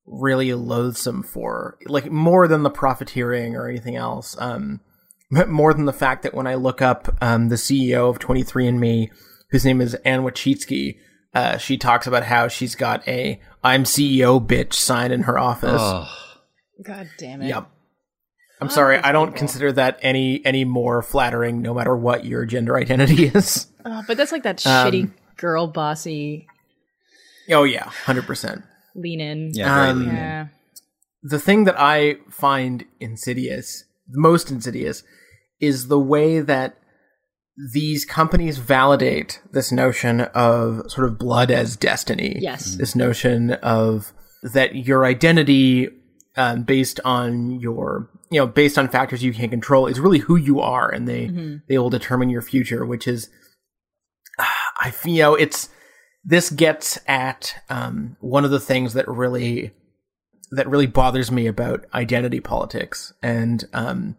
really 0.07 0.53
loathsome 0.55 1.23
for, 1.23 1.79
like 1.87 2.11
more 2.11 2.49
than 2.49 2.62
the 2.62 2.71
profiteering 2.71 3.57
or 3.57 3.69
anything 3.69 3.97
else, 3.97 4.37
um, 4.41 4.81
more 5.31 5.73
than 5.73 5.87
the 5.87 5.93
fact 5.93 6.23
that 6.23 6.35
when 6.35 6.47
I 6.47 6.55
look 6.57 6.83
up 6.83 7.17
um 7.23 7.49
the 7.49 7.57
CEO 7.57 8.11
of 8.11 8.19
23andMe, 8.19 9.09
whose 9.51 9.65
name 9.65 9.81
is 9.81 9.95
Anne 10.05 10.23
Wojcicki, 10.23 10.97
uh, 11.35 11.57
she 11.57 11.77
talks 11.79 12.07
about 12.07 12.25
how 12.25 12.49
she's 12.49 12.75
got 12.75 13.07
a 13.09 13.41
"I'm 13.65 13.85
CEO" 13.85 14.45
bitch 14.45 14.75
sign 14.75 15.12
in 15.12 15.23
her 15.23 15.38
office. 15.38 15.81
Oh, 15.81 16.11
God 16.83 17.09
damn 17.19 17.43
it. 17.43 17.49
Yep. 17.49 17.69
I'm 18.61 18.69
sorry, 18.69 18.99
I 18.99 19.11
don't 19.11 19.35
consider 19.35 19.73
that 19.73 19.99
any 20.03 20.45
any 20.45 20.65
more 20.65 21.03
flattering, 21.03 21.62
no 21.62 21.75
matter 21.75 21.97
what 21.97 22.25
your 22.25 22.45
gender 22.45 22.77
identity 22.77 23.25
is. 23.35 23.67
Oh, 23.85 24.03
but 24.07 24.17
that's 24.17 24.31
like 24.33 24.43
that 24.45 24.65
Um, 24.67 24.87
shitty 24.93 25.11
girl 25.37 25.67
bossy 25.67 26.47
oh 27.51 27.65
yeah, 27.65 27.85
hundred 28.05 28.27
percent. 28.27 28.62
Lean 28.95 29.21
in. 29.21 29.51
yeah. 29.55 29.89
Um, 29.89 30.01
lean 30.07 30.17
in. 30.17 30.51
The 31.23 31.39
thing 31.39 31.65
that 31.65 31.79
I 31.79 32.17
find 32.31 32.85
insidious, 33.01 33.85
the 34.09 34.21
most 34.21 34.51
insidious, 34.51 35.05
is 35.61 35.87
the 35.89 35.99
way 35.99 36.41
that 36.41 36.77
these 37.73 38.05
companies 38.05 38.59
validate 38.59 39.41
this 39.53 39.71
notion 39.71 40.23
of 40.35 40.91
sort 40.91 41.07
of 41.07 41.19
blood 41.19 41.51
as 41.51 41.77
destiny. 41.77 42.39
Yes. 42.41 42.77
This 42.77 42.97
notion 42.97 43.53
of 43.53 44.13
that 44.43 44.75
your 44.75 45.05
identity, 45.05 45.89
um, 46.37 46.65
based 46.65 46.99
on 47.05 47.61
your, 47.61 48.11
you 48.31 48.41
know, 48.41 48.47
based 48.47 48.79
on 48.79 48.89
factors 48.89 49.23
you 49.23 49.33
can't 49.33 49.51
control, 49.51 49.87
is 49.87 50.01
really 50.01 50.19
who 50.19 50.37
you 50.37 50.61
are, 50.61 50.89
and 50.91 51.07
they 51.07 51.61
they 51.69 51.79
will 51.79 51.91
determine 51.91 52.31
your 52.31 52.43
future. 52.43 52.85
Which 52.85 53.07
is, 53.07 53.29
I 54.81 54.91
feel, 54.91 55.13
you 55.15 55.23
know, 55.23 55.35
it's 55.35 55.69
this 56.25 56.51
gets 56.51 56.99
at 57.07 57.63
um, 57.69 58.17
one 58.21 58.45
of 58.45 58.51
the 58.51 58.61
things 58.61 58.95
that 58.95 59.09
really 59.09 59.73
that 60.53 60.69
really 60.69 60.87
bothers 60.87 61.33
me 61.33 61.47
about 61.47 61.87
identity 61.95 62.39
politics 62.39 63.15
and 63.23 63.65
um, 63.73 64.17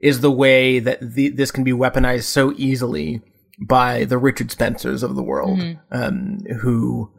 is 0.00 0.20
the 0.20 0.30
way 0.30 0.78
that 0.78 0.98
the, 1.00 1.28
this 1.28 1.50
can 1.50 1.62
be 1.62 1.72
weaponized 1.72 2.24
so 2.24 2.52
easily 2.56 3.20
by 3.60 4.04
the 4.04 4.18
Richard 4.18 4.50
Spencers 4.50 5.02
of 5.02 5.14
the 5.14 5.22
world, 5.22 5.60
um, 5.92 6.38
who, 6.60 7.12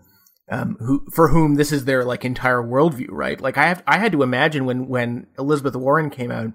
um, 0.50 0.78
who 0.80 1.06
for 1.13 1.30
whom 1.30 1.56
this 1.56 1.71
is 1.71 1.86
their 1.86 2.04
like 2.04 2.26
entire 2.26 2.62
worldview, 2.62 3.08
right? 3.10 3.39
Like 3.39 3.58
I 3.58 3.67
have, 3.67 3.84
I 3.88 4.00
had 4.00 4.12
to 4.12 4.24
imagine 4.24 4.65
when 4.65 4.88
when 4.88 5.28
Elizabeth 5.38 5.76
Warren 5.76 6.10
came 6.10 6.32
out 6.32 6.54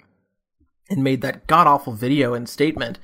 and 0.91 1.05
made 1.05 1.23
that 1.23 1.47
god 1.47 1.67
awful 1.67 1.95
video 1.95 2.35
and 2.35 2.49
statement 2.49 2.99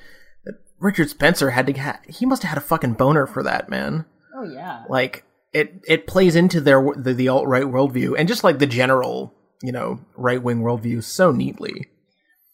that 0.45 0.55
Richard 0.79 1.09
Spencer 1.11 1.51
had 1.51 1.67
to 1.69 1.73
ha- 1.75 2.01
he 2.09 2.27
must 2.27 2.43
have 2.43 2.51
had 2.51 2.59
a 2.59 2.67
fucking 2.67 2.95
boner 2.95 3.27
for 3.27 3.43
that 3.43 3.69
man 3.69 4.05
Oh 4.37 4.45
yeah. 4.45 4.85
like 4.89 5.25
it 5.53 5.83
it 5.89 6.07
plays 6.07 6.37
into 6.37 6.61
their 6.61 6.85
the, 6.95 7.15
the 7.15 7.29
alt 7.29 7.47
right 7.47 7.65
worldview 7.65 8.15
and 8.19 8.29
just 8.29 8.45
like 8.45 8.59
the 8.59 8.67
general 8.67 9.33
you 9.63 9.73
know 9.73 10.01
right 10.17 10.43
wing 10.43 10.61
worldview 10.61 11.03
so 11.03 11.33
neatly. 11.33 11.89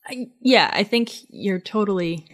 I, 0.07 0.27
yeah, 0.41 0.71
I 0.73 0.83
think 0.85 1.11
you're 1.29 1.61
totally 1.61 2.27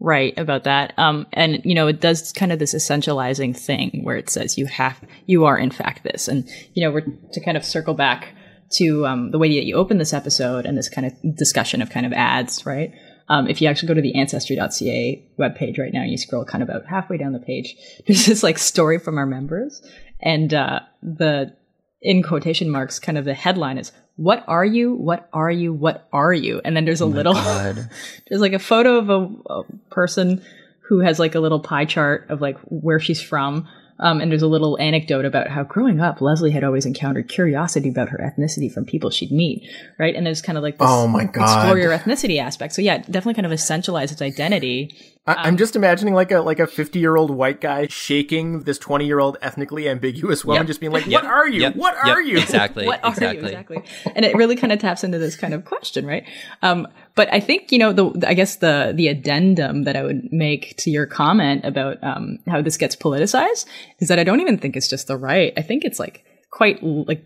right 0.00 0.36
about 0.36 0.64
that. 0.64 0.92
Um, 0.98 1.26
and 1.32 1.60
you 1.64 1.74
know, 1.74 1.86
it 1.88 2.00
does 2.00 2.32
kind 2.32 2.52
of 2.52 2.58
this 2.58 2.74
essentializing 2.74 3.56
thing 3.56 4.00
where 4.02 4.16
it 4.16 4.30
says 4.30 4.58
you 4.58 4.66
have, 4.66 5.00
you 5.26 5.44
are 5.44 5.58
in 5.58 5.70
fact 5.70 6.04
this. 6.04 6.28
And 6.28 6.48
you 6.74 6.84
know, 6.84 6.92
we're 6.92 7.06
to 7.32 7.40
kind 7.44 7.56
of 7.56 7.64
circle 7.64 7.94
back 7.94 8.34
to 8.72 9.06
um, 9.06 9.30
the 9.30 9.38
way 9.38 9.48
that 9.48 9.64
you 9.64 9.76
open 9.76 9.98
this 9.98 10.12
episode 10.12 10.66
and 10.66 10.76
this 10.76 10.88
kind 10.88 11.06
of 11.06 11.36
discussion 11.36 11.82
of 11.82 11.90
kind 11.90 12.06
of 12.06 12.12
ads, 12.12 12.66
right? 12.66 12.92
Um, 13.28 13.48
if 13.48 13.60
you 13.62 13.68
actually 13.68 13.88
go 13.88 13.94
to 13.94 14.02
the 14.02 14.14
ancestry.ca 14.14 15.24
webpage 15.38 15.78
right 15.78 15.92
now, 15.92 16.02
and 16.02 16.10
you 16.10 16.18
scroll 16.18 16.44
kind 16.44 16.62
of 16.62 16.68
about 16.68 16.86
halfway 16.86 17.16
down 17.16 17.32
the 17.32 17.38
page. 17.38 17.76
There's 18.06 18.26
this 18.26 18.42
like 18.42 18.58
story 18.58 18.98
from 18.98 19.18
our 19.18 19.26
members, 19.26 19.82
and 20.20 20.52
uh, 20.52 20.80
the 21.02 21.54
in 22.02 22.22
quotation 22.22 22.70
marks, 22.70 22.98
kind 22.98 23.16
of 23.16 23.24
the 23.24 23.34
headline 23.34 23.78
is 23.78 23.92
"What 24.16 24.44
are 24.46 24.64
you? 24.64 24.94
What 24.94 25.28
are 25.32 25.50
you? 25.50 25.72
What 25.72 26.06
are 26.12 26.34
you?" 26.34 26.60
And 26.64 26.76
then 26.76 26.84
there's 26.84 27.00
a 27.00 27.06
little 27.06 27.34
there's 28.28 28.40
like 28.40 28.52
a 28.52 28.58
photo 28.58 28.96
of 28.96 29.10
a, 29.10 29.52
a 29.52 29.62
person 29.90 30.42
who 30.88 31.00
has 31.00 31.18
like 31.18 31.34
a 31.34 31.40
little 31.40 31.60
pie 31.60 31.86
chart 31.86 32.26
of 32.28 32.40
like 32.40 32.58
where 32.66 33.00
she's 33.00 33.22
from. 33.22 33.66
Um, 34.00 34.20
and 34.20 34.30
there's 34.30 34.42
a 34.42 34.48
little 34.48 34.78
anecdote 34.80 35.24
about 35.24 35.48
how 35.48 35.62
growing 35.62 36.00
up, 36.00 36.20
Leslie 36.20 36.50
had 36.50 36.64
always 36.64 36.84
encountered 36.84 37.28
curiosity 37.28 37.88
about 37.88 38.08
her 38.08 38.18
ethnicity 38.18 38.72
from 38.72 38.84
people 38.84 39.10
she'd 39.10 39.30
meet, 39.30 39.68
right? 39.98 40.14
And 40.16 40.26
there's 40.26 40.42
kind 40.42 40.58
of 40.58 40.62
like 40.62 40.78
this 40.78 40.88
Oh 40.90 41.06
my 41.06 41.24
God. 41.24 41.44
explore 41.44 41.78
your 41.78 41.96
ethnicity 41.96 42.40
aspect. 42.40 42.74
So 42.74 42.82
yeah, 42.82 42.98
definitely 42.98 43.34
kind 43.34 43.46
of 43.46 43.52
essentialize 43.52 44.10
its 44.10 44.20
identity. 44.22 45.13
I, 45.26 45.34
I'm 45.34 45.56
just 45.56 45.74
imagining 45.74 46.12
like 46.12 46.30
a 46.30 46.40
like 46.40 46.58
a 46.58 46.66
50 46.66 46.98
year 46.98 47.16
old 47.16 47.30
white 47.30 47.60
guy 47.60 47.86
shaking 47.88 48.60
this 48.60 48.78
20 48.78 49.06
year 49.06 49.20
old 49.20 49.38
ethnically 49.40 49.88
ambiguous 49.88 50.44
woman, 50.44 50.62
Yep. 50.62 50.66
just 50.66 50.80
being 50.80 50.92
like, 50.92 51.06
Yep. 51.06 51.22
"What 51.22 51.30
are 51.32 51.48
you? 51.48 51.60
Yep. 51.62 51.76
What 51.76 51.94
Yep. 52.04 52.16
are 52.16 52.22
you?" 52.22 52.38
Exactly. 52.38 52.86
what 52.90 53.02
are 53.02 53.10
exactly. 53.10 53.40
you 53.40 53.46
exactly? 53.46 53.82
And 54.14 54.24
it 54.24 54.34
really 54.36 54.56
kind 54.56 54.72
of 54.72 54.78
taps 54.80 55.02
into 55.02 55.18
this 55.18 55.34
kind 55.36 55.54
of 55.54 55.64
question, 55.64 56.04
right? 56.06 56.24
Um, 56.62 56.86
but 57.14 57.32
I 57.32 57.40
think 57.40 57.72
you 57.72 57.78
know 57.78 57.92
the 57.92 58.26
I 58.28 58.34
guess 58.34 58.56
the 58.56 58.92
the 58.94 59.08
addendum 59.08 59.84
that 59.84 59.96
I 59.96 60.02
would 60.02 60.32
make 60.32 60.76
to 60.78 60.90
your 60.90 61.06
comment 61.06 61.64
about 61.64 62.02
um, 62.04 62.38
how 62.46 62.60
this 62.60 62.76
gets 62.76 62.94
politicized 62.96 63.64
is 64.00 64.08
that 64.08 64.18
I 64.18 64.24
don't 64.24 64.40
even 64.40 64.58
think 64.58 64.76
it's 64.76 64.88
just 64.88 65.06
the 65.06 65.16
right. 65.16 65.52
I 65.56 65.62
think 65.62 65.84
it's 65.84 65.98
like 65.98 66.24
quite 66.50 66.82
like 66.82 67.24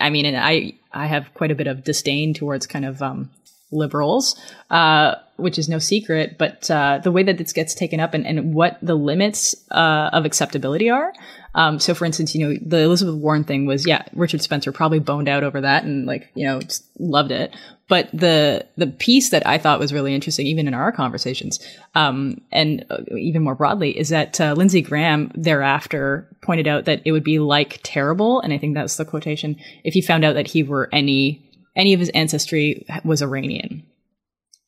I 0.00 0.08
mean, 0.08 0.24
and 0.24 0.38
I 0.38 0.72
I 0.92 1.06
have 1.06 1.34
quite 1.34 1.50
a 1.50 1.54
bit 1.54 1.66
of 1.66 1.84
disdain 1.84 2.32
towards 2.32 2.66
kind 2.66 2.86
of 2.86 3.02
um, 3.02 3.30
liberals, 3.70 4.36
uh, 4.70 5.14
which 5.36 5.58
is 5.58 5.68
no 5.68 5.78
secret. 5.78 6.36
But 6.38 6.70
uh, 6.70 7.00
the 7.02 7.12
way 7.12 7.22
that 7.22 7.38
this 7.38 7.52
gets 7.52 7.74
taken 7.74 8.00
up 8.00 8.14
and, 8.14 8.26
and 8.26 8.54
what 8.54 8.78
the 8.82 8.94
limits 8.94 9.54
uh, 9.70 10.10
of 10.12 10.24
acceptability 10.24 10.90
are. 10.90 11.12
Um, 11.54 11.78
so, 11.78 11.94
for 11.94 12.04
instance, 12.04 12.34
you 12.34 12.46
know, 12.46 12.58
the 12.60 12.80
Elizabeth 12.80 13.14
Warren 13.14 13.44
thing 13.44 13.64
was, 13.64 13.86
yeah, 13.86 14.02
Richard 14.12 14.42
Spencer 14.42 14.72
probably 14.72 14.98
boned 14.98 15.26
out 15.26 15.42
over 15.42 15.62
that 15.62 15.84
and 15.84 16.06
like, 16.06 16.30
you 16.34 16.46
know, 16.46 16.60
loved 16.98 17.32
it. 17.32 17.56
But 17.88 18.10
the 18.12 18.66
the 18.76 18.88
piece 18.88 19.30
that 19.30 19.46
I 19.46 19.58
thought 19.58 19.78
was 19.78 19.92
really 19.92 20.14
interesting, 20.14 20.46
even 20.48 20.66
in 20.66 20.74
our 20.74 20.90
conversations, 20.90 21.64
um, 21.94 22.40
and 22.50 22.84
uh, 22.90 22.98
even 23.16 23.42
more 23.42 23.54
broadly, 23.54 23.96
is 23.96 24.08
that 24.08 24.40
uh, 24.40 24.54
Lindsey 24.54 24.82
Graham 24.82 25.30
thereafter 25.36 26.28
pointed 26.42 26.66
out 26.66 26.86
that 26.86 27.00
it 27.04 27.12
would 27.12 27.22
be 27.22 27.38
like 27.38 27.78
terrible, 27.84 28.40
and 28.40 28.52
I 28.52 28.58
think 28.58 28.74
that's 28.74 28.96
the 28.96 29.04
quotation, 29.04 29.56
if 29.84 29.94
he 29.94 30.02
found 30.02 30.24
out 30.24 30.34
that 30.34 30.48
he 30.48 30.64
were 30.64 30.88
any 30.92 31.45
any 31.76 31.92
of 31.92 32.00
his 32.00 32.08
ancestry 32.10 32.86
was 33.04 33.22
Iranian, 33.22 33.84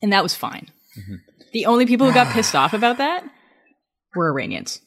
and 0.01 0.13
that 0.13 0.23
was 0.23 0.35
fine. 0.35 0.69
The 1.51 1.65
only 1.65 1.85
people 1.85 2.07
who 2.07 2.13
got 2.13 2.27
pissed 2.33 2.55
off 2.55 2.73
about 2.73 2.97
that 2.97 3.23
were 4.15 4.29
Iranians. 4.29 4.81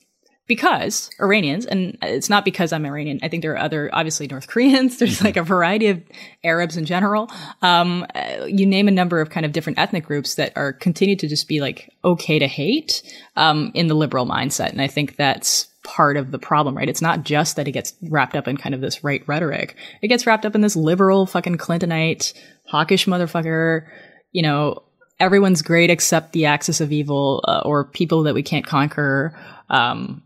Because 0.48 1.08
Iranians, 1.20 1.66
and 1.66 1.96
it's 2.02 2.28
not 2.28 2.44
because 2.44 2.72
I'm 2.72 2.84
Iranian. 2.84 3.20
I 3.22 3.28
think 3.28 3.42
there 3.42 3.52
are 3.52 3.58
other, 3.58 3.88
obviously 3.92 4.26
North 4.26 4.48
Koreans. 4.48 4.98
There's 4.98 5.22
like 5.22 5.36
a 5.36 5.42
variety 5.42 5.86
of 5.86 6.02
Arabs 6.42 6.76
in 6.76 6.84
general. 6.84 7.30
Um, 7.62 8.04
uh, 8.14 8.44
you 8.46 8.66
name 8.66 8.88
a 8.88 8.90
number 8.90 9.20
of 9.20 9.30
kind 9.30 9.46
of 9.46 9.52
different 9.52 9.78
ethnic 9.78 10.04
groups 10.04 10.34
that 10.34 10.52
are 10.56 10.72
continue 10.72 11.16
to 11.16 11.28
just 11.28 11.46
be 11.46 11.60
like 11.60 11.90
okay 12.04 12.38
to 12.38 12.48
hate 12.48 13.02
um, 13.36 13.70
in 13.74 13.86
the 13.86 13.94
liberal 13.94 14.26
mindset, 14.26 14.70
and 14.70 14.82
I 14.82 14.88
think 14.88 15.16
that's 15.16 15.68
part 15.84 16.16
of 16.16 16.30
the 16.30 16.38
problem, 16.38 16.76
right? 16.76 16.88
It's 16.88 17.02
not 17.02 17.24
just 17.24 17.56
that 17.56 17.66
it 17.66 17.72
gets 17.72 17.92
wrapped 18.02 18.36
up 18.36 18.46
in 18.46 18.56
kind 18.56 18.74
of 18.74 18.80
this 18.80 19.02
right 19.02 19.22
rhetoric. 19.26 19.76
It 20.00 20.08
gets 20.08 20.26
wrapped 20.26 20.46
up 20.46 20.54
in 20.54 20.60
this 20.60 20.76
liberal 20.76 21.26
fucking 21.26 21.58
Clintonite, 21.58 22.32
hawkish 22.66 23.06
motherfucker. 23.06 23.86
You 24.30 24.42
know, 24.42 24.82
everyone's 25.18 25.62
great 25.62 25.90
except 25.90 26.32
the 26.32 26.46
axis 26.46 26.80
of 26.80 26.92
evil 26.92 27.44
uh, 27.46 27.62
or 27.64 27.84
people 27.84 28.22
that 28.24 28.34
we 28.34 28.42
can't 28.42 28.66
conquer. 28.66 29.36
Um, 29.68 30.22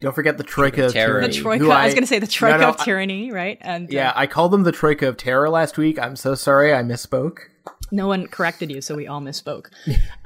Don't 0.00 0.14
forget 0.14 0.38
the 0.38 0.44
troika 0.44 0.86
of 0.86 0.92
Terror. 0.92 1.20
the 1.20 1.32
troika. 1.32 1.64
who 1.64 1.70
I, 1.70 1.84
was 1.84 1.94
going 1.94 2.02
to 2.02 2.08
say 2.08 2.18
the 2.18 2.26
troika 2.26 2.58
no, 2.58 2.68
of 2.70 2.80
I- 2.80 2.84
tyranny, 2.84 3.30
right? 3.32 3.58
And 3.60 3.86
uh, 3.86 3.92
Yeah, 3.92 4.12
I 4.14 4.26
called 4.26 4.52
them 4.52 4.64
the 4.64 4.72
troika 4.72 5.08
of 5.08 5.16
terror 5.16 5.48
last 5.50 5.78
week. 5.78 5.98
I'm 5.98 6.16
so 6.16 6.34
sorry, 6.34 6.74
I 6.74 6.82
misspoke. 6.82 7.38
no 7.92 8.08
one 8.08 8.26
corrected 8.26 8.70
you, 8.70 8.80
so 8.80 8.94
we 8.96 9.06
all 9.06 9.20
misspoke. 9.20 9.66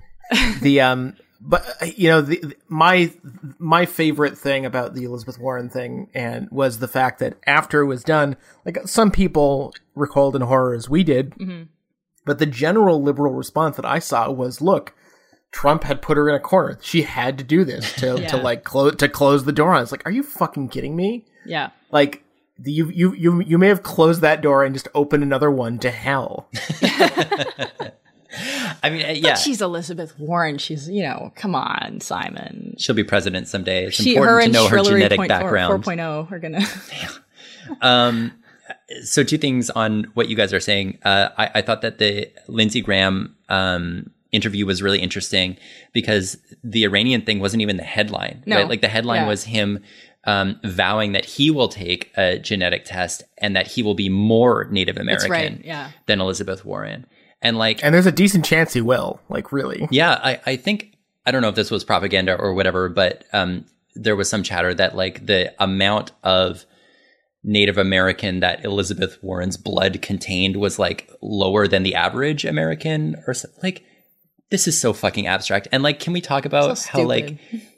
the 0.63 0.81
um 0.81 1.17
but 1.41 1.65
uh, 1.81 1.87
you 1.97 2.09
know 2.09 2.21
the, 2.21 2.39
the- 2.41 2.57
my 2.69 3.13
my 3.59 3.87
favorite 3.87 4.37
thing 4.37 4.65
about 4.67 4.95
the 4.95 5.05
Elizabeth 5.05 5.39
Warren 5.39 5.69
thing 5.69 6.09
and 6.15 6.49
was 6.51 6.79
the 6.79 6.89
fact 6.89 7.19
that 7.21 7.35
after 7.47 7.81
it 7.81 7.87
was 7.87 8.03
done 8.05 8.37
like 8.65 8.79
some 8.87 9.11
people 9.11 9.73
recoiled 9.95 10.35
in 10.37 10.43
horror 10.43 10.75
as 10.75 10.89
we 10.89 11.03
did. 11.05 11.35
But 12.25 12.39
the 12.39 12.47
general 12.47 13.03
liberal 13.03 13.33
response 13.33 13.77
that 13.77 13.87
I 13.87 14.01
saw 14.01 14.31
was 14.31 14.61
look 14.61 14.95
Trump 15.51 15.85
had 15.85 16.03
put 16.03 16.17
her 16.19 16.29
in 16.29 16.35
a 16.35 16.41
corner. 16.41 16.79
She 16.83 17.03
had 17.03 17.39
to 17.39 17.45
do 17.45 17.65
this 17.65 17.93
to 17.95 18.17
to 18.29 18.37
like 18.37 18.65
close 18.65 18.97
to 18.97 19.09
close 19.09 19.45
the 19.45 19.53
door 19.53 19.73
on. 19.75 19.83
It's 19.83 19.93
like 19.93 20.07
are 20.07 20.13
you 20.13 20.23
fucking 20.23 20.69
kidding 20.69 20.95
me? 20.97 21.25
Yeah. 21.47 21.71
like 21.91 22.23
you 22.65 22.91
you 22.91 23.15
you 23.15 23.41
you 23.43 23.57
may 23.57 23.69
have 23.69 23.83
closed 23.85 24.21
that 24.23 24.43
door 24.43 24.65
and 24.65 24.75
just 24.75 24.89
opened 24.95 25.23
another 25.23 25.51
one 25.51 25.79
to 25.79 25.91
hell 25.93 26.49
I 28.83 28.91
mean, 28.91 29.05
uh, 29.05 29.13
yeah, 29.13 29.35
She's 29.35 29.61
Elizabeth 29.61 30.19
Warren. 30.19 30.59
She's, 30.59 30.89
you 30.89 31.03
know, 31.03 31.33
come 31.37 31.55
on, 31.55 32.01
Simon. 32.01 32.75
she'll 32.79 32.95
be 32.95 33.05
president 33.05 33.49
someday. 33.49 33.87
It's 33.87 33.97
She, 33.97 34.17
important 34.17 34.53
to 34.55 34.61
know 34.61 34.69
her 34.69 34.83
genetic 34.83 35.17
point 35.19 35.29
background. 35.29 35.85
4.0 35.85 36.33
are 36.33 36.39
going 36.39 36.55
to. 36.61 36.67
Um, 37.83 38.33
so 39.03 39.23
two 39.23 39.39
things 39.39 39.71
on 39.71 40.05
what 40.15 40.29
you 40.29 40.37
guys 40.37 40.53
are 40.53 40.61
saying. 40.61 40.99
Uh, 41.05 41.29
I, 41.37 41.51
I 41.57 41.63
thought 41.63 41.83
that 41.83 41.99
the 41.99 42.31
Lindsey 42.49 42.81
Graham 42.81 43.37
um, 43.49 44.11
interview 44.33 44.67
was 44.67 44.83
really 44.83 45.01
interesting 45.01 45.57
because 45.93 46.39
the 46.65 46.85
Iranian 46.85 47.23
thing 47.23 47.41
wasn't 47.41 47.63
even 47.63 47.77
the 47.77 47.83
headline. 47.85 48.43
No. 48.47 48.57
Right? 48.57 48.69
Like 48.69 48.81
the 48.81 48.89
headline 48.89 49.23
Yeah. 49.23 49.29
was 49.29 49.45
him 49.45 49.83
um, 50.25 50.61
vowing 50.65 51.13
that 51.13 51.25
he 51.25 51.51
will 51.51 51.69
take 51.69 52.11
a 52.17 52.39
genetic 52.39 52.85
test 52.85 53.23
and 53.39 53.57
that 53.57 53.67
he 53.67 53.83
will 53.83 53.95
be 53.95 54.09
more 54.09 54.67
Native 54.71 54.97
American 54.97 55.31
right, 55.31 55.65
yeah. 55.65 55.91
than 56.07 56.21
Elizabeth 56.21 56.65
Warren. 56.65 57.07
And 57.41 57.57
like, 57.57 57.85
And 57.85 57.95
there's 57.95 58.07
a 58.07 58.13
decent 58.13 58.45
chance 58.45 58.73
he 58.73 58.81
will. 58.81 59.21
Like, 59.29 59.53
really. 59.53 59.87
yeah, 59.91 60.21
I, 60.23 60.41
I 60.45 60.57
think 60.57 60.99
I 61.25 61.31
don't 61.31 61.43
know 61.43 61.49
if 61.49 61.55
this 61.55 61.71
was 61.71 61.85
propaganda 61.85 62.35
or 62.35 62.55
whatever, 62.55 62.89
but 62.89 63.25
um, 63.33 63.67
there 63.95 64.17
was 64.17 64.31
some 64.31 64.43
chatter 64.43 64.73
that 64.75 64.97
like 64.97 65.27
the 65.27 65.53
amount 65.63 66.13
of 66.23 66.65
Native 67.45 67.79
American 67.79 68.41
that 68.41 68.65
Elizabeth 68.65 69.19
Warren's 69.23 69.57
blood 69.57 70.01
contained 70.03 70.57
was 70.57 70.79
like 70.79 71.11
lower 71.21 71.69
than 71.69 71.83
the 71.83 71.95
average 71.95 72.45
American 72.45 73.23
or 73.27 73.35
so, 73.35 73.49
like 73.63 73.85
this 74.51 74.67
is 74.67 74.81
so 74.81 74.93
fucking 74.93 75.27
abstract. 75.27 75.69
And 75.71 75.83
like, 75.83 76.01
can 76.01 76.13
we 76.13 76.21
talk 76.21 76.47
about 76.47 76.79
So 76.79 76.91
how 76.91 77.03
like 77.03 77.39
stupid. 77.39 77.69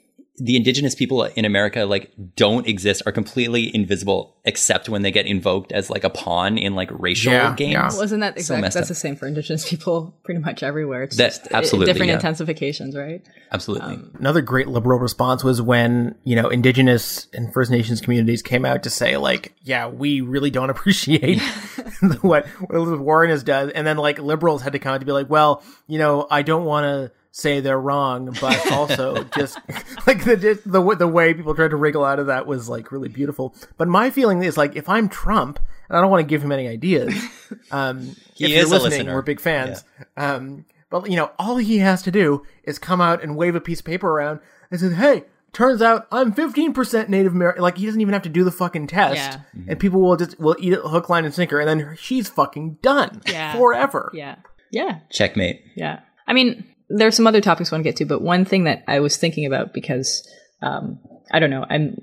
The 0.43 0.55
indigenous 0.55 0.95
people 0.95 1.23
in 1.23 1.45
America 1.45 1.85
like 1.85 2.11
don't 2.35 2.65
exist, 2.65 3.03
are 3.05 3.11
completely 3.11 3.73
invisible 3.75 4.35
except 4.43 4.89
when 4.89 5.03
they 5.03 5.11
get 5.11 5.27
invoked 5.27 5.71
as 5.71 5.91
like 5.91 6.03
a 6.03 6.09
pawn 6.09 6.57
in 6.57 6.73
like 6.73 6.89
racial 6.91 7.31
Yeah, 7.31 7.53
games? 7.55 7.73
yeah. 7.73 7.95
Wasn't 7.95 8.21
that 8.21 8.33
So 8.35 8.39
exactly? 8.55 8.61
messed 8.61 8.73
that's 8.73 8.85
up. 8.85 8.87
the 8.87 8.95
same 8.95 9.15
for 9.15 9.27
Indigenous 9.27 9.69
people 9.69 10.17
pretty 10.23 10.39
much 10.39 10.63
everywhere. 10.63 11.03
It's 11.03 11.17
That- 11.17 11.29
just 11.29 11.45
uh, 11.53 11.57
absolutely, 11.57 11.93
different 11.93 12.09
yeah. 12.11 12.19
intensifications, 12.31 12.97
right? 12.97 13.21
Absolutely. 13.51 13.99
Another 14.17 14.41
great 14.41 14.67
liberal 14.67 14.97
response 14.97 15.43
was 15.43 15.61
when, 15.61 16.15
you 16.23 16.35
know, 16.35 16.49
indigenous 16.49 17.27
and 17.33 17.53
First 17.53 17.69
Nations 17.69 18.01
communities 18.01 18.41
came 18.41 18.65
out 18.65 18.81
to 18.83 18.89
say, 18.89 19.17
like, 19.17 19.53
yeah, 19.61 19.87
we 19.87 20.21
really 20.21 20.49
don't 20.49 20.69
appreciate 20.75 21.39
what, 22.21 22.47
what 22.47 22.71
Elizabeth 22.71 23.01
Warren 23.01 23.29
has 23.29 23.43
done. 23.43 23.71
And 23.75 23.85
then, 23.85 23.97
like, 23.97 24.17
liberals 24.17 24.61
had 24.63 24.73
to 24.73 24.79
come 24.79 24.93
out 24.95 25.01
to 25.01 25.05
be 25.05 25.11
like, 25.11 25.29
well, 25.29 25.61
you 25.87 25.99
know, 25.99 26.25
I 26.31 26.41
don't 26.41 26.65
want 26.65 26.85
to 26.85 27.11
say 27.31 27.59
they're 27.61 27.79
wrong, 27.79 28.35
but 28.41 28.71
also 28.71 29.23
just 29.35 29.57
like 30.07 30.23
the, 30.25 30.37
just 30.37 30.69
the 30.69 30.95
the 30.95 31.07
way 31.07 31.33
people 31.33 31.55
tried 31.55 31.69
to 31.71 31.77
wriggle 31.77 32.03
out 32.03 32.19
of 32.19 32.27
that 32.27 32.45
was 32.47 32.67
like 32.69 32.91
really 32.91 33.09
beautiful. 33.09 33.55
But 33.77 33.87
my 33.87 34.09
feeling 34.09 34.43
is 34.43 34.57
like 34.57 34.75
if 34.75 34.87
I'm 34.89 35.09
Trump 35.09 35.59
and 35.89 35.97
I 35.97 36.01
don't 36.01 36.11
want 36.11 36.21
to 36.21 36.27
give 36.27 36.43
him 36.43 36.51
any 36.51 36.67
ideas, 36.67 37.13
um, 37.71 38.15
He 38.35 38.45
if 38.45 38.51
you're 38.51 38.59
is 38.59 38.71
a 38.71 38.79
listening, 38.79 39.07
we're 39.07 39.21
big 39.21 39.39
fans. 39.39 39.83
Um, 40.17 40.65
but 40.89 41.09
you 41.09 41.15
know, 41.15 41.31
all 41.39 41.57
he 41.57 41.77
has 41.79 42.01
to 42.03 42.11
do 42.11 42.43
is 42.63 42.77
come 42.77 42.99
out 43.01 43.23
and 43.23 43.35
wave 43.37 43.55
a 43.55 43.61
piece 43.61 43.79
of 43.79 43.85
paper 43.85 44.09
around 44.09 44.39
and 44.69 44.79
say, 44.79 44.93
"Hey." 44.93 45.23
Turns 45.53 45.81
out 45.81 46.07
I'm 46.13 46.31
15% 46.33 47.09
Native 47.09 47.33
American. 47.33 47.61
Like 47.61 47.77
he 47.77 47.85
doesn't 47.85 47.99
even 47.99 48.13
have 48.13 48.21
to 48.21 48.29
do 48.29 48.45
the 48.45 48.51
fucking 48.53 48.87
test, 48.87 49.15
Yeah. 49.17 49.41
and 49.67 49.77
people 49.77 49.99
will 49.99 50.15
just 50.15 50.39
will 50.39 50.55
eat 50.61 50.71
it 50.71 50.79
hook, 50.79 51.09
line, 51.09 51.25
and 51.25 51.33
sinker, 51.33 51.59
and 51.59 51.67
then 51.67 51.93
she's 51.99 52.29
fucking 52.29 52.77
done 52.81 53.21
Yeah. 53.27 53.51
forever. 53.57 54.11
Yeah. 54.13 54.37
Yeah. 54.71 54.99
Checkmate. 55.11 55.61
Yeah. 55.75 55.99
I 56.25 56.31
mean, 56.31 56.63
there's 56.95 57.15
some 57.15 57.27
other 57.27 57.41
topics 57.41 57.71
I 57.71 57.75
want 57.75 57.83
to 57.83 57.89
get 57.89 57.97
to, 57.97 58.05
but 58.05 58.21
one 58.21 58.45
thing 58.45 58.65
that 58.65 58.83
I 58.87 58.99
was 58.99 59.17
thinking 59.17 59.45
about 59.45 59.73
because 59.73 60.27
um, 60.61 60.99
I 61.31 61.39
don't 61.39 61.49
know, 61.49 61.65
I'm 61.69 62.01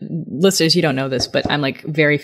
listeners, 0.00 0.76
you 0.76 0.82
don't 0.82 0.96
know 0.96 1.08
this, 1.08 1.26
but 1.26 1.50
I'm 1.50 1.60
like 1.60 1.82
very 1.82 2.20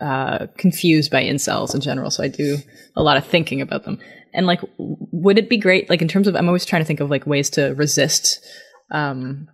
uh, 0.00 0.46
confused 0.58 1.10
by 1.10 1.22
incels 1.22 1.74
in 1.74 1.80
general. 1.80 2.10
So 2.10 2.22
I 2.22 2.28
do 2.28 2.58
a 2.94 3.02
lot 3.02 3.16
of 3.16 3.26
thinking 3.26 3.60
about 3.60 3.84
them. 3.84 3.98
And 4.34 4.46
like, 4.46 4.60
would 4.78 5.38
it 5.38 5.48
be 5.48 5.56
great? 5.56 5.88
Like 5.88 6.02
in 6.02 6.08
terms 6.08 6.28
of, 6.28 6.36
I'm 6.36 6.46
always 6.46 6.66
trying 6.66 6.82
to 6.82 6.86
think 6.86 7.00
of 7.00 7.10
like 7.10 7.26
ways 7.26 7.48
to 7.50 7.74
resist 7.74 8.44
um, 8.90 9.48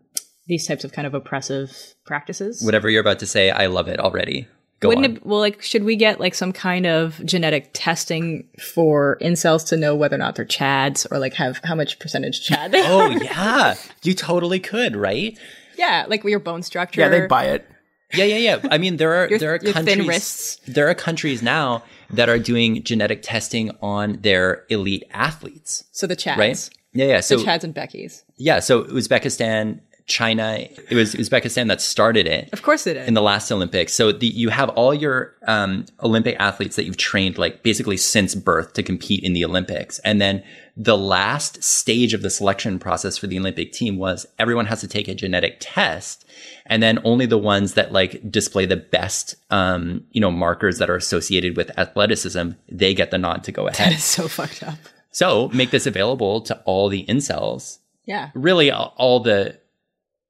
these 0.46 0.66
types 0.66 0.84
of 0.84 0.92
kind 0.92 1.06
of 1.06 1.14
oppressive 1.14 1.70
practices. 2.04 2.62
Whatever 2.64 2.90
you're 2.90 3.00
about 3.00 3.20
to 3.20 3.26
say, 3.26 3.50
I 3.50 3.66
love 3.66 3.88
it 3.88 4.00
already. 4.00 4.48
Go 4.82 4.88
Wouldn't 4.88 5.06
on. 5.06 5.16
it? 5.16 5.24
Well, 5.26 5.38
like, 5.38 5.62
should 5.62 5.84
we 5.84 5.96
get 5.96 6.20
like 6.20 6.34
some 6.34 6.52
kind 6.52 6.86
of 6.86 7.24
genetic 7.24 7.70
testing 7.72 8.48
for 8.60 9.16
incels 9.22 9.66
to 9.68 9.76
know 9.76 9.94
whether 9.94 10.16
or 10.16 10.18
not 10.18 10.34
they're 10.34 10.44
Chads 10.44 11.06
or 11.10 11.18
like 11.18 11.34
have 11.34 11.60
how 11.64 11.74
much 11.74 11.98
percentage 11.98 12.44
Chad 12.44 12.72
they 12.72 12.82
oh 12.84 13.08
yeah, 13.08 13.76
you 14.02 14.12
totally 14.14 14.60
could, 14.60 14.96
right? 14.96 15.38
Yeah, 15.78 16.04
like 16.08 16.22
your 16.24 16.40
bone 16.40 16.62
structure. 16.62 17.00
Yeah, 17.00 17.08
they'd 17.08 17.28
buy 17.28 17.44
it. 17.46 17.66
Yeah, 18.12 18.24
yeah, 18.24 18.36
yeah. 18.60 18.68
I 18.70 18.76
mean, 18.76 18.98
there 18.98 19.14
are 19.14 19.28
Your- 19.30 19.38
there 19.38 19.54
are 19.54 19.58
your 19.62 19.72
thin 19.72 19.86
countries 19.86 20.06
wrists. 20.08 20.56
there 20.66 20.86
are 20.90 20.94
countries 20.94 21.42
now 21.42 21.82
that 22.10 22.28
are 22.28 22.38
doing 22.38 22.82
genetic 22.82 23.22
testing 23.22 23.70
on 23.80 24.18
their 24.20 24.64
elite 24.68 25.04
athletes, 25.12 25.84
So 25.92 26.06
the 26.06 26.14
Chads. 26.16 26.36
right? 26.36 26.70
Yeah, 26.92 27.06
yeah. 27.06 27.20
So 27.20 27.38
The 27.38 27.44
Chads 27.44 27.64
and 27.64 27.72
Becky's. 27.72 28.22
yeah, 28.36 28.58
so 28.60 28.84
Uzbekistan, 28.84 29.80
China, 30.06 30.58
it 30.90 30.94
was 30.94 31.14
Uzbekistan 31.14 31.68
that 31.68 31.80
started 31.80 32.26
it. 32.26 32.48
Of 32.52 32.62
course 32.62 32.86
it 32.86 32.96
is. 32.96 33.08
in 33.08 33.14
the 33.14 33.22
last 33.22 33.50
Olympics. 33.52 33.92
So 33.94 34.12
the, 34.12 34.26
you 34.26 34.48
have 34.50 34.68
all 34.70 34.92
your 34.92 35.34
um, 35.46 35.86
Olympic 36.02 36.36
athletes 36.38 36.76
that 36.76 36.84
you've 36.84 36.96
trained 36.96 37.38
like 37.38 37.62
basically 37.62 37.96
since 37.96 38.34
birth 38.34 38.72
to 38.74 38.82
compete 38.82 39.22
in 39.22 39.32
the 39.32 39.44
Olympics. 39.44 39.98
And 40.00 40.20
then 40.20 40.42
the 40.76 40.96
last 40.98 41.62
stage 41.62 42.14
of 42.14 42.22
the 42.22 42.30
selection 42.30 42.78
process 42.78 43.18
for 43.18 43.26
the 43.26 43.38
Olympic 43.38 43.72
team 43.72 43.96
was 43.98 44.26
everyone 44.38 44.66
has 44.66 44.80
to 44.80 44.88
take 44.88 45.06
a 45.08 45.14
genetic 45.14 45.58
test. 45.60 46.24
And 46.66 46.82
then 46.82 46.98
only 47.04 47.26
the 47.26 47.38
ones 47.38 47.74
that 47.74 47.92
like 47.92 48.30
display 48.30 48.66
the 48.66 48.76
best, 48.76 49.34
um, 49.50 50.04
you 50.12 50.20
know, 50.20 50.30
markers 50.30 50.78
that 50.78 50.88
are 50.90 50.96
associated 50.96 51.56
with 51.56 51.76
athleticism, 51.78 52.50
they 52.68 52.94
get 52.94 53.10
the 53.10 53.18
nod 53.18 53.44
to 53.44 53.52
go 53.52 53.68
ahead. 53.68 53.92
it's 53.92 54.04
so 54.04 54.28
fucked 54.28 54.62
up. 54.62 54.78
so 55.10 55.48
make 55.50 55.70
this 55.70 55.86
available 55.86 56.40
to 56.40 56.58
all 56.64 56.88
the 56.88 57.04
incels 57.06 57.78
Yeah. 58.06 58.30
really 58.34 58.70
all 58.70 58.94
all 58.96 59.20
the 59.20 59.60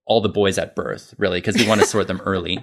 all 0.05 0.21
the 0.21 0.29
boys 0.29 0.59
at 0.59 0.75
birth 0.75 1.15
really 1.19 1.41
because 1.41 1.57
we 1.57 1.67
want 1.67 1.81
to 1.81 1.87
sort 1.87 2.07
them 2.09 2.21
early 2.27 2.59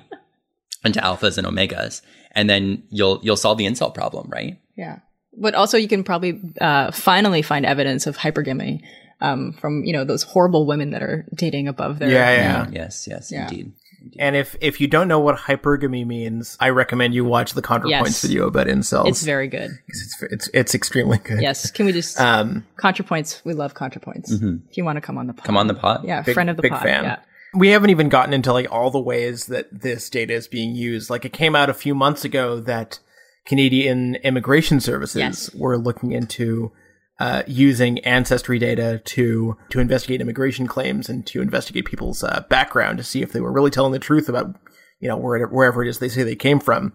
into 0.86 1.00
alphas 1.02 1.38
and 1.38 1.46
omegas 1.48 2.02
and 2.34 2.50
then 2.50 2.84
you'll 2.90 3.20
you'll 3.24 3.36
solve 3.38 3.58
the 3.58 3.66
incel 3.66 3.94
problem 3.94 4.30
right 4.30 4.60
Yeah. 4.76 5.00
But 5.38 5.54
also, 5.56 5.78
you 5.78 5.88
can 5.88 6.04
probably 6.04 6.42
uh, 6.60 6.92
finally 6.92 7.42
find 7.44 7.66
evidence 7.66 8.08
of 8.08 8.18
hypergamy 8.18 8.82
um, 9.22 9.54
from 9.54 9.84
you 9.86 9.94
know 9.94 10.04
those 10.04 10.24
horrible 10.24 10.66
women 10.66 10.90
that 10.92 11.04
are 11.04 11.26
dating 11.34 11.68
above 11.68 12.00
their. 12.00 12.10
Yeah, 12.10 12.32
yeah. 12.34 12.68
yes 12.72 13.08
yes 13.10 13.32
Yeah. 13.32 13.44
indeed 13.48 13.72
And 14.18 14.36
if 14.36 14.56
if 14.60 14.82
you 14.82 14.88
don't 14.88 15.08
know 15.08 15.20
what 15.20 15.38
hypergamy 15.38 16.06
means, 16.06 16.58
I 16.60 16.70
recommend 16.70 17.14
you 17.14 17.24
watch 17.24 17.54
the 17.54 17.62
ContraPoints 17.62 17.90
Yes. 17.90 18.22
video 18.24 18.48
about 18.48 18.68
incels. 18.68 19.08
It's 19.08 19.24
very 19.24 19.48
good. 19.48 19.72
it's, 19.88 20.24
it's 20.24 20.50
it's 20.54 20.76
extremely 20.76 21.20
good. 21.20 21.42
Yes. 21.42 21.70
Can 21.72 21.86
we 21.86 21.94
just 21.94 22.20
Um, 22.20 22.66
ContraPoints? 22.78 23.42
We 23.46 23.54
love 23.54 23.76
ContraPoints. 23.76 24.32
If 24.70 24.78
you 24.78 24.84
want 24.84 24.98
to 24.98 25.02
come 25.02 25.18
on 25.18 25.28
the 25.28 25.34
pod. 25.34 25.46
come 25.46 25.58
on 25.58 25.68
the 25.68 25.76
pod 25.76 26.04
Yeah, 26.06 26.22
big- 26.24 26.34
friend 26.34 26.50
of 26.50 26.56
the 26.58 26.64
big 26.64 26.72
pod. 26.72 26.82
fan. 26.84 27.04
Yeah. 27.04 27.20
We 27.54 27.70
haven't 27.70 27.90
even 27.90 28.10
gotten 28.10 28.34
into 28.34 28.54
like 28.54 28.72
all 28.72 28.92
the 28.92 29.00
ways 29.00 29.48
that 29.48 29.68
this 29.82 30.10
data 30.10 30.34
is 30.34 30.48
being 30.48 30.76
used. 30.76 31.10
Like 31.10 31.26
it 31.26 31.34
came 31.34 31.56
out 31.56 31.70
a 31.70 31.74
few 31.74 31.96
months 31.96 32.24
ago 32.26 32.60
that 32.62 33.00
Canadian 33.46 34.16
immigration 34.18 34.80
services 34.80 35.20
Yes. 35.20 35.56
were 35.56 35.78
looking 35.78 36.12
into 36.12 36.72
uh, 37.20 37.44
using 37.48 38.00
ancestry 38.00 38.60
data 38.60 39.02
to 39.04 39.58
to 39.70 39.80
investigate 39.80 40.22
immigration 40.22 40.68
claims 40.68 41.10
and 41.10 41.26
to 41.28 41.42
investigate 41.42 41.86
people's 41.86 42.24
uh, 42.24 42.46
background 42.50 42.98
to 42.98 43.04
see 43.04 43.22
if 43.22 43.32
they 43.34 43.42
were 43.42 43.52
really 43.52 43.72
telling 43.72 43.92
the 43.92 44.00
truth 44.00 44.30
about 44.30 44.56
you 45.00 45.08
know 45.10 45.18
where, 45.18 45.46
wherever 45.48 45.84
it 45.84 45.90
is 45.90 46.00
they 46.00 46.08
say 46.10 46.24
they 46.24 46.36
came 46.36 46.60
from. 46.60 46.94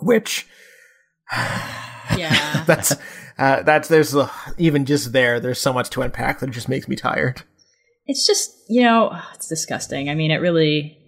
Which 0.00 0.46
Yeah. 2.16 2.64
that's 2.66 2.96
uh, 3.38 3.62
that's 3.62 3.88
there's 3.88 4.14
uh, 4.14 4.28
even 4.58 4.84
just 4.84 5.12
there 5.12 5.40
there's 5.40 5.60
so 5.60 5.72
much 5.72 5.90
to 5.90 6.02
unpack 6.02 6.40
that 6.40 6.48
it 6.50 6.52
just 6.52 6.68
makes 6.68 6.86
me 6.88 6.96
tired. 6.96 7.42
It's 8.10 8.26
just 8.26 8.52
you 8.68 8.82
know 8.82 9.16
it's 9.34 9.48
disgusting 9.48 10.08
i 10.10 10.14
mean 10.14 10.30
it 10.30 10.40
really 10.40 10.98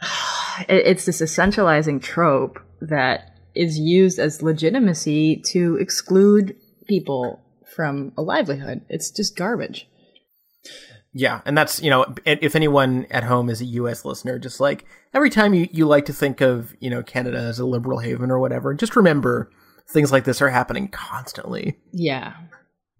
it's 0.68 1.06
this 1.06 1.20
essentializing 1.20 2.02
trope 2.02 2.58
that 2.80 3.36
is 3.54 3.78
used 3.78 4.18
as 4.18 4.42
legitimacy 4.42 5.42
to 5.44 5.76
exclude 5.76 6.56
people 6.86 7.42
from 7.74 8.12
a 8.16 8.22
livelihood 8.22 8.80
it's 8.88 9.10
just 9.10 9.36
garbage 9.36 9.86
Yeah, 11.12 11.40
and 11.44 11.58
that's 11.58 11.82
you 11.82 11.90
know, 11.90 12.06
if 12.24 12.54
anyone 12.54 13.04
at 13.10 13.24
home 13.24 13.50
is 13.50 13.60
a 13.60 13.64
U.S. 13.64 14.04
listener, 14.04 14.38
just 14.38 14.60
like 14.60 14.84
every 15.12 15.28
time 15.28 15.54
you 15.54 15.68
you 15.72 15.84
like 15.84 16.04
to 16.06 16.12
think 16.12 16.40
of 16.40 16.72
you 16.78 16.88
know 16.88 17.02
Canada 17.02 17.38
as 17.38 17.58
a 17.58 17.66
liberal 17.66 17.98
haven 17.98 18.30
or 18.30 18.38
whatever, 18.38 18.72
just 18.74 18.94
remember 18.94 19.50
things 19.92 20.12
like 20.12 20.24
this 20.24 20.40
are 20.40 20.50
happening 20.50 20.88
constantly. 20.88 21.76
yeah 21.92 22.34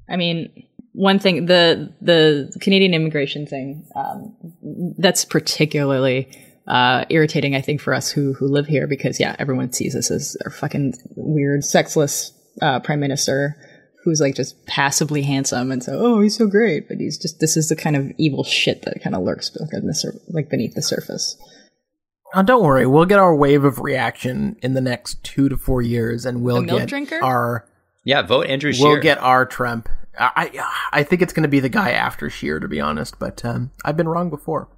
i 0.09 0.17
mean 0.17 0.67
one 0.93 1.19
thing 1.19 1.47
the 1.47 1.93
the 2.01 2.53
canadian 2.61 2.95
immigration 2.95 3.47
thing 3.47 3.87
um, 3.95 4.35
that's 4.99 5.25
particularly 5.25 6.29
uh, 6.67 7.05
irritating 7.11 7.55
i 7.55 7.61
think 7.61 7.81
for 7.81 7.95
us 7.95 8.11
who 8.11 8.33
who 8.35 8.47
live 8.47 8.67
here 8.67 8.87
because 8.87 9.19
yeah 9.21 9.35
everyone 9.39 9.73
sees 9.73 9.95
us 9.95 10.11
as 10.11 10.37
a 10.47 10.51
fucking 10.51 10.95
weird 11.17 11.65
sexless 11.65 12.33
uh, 12.63 12.81
prime 12.81 13.01
minister 13.01 13.57
who's 14.05 14.21
like 14.21 14.35
just 14.35 14.65
passively 14.67 15.23
handsome 15.23 15.71
and 15.71 15.83
so 15.85 15.93
oh 15.99 16.21
he's 16.21 16.37
so 16.37 16.47
great 16.47 16.89
but 16.89 16.99
he's 16.99 17.19
just 17.19 17.39
this 17.41 17.57
is 17.57 17.69
the 17.69 17.77
kind 17.77 17.97
of 17.97 18.11
evil 18.19 18.43
shit 18.45 18.83
that 18.83 19.03
kind 19.03 19.15
of 19.15 19.23
lurks 19.23 19.51
in 19.73 19.87
the 19.87 19.95
sur- 19.95 20.15
like 20.29 20.49
beneath 20.51 20.75
the 20.75 20.83
surface 20.83 21.37
Now, 22.35 22.43
don't 22.43 22.63
worry, 22.65 22.87
we'll 22.87 23.07
get 23.07 23.19
our 23.19 23.35
wave 23.35 23.65
of 23.65 23.81
reaction 23.81 24.57
in 24.63 24.75
the 24.75 24.81
next 24.81 25.23
two 25.25 25.49
to 25.49 25.57
four 25.57 25.83
years, 25.83 26.25
and 26.25 26.43
we'll 26.43 26.63
get 26.63 26.89
drinker? 26.89 27.19
our 27.23 27.67
yeah 28.05 28.23
vote 28.23 28.47
andrew 28.47 28.71
we'll 28.79 28.93
Scheer. 28.95 29.01
get 29.01 29.19
our 29.19 29.45
Trump. 29.45 29.89
I 30.19 30.51
I, 30.93 31.03
think 31.03 31.23
it's 31.23 31.33
going 31.33 31.45
to 31.45 31.49
be 31.49 31.61
the 31.61 31.69
guy 31.69 31.93
after 31.93 32.29
Scheer, 32.29 32.61
to 32.61 32.69
be 32.69 32.81
honest, 32.81 33.19
but 33.19 33.45
um, 33.45 33.71
I've 33.85 33.97
been 33.97 34.09
wrong 34.09 34.29
before. 34.31 34.69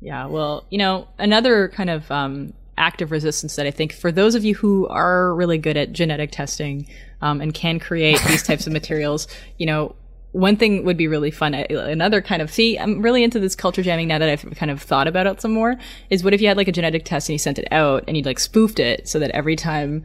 Yeah, 0.00 0.26
well, 0.26 0.66
you 0.70 0.78
know, 0.78 1.08
another 1.18 1.68
kind 1.68 1.90
of 1.90 2.10
um, 2.10 2.52
act 2.78 3.02
of 3.02 3.10
resistance 3.10 3.56
that 3.56 3.66
I 3.66 3.70
think 3.70 3.92
for 3.92 4.12
those 4.12 4.34
of 4.34 4.44
you 4.44 4.54
who 4.54 4.86
are 4.88 5.34
really 5.34 5.58
good 5.58 5.76
at 5.76 5.92
genetic 5.92 6.30
testing 6.30 6.88
um, 7.20 7.40
and 7.40 7.52
can 7.52 7.78
create 7.78 8.20
these 8.26 8.42
types 8.42 8.66
of 8.66 8.72
materials, 8.72 9.26
you 9.58 9.66
know, 9.66 9.96
one 10.32 10.56
thing 10.56 10.84
would 10.84 10.98
be 10.98 11.08
really 11.08 11.30
fun. 11.30 11.54
uh, 11.54 11.64
Another 11.70 12.20
kind 12.20 12.42
of 12.42 12.52
see, 12.52 12.78
I'm 12.78 13.00
really 13.00 13.24
into 13.24 13.40
this 13.40 13.56
culture 13.56 13.82
jamming 13.82 14.08
now 14.08 14.18
that 14.18 14.28
I've 14.28 14.44
kind 14.56 14.70
of 14.70 14.82
thought 14.82 15.08
about 15.08 15.26
it 15.26 15.40
some 15.40 15.52
more. 15.52 15.76
Is 16.10 16.22
what 16.22 16.34
if 16.34 16.42
you 16.42 16.48
had 16.48 16.58
like 16.58 16.68
a 16.68 16.72
genetic 16.72 17.04
test 17.04 17.28
and 17.28 17.34
you 17.34 17.38
sent 17.38 17.58
it 17.58 17.68
out 17.72 18.04
and 18.06 18.16
you 18.16 18.22
like 18.22 18.38
spoofed 18.38 18.78
it 18.78 19.08
so 19.08 19.18
that 19.18 19.30
every 19.30 19.56
time, 19.56 20.04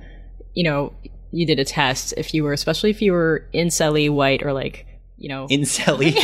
you 0.53 0.63
know, 0.63 0.93
you 1.31 1.45
did 1.45 1.59
a 1.59 1.65
test, 1.65 2.13
if 2.17 2.33
you 2.33 2.43
were, 2.43 2.53
especially 2.53 2.89
if 2.89 3.01
you 3.01 3.13
were 3.13 3.47
incelly 3.53 4.09
white 4.09 4.43
or 4.43 4.53
like, 4.53 4.85
you 5.17 5.29
know, 5.29 5.47
Incelly. 5.47 6.15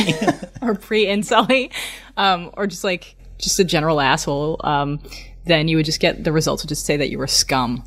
or 0.62 0.74
pre 0.74 1.06
incelly, 1.06 1.72
um, 2.16 2.50
or 2.56 2.66
just 2.66 2.84
like 2.84 3.16
just 3.38 3.58
a 3.58 3.64
general 3.64 4.00
asshole, 4.00 4.60
um, 4.64 5.00
then 5.46 5.68
you 5.68 5.76
would 5.76 5.86
just 5.86 6.00
get 6.00 6.24
the 6.24 6.32
results 6.32 6.62
would 6.62 6.68
just 6.68 6.84
say 6.84 6.96
that 6.96 7.10
you 7.10 7.18
were 7.18 7.26
scum. 7.26 7.84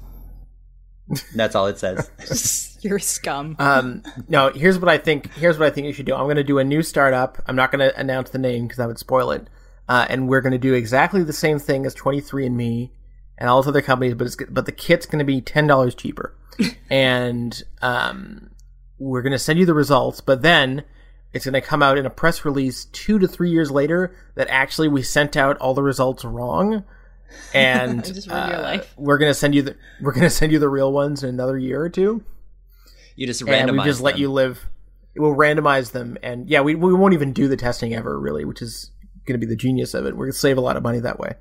That's 1.35 1.55
all 1.55 1.67
it 1.67 1.77
says. 1.77 2.77
You're 2.81 2.99
scum. 2.99 3.55
Um, 3.59 4.01
no, 4.27 4.49
here's 4.49 4.79
what 4.79 4.89
I 4.89 4.97
think. 4.97 5.31
Here's 5.33 5.59
what 5.59 5.67
I 5.67 5.69
think 5.69 5.85
you 5.85 5.93
should 5.93 6.05
do. 6.05 6.15
I'm 6.15 6.23
going 6.23 6.37
to 6.37 6.43
do 6.43 6.57
a 6.57 6.63
new 6.63 6.81
startup. 6.81 7.37
I'm 7.45 7.55
not 7.55 7.71
going 7.71 7.87
to 7.87 7.95
announce 7.99 8.31
the 8.31 8.39
name 8.39 8.63
because 8.63 8.79
I 8.79 8.87
would 8.87 8.97
spoil 8.97 9.31
it. 9.31 9.47
Uh, 9.87 10.05
and 10.09 10.27
we're 10.27 10.41
going 10.41 10.53
to 10.53 10.57
do 10.57 10.73
exactly 10.73 11.23
the 11.23 11.33
same 11.33 11.59
thing 11.59 11.85
as 11.85 11.93
23andMe 11.93 12.89
and 13.41 13.49
all 13.49 13.59
those 13.59 13.69
other 13.69 13.81
companies, 13.81 14.13
but 14.13 14.27
it's 14.27 14.37
but 14.49 14.67
the 14.67 14.71
kit's 14.71 15.07
going 15.07 15.17
to 15.17 15.25
be 15.25 15.41
ten 15.41 15.65
dollars 15.65 15.95
cheaper, 15.95 16.37
and 16.91 17.63
um, 17.81 18.51
we're 18.99 19.23
going 19.23 19.31
to 19.31 19.39
send 19.39 19.57
you 19.57 19.65
the 19.65 19.73
results. 19.73 20.21
But 20.21 20.43
then 20.43 20.83
it's 21.33 21.45
going 21.45 21.59
to 21.59 21.61
come 21.61 21.81
out 21.81 21.97
in 21.97 22.05
a 22.05 22.11
press 22.11 22.45
release 22.45 22.85
two 22.85 23.17
to 23.17 23.27
three 23.27 23.49
years 23.49 23.71
later 23.71 24.15
that 24.35 24.47
actually 24.49 24.89
we 24.89 25.01
sent 25.01 25.35
out 25.35 25.57
all 25.57 25.73
the 25.73 25.83
results 25.83 26.23
wrong. 26.23 26.85
And 27.53 28.27
uh, 28.29 28.79
we're 28.97 29.17
gonna 29.17 29.33
send 29.33 29.55
you 29.55 29.61
the 29.61 29.77
we're 30.01 30.11
gonna 30.11 30.29
send 30.29 30.51
you 30.51 30.59
the 30.59 30.67
real 30.67 30.91
ones 30.91 31.23
in 31.23 31.29
another 31.29 31.57
year 31.57 31.81
or 31.81 31.87
two 31.87 32.25
You 33.15 33.25
just 33.25 33.41
and 33.47 33.71
we 33.71 33.81
just 33.85 34.01
let 34.01 34.19
you 34.19 34.29
live. 34.29 34.59
We'll 35.15 35.33
randomize 35.37 35.93
them, 35.93 36.17
and 36.21 36.49
yeah, 36.49 36.59
we 36.59 36.75
we 36.75 36.93
won't 36.93 37.13
even 37.13 37.31
do 37.31 37.47
the 37.47 37.55
testing 37.55 37.95
ever, 37.95 38.19
really, 38.19 38.43
which 38.43 38.61
is 38.61 38.91
going 39.25 39.39
to 39.39 39.45
be 39.45 39.49
the 39.49 39.55
genius 39.55 39.93
of 39.93 40.05
it. 40.05 40.17
We're 40.17 40.25
going 40.25 40.33
to 40.33 40.39
save 40.39 40.57
a 40.57 40.61
lot 40.61 40.75
of 40.75 40.83
money 40.83 40.99
that 40.99 41.19
way. 41.19 41.35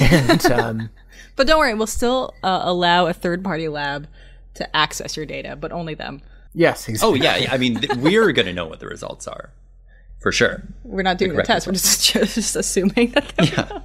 And 0.00 0.44
um, 0.50 0.90
But 1.36 1.46
don't 1.46 1.58
worry, 1.58 1.74
we'll 1.74 1.86
still 1.86 2.34
uh, 2.42 2.62
allow 2.64 3.06
a 3.06 3.12
third 3.12 3.42
party 3.44 3.68
lab 3.68 4.06
to 4.54 4.76
access 4.76 5.16
your 5.16 5.26
data, 5.26 5.56
but 5.56 5.72
only 5.72 5.94
them. 5.94 6.22
yes, 6.54 6.88
Oh 7.02 7.14
exactly. 7.14 7.20
yeah, 7.20 7.36
yeah, 7.36 7.52
I 7.52 7.58
mean, 7.58 7.76
th- 7.80 7.94
we're 7.96 8.30
going 8.32 8.46
to 8.46 8.52
know 8.52 8.66
what 8.66 8.78
the 8.80 8.86
results 8.86 9.26
are, 9.26 9.50
for 10.20 10.30
sure. 10.32 10.62
We're 10.84 11.02
not 11.02 11.18
doing 11.18 11.30
the 11.32 11.36
correct 11.36 11.48
test. 11.48 11.66
We're 11.66 11.72
just, 11.72 12.12
just 12.34 12.54
assuming 12.56 13.10
that. 13.12 13.32
They 13.36 13.46
Yeah. 13.48 13.80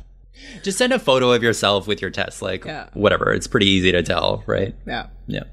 Just 0.63 0.77
send 0.77 0.93
a 0.93 0.99
photo 0.99 1.31
of 1.31 1.41
yourself 1.43 1.87
with 1.87 2.01
your 2.01 2.11
test, 2.11 2.41
like 2.41 2.65
Yeah. 2.65 2.89
whatever. 2.93 3.31
It's 3.33 3.47
pretty 3.47 3.67
easy 3.67 3.91
to 3.91 4.03
tell, 4.03 4.43
right? 4.45 4.75
yeah. 4.85 5.07
Yeah. 5.27 5.43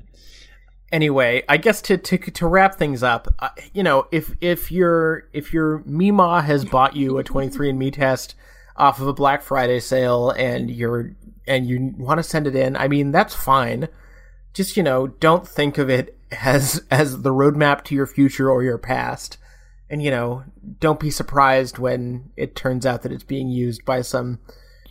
Anyway, 0.92 1.42
I 1.48 1.56
guess 1.56 1.82
to 1.82 1.96
to 1.98 2.16
to 2.18 2.46
wrap 2.46 2.76
things 2.76 3.02
up, 3.02 3.26
uh, 3.40 3.48
you 3.74 3.82
know, 3.82 4.06
if 4.12 4.32
if 4.40 4.70
your 4.70 5.28
if 5.32 5.52
your 5.52 5.82
Mima 5.84 6.42
has 6.42 6.64
bought 6.64 6.94
you 6.94 7.18
a 7.18 7.24
23andMe 7.24 7.92
test 7.92 8.36
off 8.76 9.00
of 9.00 9.08
a 9.08 9.12
Black 9.12 9.42
Friday 9.42 9.80
sale 9.80 10.30
and 10.30 10.70
you're 10.70 11.12
and 11.46 11.66
you 11.68 11.94
want 11.96 12.18
to 12.18 12.22
send 12.22 12.46
it 12.46 12.56
in, 12.56 12.76
I 12.76 12.88
mean, 12.88 13.12
that's 13.12 13.34
fine. 13.34 13.88
Just 14.52 14.76
you 14.76 14.82
know, 14.82 15.06
don't 15.06 15.46
think 15.46 15.78
of 15.78 15.88
it 15.88 16.18
as 16.30 16.82
as 16.90 17.22
the 17.22 17.32
roadmap 17.32 17.84
to 17.84 17.94
your 17.94 18.06
future 18.06 18.50
or 18.50 18.62
your 18.62 18.78
past. 18.78 19.38
And 19.88 20.02
you 20.02 20.10
know, 20.10 20.44
don't 20.80 20.98
be 20.98 21.10
surprised 21.10 21.78
when 21.78 22.30
it 22.36 22.56
turns 22.56 22.84
out 22.84 23.02
that 23.02 23.12
it's 23.12 23.22
being 23.22 23.48
used 23.48 23.84
by 23.84 24.02
some 24.02 24.40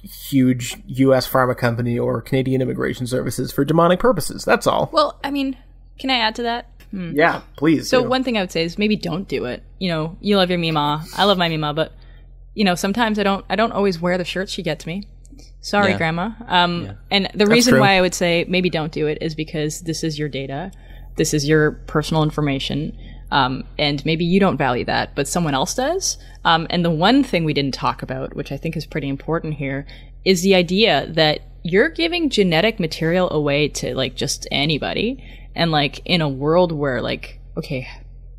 huge 0.01 0.77
U.S. 0.85 1.27
pharma 1.27 1.57
company 1.57 1.97
or 1.97 2.21
Canadian 2.21 2.61
Immigration 2.61 3.07
Services 3.07 3.51
for 3.51 3.65
demonic 3.65 3.99
purposes. 3.99 4.45
That's 4.45 4.67
all. 4.67 4.89
Well, 4.93 5.19
I 5.23 5.31
mean, 5.31 5.57
can 5.99 6.09
I 6.09 6.19
add 6.19 6.35
to 6.35 6.43
that? 6.43 6.69
Hmm. 6.91 7.11
Yeah, 7.13 7.41
please. 7.57 7.89
So 7.89 8.03
do. 8.03 8.09
one 8.09 8.23
thing 8.23 8.37
I 8.37 8.41
would 8.41 8.51
say 8.51 8.63
is 8.63 8.77
maybe 8.77 8.95
don't 8.95 9.27
do 9.27 9.45
it. 9.45 9.63
You 9.79 9.89
know, 9.89 10.17
you 10.21 10.37
love 10.37 10.49
your 10.49 10.59
Mima. 10.59 11.03
I 11.17 11.25
love 11.25 11.37
my 11.37 11.49
Mima, 11.49 11.73
but 11.73 11.91
you 12.55 12.63
know, 12.63 12.73
sometimes 12.73 13.19
I 13.19 13.23
don't. 13.23 13.45
I 13.49 13.55
don't 13.55 13.71
always 13.71 13.99
wear 13.99 14.17
the 14.17 14.25
shirts 14.25 14.51
she 14.51 14.63
gets 14.63 14.85
me. 14.85 15.03
Sorry, 15.61 15.91
Yeah. 15.91 15.97
Grandma. 15.97 16.29
Um, 16.47 16.91
and 17.11 17.29
the 17.33 17.45
reason 17.47 17.73
true. 17.73 17.81
why 17.81 17.97
I 17.97 18.01
would 18.01 18.13
say 18.13 18.45
maybe 18.47 18.69
don't 18.69 18.91
do 18.91 19.07
it 19.07 19.17
is 19.21 19.35
because 19.35 19.81
this 19.81 20.03
is 20.03 20.17
your 20.17 20.29
data, 20.29 20.71
this 21.17 21.33
is 21.33 21.47
your 21.47 21.71
personal 21.87 22.23
information, 22.23 22.97
um, 23.31 23.63
and 23.77 24.05
maybe 24.05 24.23
you 24.23 24.39
don't 24.39 24.57
value 24.57 24.85
that, 24.85 25.15
but 25.15 25.27
someone 25.27 25.55
else 25.55 25.73
does. 25.73 26.17
Um, 26.45 26.67
and 26.69 26.85
the 26.85 26.91
one 26.91 27.23
thing 27.23 27.43
we 27.43 27.53
didn't 27.53 27.73
talk 27.73 28.03
about, 28.03 28.35
which 28.35 28.51
I 28.51 28.57
think 28.57 28.77
is 28.77 28.85
pretty 28.85 29.09
important 29.09 29.55
here, 29.55 29.87
is 30.23 30.43
the 30.43 30.53
idea 30.55 31.07
that 31.09 31.41
you're 31.63 31.89
giving 31.89 32.29
genetic 32.29 32.79
material 32.79 33.29
away 33.31 33.67
to 33.67 33.95
like 33.95 34.15
just 34.15 34.47
anybody, 34.51 35.23
and 35.55 35.71
like 35.71 36.01
in 36.05 36.21
a 36.21 36.29
world 36.29 36.71
where 36.71 37.01
like 37.01 37.39
okay 37.57 37.87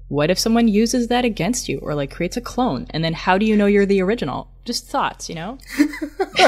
what 0.09 0.31
if 0.31 0.39
someone 0.39 0.69
uses 0.69 1.09
that 1.09 1.25
against 1.25 1.69
you 1.69 1.79
or 1.79 1.95
like 1.95 2.11
creates 2.11 2.37
a 2.37 2.41
clone 2.41 2.87
and 2.91 3.05
then 3.05 3.13
how 3.13 3.37
do 3.39 3.45
you 3.47 3.57
know 3.57 3.67
you're 3.67 3.87
the 3.87 4.01
original 4.01 4.49
just 4.65 4.87
thoughts 4.87 5.29
you 5.29 5.35
know 5.35 5.59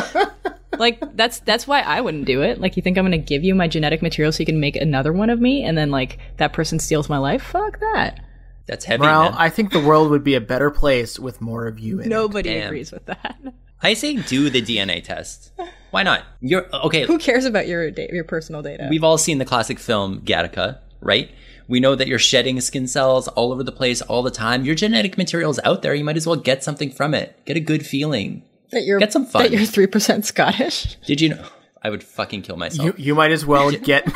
like 0.78 1.00
that's 1.16 1.40
that's 1.40 1.66
why 1.66 1.80
i 1.80 2.00
wouldn't 2.00 2.24
do 2.24 2.42
it 2.42 2.60
like 2.60 2.76
you 2.76 2.82
think 2.82 2.96
i'm 2.96 3.04
gonna 3.04 3.18
give 3.18 3.42
you 3.42 3.54
my 3.54 3.66
genetic 3.66 4.02
material 4.02 4.30
so 4.30 4.40
you 4.40 4.46
can 4.46 4.60
make 4.60 4.76
another 4.76 5.12
one 5.12 5.30
of 5.30 5.40
me 5.40 5.64
and 5.64 5.76
then 5.76 5.90
like 5.90 6.18
that 6.36 6.52
person 6.52 6.78
steals 6.78 7.08
my 7.08 7.18
life 7.18 7.42
fuck 7.42 7.80
that 7.80 8.20
That's 8.66 8.84
heavy. 8.84 9.00
Well. 9.00 9.34
I 9.36 9.48
think 9.48 9.72
the 9.72 9.80
world 9.80 10.10
would 10.10 10.22
be 10.22 10.34
a 10.34 10.42
better 10.42 10.70
place 10.70 11.18
with 11.18 11.40
more 11.40 11.66
of 11.66 11.78
you 11.78 12.00
in 12.00 12.06
it. 12.06 12.08
nobody 12.08 12.50
Damn. 12.50 12.66
agrees 12.66 12.92
with 12.92 13.06
that 13.06 13.36
I 13.82 13.94
say 13.94 14.16
do 14.16 14.50
the 14.50 14.60
DNA 14.60 15.02
test. 15.04 15.52
Why 15.92 16.02
not? 16.02 16.24
You're 16.40 16.66
okay. 16.74 17.06
who 17.06 17.16
cares 17.18 17.44
about 17.44 17.66
your 17.68 17.90
da- 17.90 18.10
your 18.12 18.24
personal 18.24 18.60
data 18.60 18.88
We've 18.90 19.04
all 19.04 19.18
seen 19.18 19.38
the 19.38 19.44
classic 19.44 19.78
film 19.78 20.20
Gattaca, 20.20 20.78
right? 21.00 21.30
We 21.68 21.80
know 21.80 21.94
that 21.94 22.08
you're 22.08 22.18
shedding 22.18 22.60
skin 22.60 22.86
cells 22.86 23.28
all 23.28 23.52
over 23.52 23.62
the 23.62 23.72
place 23.72 24.00
all 24.02 24.22
the 24.22 24.30
time. 24.30 24.64
Your 24.64 24.74
genetic 24.74 25.18
material's 25.18 25.60
out 25.64 25.82
there. 25.82 25.94
You 25.94 26.02
might 26.02 26.16
as 26.16 26.26
well 26.26 26.36
get 26.36 26.64
something 26.64 26.90
from 26.90 27.12
it. 27.14 27.38
Get 27.44 27.58
a 27.58 27.60
good 27.60 27.86
feeling. 27.86 28.42
that 28.72 28.84
you're 28.84 28.98
get 28.98 29.12
some 29.12 29.26
fun. 29.26 29.42
that 29.42 29.52
you're 29.52 29.60
3% 29.60 30.24
scottish 30.24 30.96
Did 31.06 31.20
you 31.20 31.30
know? 31.30 31.46
I 31.82 31.90
would 31.90 32.02
fucking 32.02 32.42
kill 32.42 32.56
myself. 32.56 32.86
You, 32.86 32.94
you 32.96 33.14
might 33.14 33.30
as 33.30 33.44
well 33.46 33.70
get. 33.70 34.06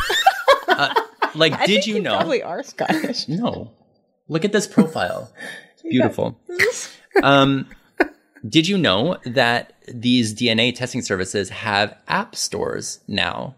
like, 1.35 1.53
I 1.53 1.67
did 1.67 1.85
think 1.85 1.87
you 1.87 2.01
know? 2.01 2.17
probably 2.17 2.43
are 2.43 2.63
scottish 2.63 3.29
No. 3.29 3.71
Look 4.29 4.45
at 4.45 4.53
this 4.53 4.67
profile. 4.67 5.31
Beautiful. 5.83 6.41
um, 7.23 7.69
did 8.49 8.67
you 8.67 8.79
know 8.79 9.19
that 9.27 9.75
these 9.87 10.35
DNA 10.35 10.75
testing 10.75 11.03
services 11.03 11.51
have 11.51 11.97
app 12.09 12.35
stores 12.35 13.01
now? 13.07 13.57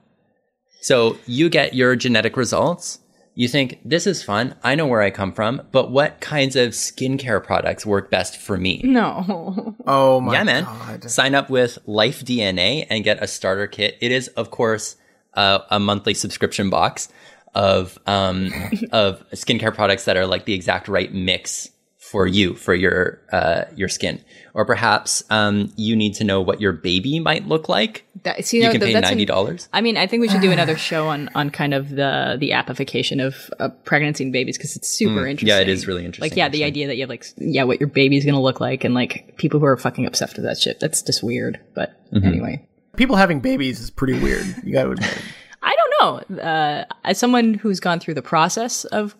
So 0.80 1.16
you 1.26 1.49
get 1.49 1.74
your 1.74 1.97
genetic 1.97 2.36
results. 2.36 2.99
You 3.37 3.49
think, 3.49 3.80
this 3.85 4.07
is 4.07 4.22
fun. 4.22 4.55
I 4.62 4.76
know 4.76 4.87
where 4.87 5.03
I 5.03 5.11
come 5.11 5.32
from, 5.32 5.62
but 5.72 5.91
what 5.91 6.20
kinds 6.20 6.55
of 6.55 6.70
skincare 6.70 7.43
products 7.43 7.85
work 7.85 8.09
best 8.11 8.37
for 8.37 8.57
me? 8.57 8.80
no 8.85 9.74
Oh 9.87 10.20
my 10.20 10.35
yeah, 10.35 10.45
man. 10.45 10.64
god! 10.64 11.11
Sign 11.11 11.35
up 11.35 11.51
with 11.51 11.78
Life 11.87 12.24
DNA 12.24 12.87
and 12.89 13.03
get 13.03 13.22
a 13.22 13.26
starter 13.26 13.66
kit. 13.66 13.99
It 14.01 14.12
is, 14.12 14.28
of 14.28 14.51
course, 14.51 14.97
uh, 15.35 15.59
a 15.70 15.80
monthly 15.80 16.14
subscription 16.14 16.70
box 16.70 17.09
of 17.57 17.99
um, 18.07 18.53
of 18.93 19.28
skincare 19.30 19.74
products 19.74 20.05
that 20.05 20.16
are 20.16 20.26
like 20.26 20.45
the 20.45 20.55
exact 20.55 20.87
right 20.89 21.12
mix 21.12 21.70
for 22.11 22.26
you 22.26 22.55
for 22.55 22.74
your 22.74 23.20
uh, 23.32 23.64
your 23.74 23.88
skin. 23.88 24.22
Or 24.52 24.64
perhaps 24.64 25.24
um, 25.30 25.72
you 25.76 25.96
need 25.96 26.14
to 26.14 26.24
know 26.24 26.40
what 26.40 26.61
your 26.61 26.70
baby 26.72 27.18
might 27.18 27.48
look 27.48 27.68
like. 27.68 28.05
that, 28.22 28.44
see, 28.44 28.59
You 28.59 28.64
no, 28.64 28.70
can 28.70 28.80
th- 28.80 28.90
pay 28.90 28.92
that's 28.94 29.11
ninety 29.11 29.24
dollars. 29.24 29.68
I 29.72 29.80
mean, 29.80 29.96
I 29.96 30.07
think 30.07 30.20
we 30.20 30.28
should 30.28 30.40
do 30.42 30.52
another 30.59 30.76
show 30.76 31.09
on 31.09 31.28
on 31.34 31.50
kind 31.50 31.74
of 31.74 31.90
the 31.90 32.36
the 32.38 32.52
appification 32.52 33.18
of 33.20 33.50
uh, 33.59 33.70
pregnancy 33.84 34.22
and 34.24 34.32
babies 34.32 34.57
because 34.57 34.76
it's 34.76 34.88
super 34.88 35.26
interesting. 35.26 35.46
Mm. 35.46 35.59
Yeah, 35.59 35.61
it 35.61 35.68
is 35.68 35.86
really 35.88 36.05
interesting. 36.05 36.30
Like, 36.30 36.36
yeah, 36.36 36.48
the 36.48 36.62
idea 36.64 36.86
that 36.86 36.96
you 36.96 37.02
have 37.02 37.09
like, 37.11 37.24
yeah, 37.38 37.64
what 37.64 37.80
your 37.80 37.88
baby's 37.88 38.24
gonna 38.24 38.40
look 38.40 38.61
like, 38.61 38.84
and 38.84 38.94
like 38.94 39.34
people 39.36 39.59
who 39.59 39.66
are 39.66 39.76
fucking 39.76 40.07
obsessed 40.07 40.36
with 40.36 40.44
that 40.44 40.59
shit. 40.59 40.78
That's 40.80 41.02
just 41.02 41.22
weird. 41.22 41.59
But 41.74 42.00
Mm-hmm. 42.12 42.26
anyway, 42.28 42.68
People 42.96 43.16
having 43.16 43.40
babies 43.40 43.80
is 43.80 43.90
pretty 43.90 44.16
weird. 44.20 44.46
You 44.62 44.72
got 44.72 44.84
to 44.84 44.90
admit. 44.92 45.18
I 45.64 45.74
don't 45.74 46.28
know. 46.30 46.40
Uh, 46.40 46.84
as 47.02 47.18
someone 47.18 47.55
who's 47.55 47.80
gone 47.80 47.98
through 47.98 48.14
the 48.14 48.22
process 48.22 48.84
of 48.84 49.16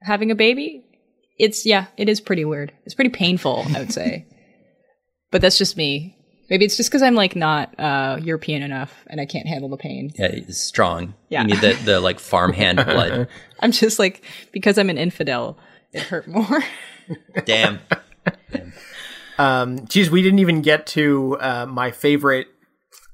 having 0.00 0.30
a 0.30 0.34
baby, 0.34 0.82
it's 1.38 1.66
yeah, 1.66 1.86
it 1.96 2.08
is 2.08 2.20
pretty 2.20 2.44
weird. 2.44 2.72
It's 2.84 2.94
pretty 2.94 3.10
painful, 3.10 3.64
I 3.74 3.80
would 3.80 3.92
say. 3.92 4.26
but 5.30 5.40
that's 5.40 5.58
just 5.58 5.76
me. 5.76 6.16
Maybe 6.50 6.64
it's 6.66 6.76
just 6.76 6.90
because 6.90 7.02
I'm 7.02 7.14
like 7.14 7.34
not 7.34 7.78
uh, 7.78 8.18
European 8.22 8.62
enough 8.62 8.92
and 9.06 9.20
I 9.20 9.26
can't 9.26 9.46
handle 9.46 9.70
the 9.70 9.78
pain. 9.78 10.12
Yeah, 10.18 10.26
it's 10.26 10.60
strong. 10.60 11.14
Yeah. 11.30 11.40
You 11.40 11.48
need 11.48 11.60
the, 11.60 11.72
the 11.84 12.00
like 12.00 12.20
farmhand 12.20 12.76
blood. 12.76 13.28
I'm 13.60 13.72
just 13.72 13.98
like 13.98 14.22
because 14.52 14.78
I'm 14.78 14.90
an 14.90 14.98
infidel, 14.98 15.58
it 15.92 16.02
hurt 16.02 16.28
more. 16.28 16.62
Damn. 17.44 17.80
Um, 19.38 19.86
geez, 19.86 20.10
we 20.10 20.22
didn't 20.22 20.38
even 20.38 20.62
get 20.62 20.86
to 20.88 21.36
uh, 21.40 21.66
my 21.66 21.90
favorite, 21.90 22.46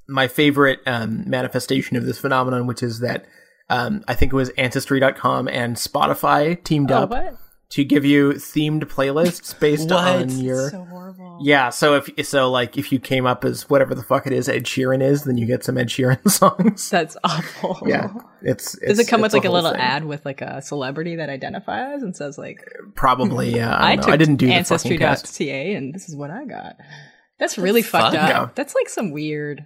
my 0.08 0.28
favorite 0.28 0.80
um, 0.86 1.28
manifestation 1.28 1.96
of 1.96 2.04
this 2.04 2.18
phenomenon, 2.18 2.66
which 2.66 2.82
is 2.82 3.00
that 3.00 3.26
um, 3.68 4.04
I 4.08 4.14
think 4.14 4.32
it 4.32 4.36
was 4.36 4.50
Ancestry.com 4.50 5.48
and 5.48 5.76
Spotify 5.76 6.62
teamed 6.62 6.90
oh, 6.90 7.02
up 7.02 7.10
what? 7.10 7.36
To 7.70 7.84
give 7.84 8.04
you 8.04 8.30
themed 8.32 8.82
playlists 8.84 9.58
based 9.60 9.90
What? 9.90 10.04
on 10.04 10.38
your 10.40 10.70
So 10.70 10.84
horrible. 10.84 11.38
yeah. 11.40 11.70
So 11.70 11.94
if 12.16 12.26
so, 12.26 12.50
like 12.50 12.76
if 12.76 12.90
you 12.90 12.98
came 12.98 13.26
up 13.26 13.44
as 13.44 13.70
whatever 13.70 13.94
the 13.94 14.02
fuck 14.02 14.26
it 14.26 14.32
is 14.32 14.48
Ed 14.48 14.64
Sheeran 14.64 15.00
is, 15.02 15.22
then 15.24 15.36
you 15.38 15.46
get 15.46 15.62
some 15.64 15.78
Ed 15.78 15.86
Sheeran 15.88 16.28
songs. 16.30 16.90
That's 16.90 17.16
awful. 17.22 17.78
Yeah, 17.86 18.12
it's, 18.42 18.76
Does 18.78 18.98
it 18.98 19.06
come 19.08 19.20
with 19.20 19.32
like 19.32 19.44
a 19.44 19.50
little 19.50 19.70
thing. 19.70 19.80
ad 19.80 20.04
with 20.04 20.24
like 20.24 20.40
a 20.42 20.60
celebrity 20.62 21.16
that 21.16 21.28
identifies 21.30 22.02
and 22.02 22.16
says 22.16 22.36
like 22.36 22.58
Probably, 22.96 23.54
yeah. 23.54 23.74
I, 23.74 23.92
I, 23.92 23.96
took 23.96 24.08
I 24.10 24.16
didn't 24.16 24.36
do 24.36 24.46
the 24.46 24.52
fucking 24.64 24.98
cast. 24.98 25.24
ancestry.ca 25.24 25.74
and 25.74 25.94
this 25.94 26.08
is 26.08 26.16
what 26.16 26.30
I 26.30 26.44
got. 26.46 26.76
That's 27.38 27.56
really 27.56 27.82
fucked 27.82 28.14
fuck? 28.16 28.24
up. 28.24 28.28
Yeah. 28.28 28.48
That's 28.56 28.74
like 28.74 28.88
some 28.88 29.12
weird, 29.12 29.64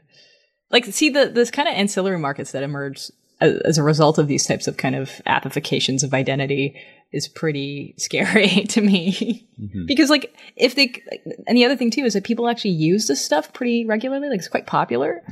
like 0.70 0.84
see 0.84 1.09
the 1.09 1.26
this 1.26 1.50
kind 1.50 1.68
of 1.68 1.74
ancillary 1.74 2.18
markets 2.18 2.52
that 2.52 2.62
emerge 2.62 3.11
as, 3.40 3.55
as 3.62 3.78
a 3.78 3.82
result 3.82 4.18
of 4.18 4.28
these 4.28 4.46
types 4.46 4.66
of 4.68 4.76
kind 4.76 4.94
of 4.94 5.09
appifications 5.26 6.02
of 6.05 6.12
identity 6.14 6.76
is 7.15 7.29
pretty 7.29 7.95
scary 7.97 8.49
to 8.69 8.81
me. 8.81 9.49
Because 9.87 10.11
like 10.11 10.35
if 10.57 10.75
they 10.75 11.01
and 11.47 11.57
the 11.57 11.65
other 11.65 11.77
thing 11.77 11.91
too 11.91 12.05
is 12.05 12.15
that 12.15 12.25
people 12.25 12.49
actually 12.49 12.73
use 12.73 13.07
this 13.07 13.25
stuff 13.25 13.53
pretty 13.53 13.87
regularly. 13.87 14.29
Like 14.29 14.41
it's 14.41 14.49
quite 14.49 14.67
popular. 14.67 15.23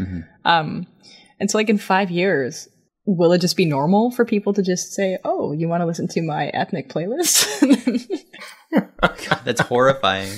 Um 0.45 0.87
and 1.41 1.51
so 1.51 1.59
like 1.59 1.68
in 1.68 1.78
five 1.78 2.11
years 2.11 2.68
will 3.05 3.33
it 3.33 3.41
just 3.41 3.57
be 3.57 3.64
normal 3.64 4.12
for 4.12 4.24
people 4.24 4.53
to 4.53 4.62
just 4.62 4.93
say 4.93 5.18
oh 5.24 5.53
you 5.53 5.68
want 5.68 5.80
to 5.80 5.87
listen 5.87 6.07
to 6.09 6.22
my 6.22 6.47
ethnic 6.49 6.89
playlist? 6.89 7.47
That's 9.45 9.61
horrifying. 9.61 10.30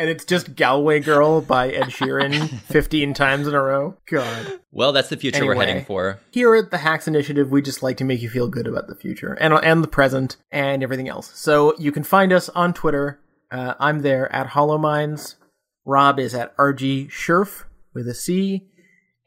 And 0.00 0.08
it's 0.08 0.24
just 0.24 0.56
Galway 0.56 1.00
Girl 1.00 1.42
by 1.42 1.68
Ed 1.68 1.88
Sheeran 1.88 2.48
15 2.72 3.12
times 3.12 3.46
in 3.46 3.54
a 3.54 3.60
row. 3.60 3.98
God. 4.10 4.58
Well, 4.72 4.92
that's 4.92 5.10
the 5.10 5.18
future 5.18 5.44
we're 5.44 5.56
heading 5.56 5.84
for. 5.84 6.18
Here 6.30 6.56
at 6.56 6.70
the 6.70 6.78
Hacks 6.78 7.06
Initiative, 7.06 7.50
we 7.50 7.60
just 7.60 7.82
like 7.82 7.98
to 7.98 8.04
make 8.04 8.22
you 8.22 8.30
feel 8.30 8.48
good 8.48 8.66
about 8.66 8.86
the 8.86 8.94
future 8.94 9.34
and, 9.34 9.52
and 9.52 9.84
the 9.84 9.88
present 9.88 10.38
and 10.50 10.82
everything 10.82 11.10
else. 11.10 11.38
So 11.38 11.76
you 11.76 11.92
can 11.92 12.02
find 12.02 12.32
us 12.32 12.48
on 12.48 12.72
Twitter. 12.72 13.20
Uh, 13.50 13.74
I'm 13.78 13.98
there 13.98 14.34
at 14.34 14.46
Hollow 14.46 14.78
Minds. 14.78 15.36
Rob 15.84 16.18
is 16.18 16.34
at 16.34 16.56
RG 16.56 17.10
Scherf 17.10 17.64
with 17.92 18.08
a 18.08 18.14
C. 18.14 18.70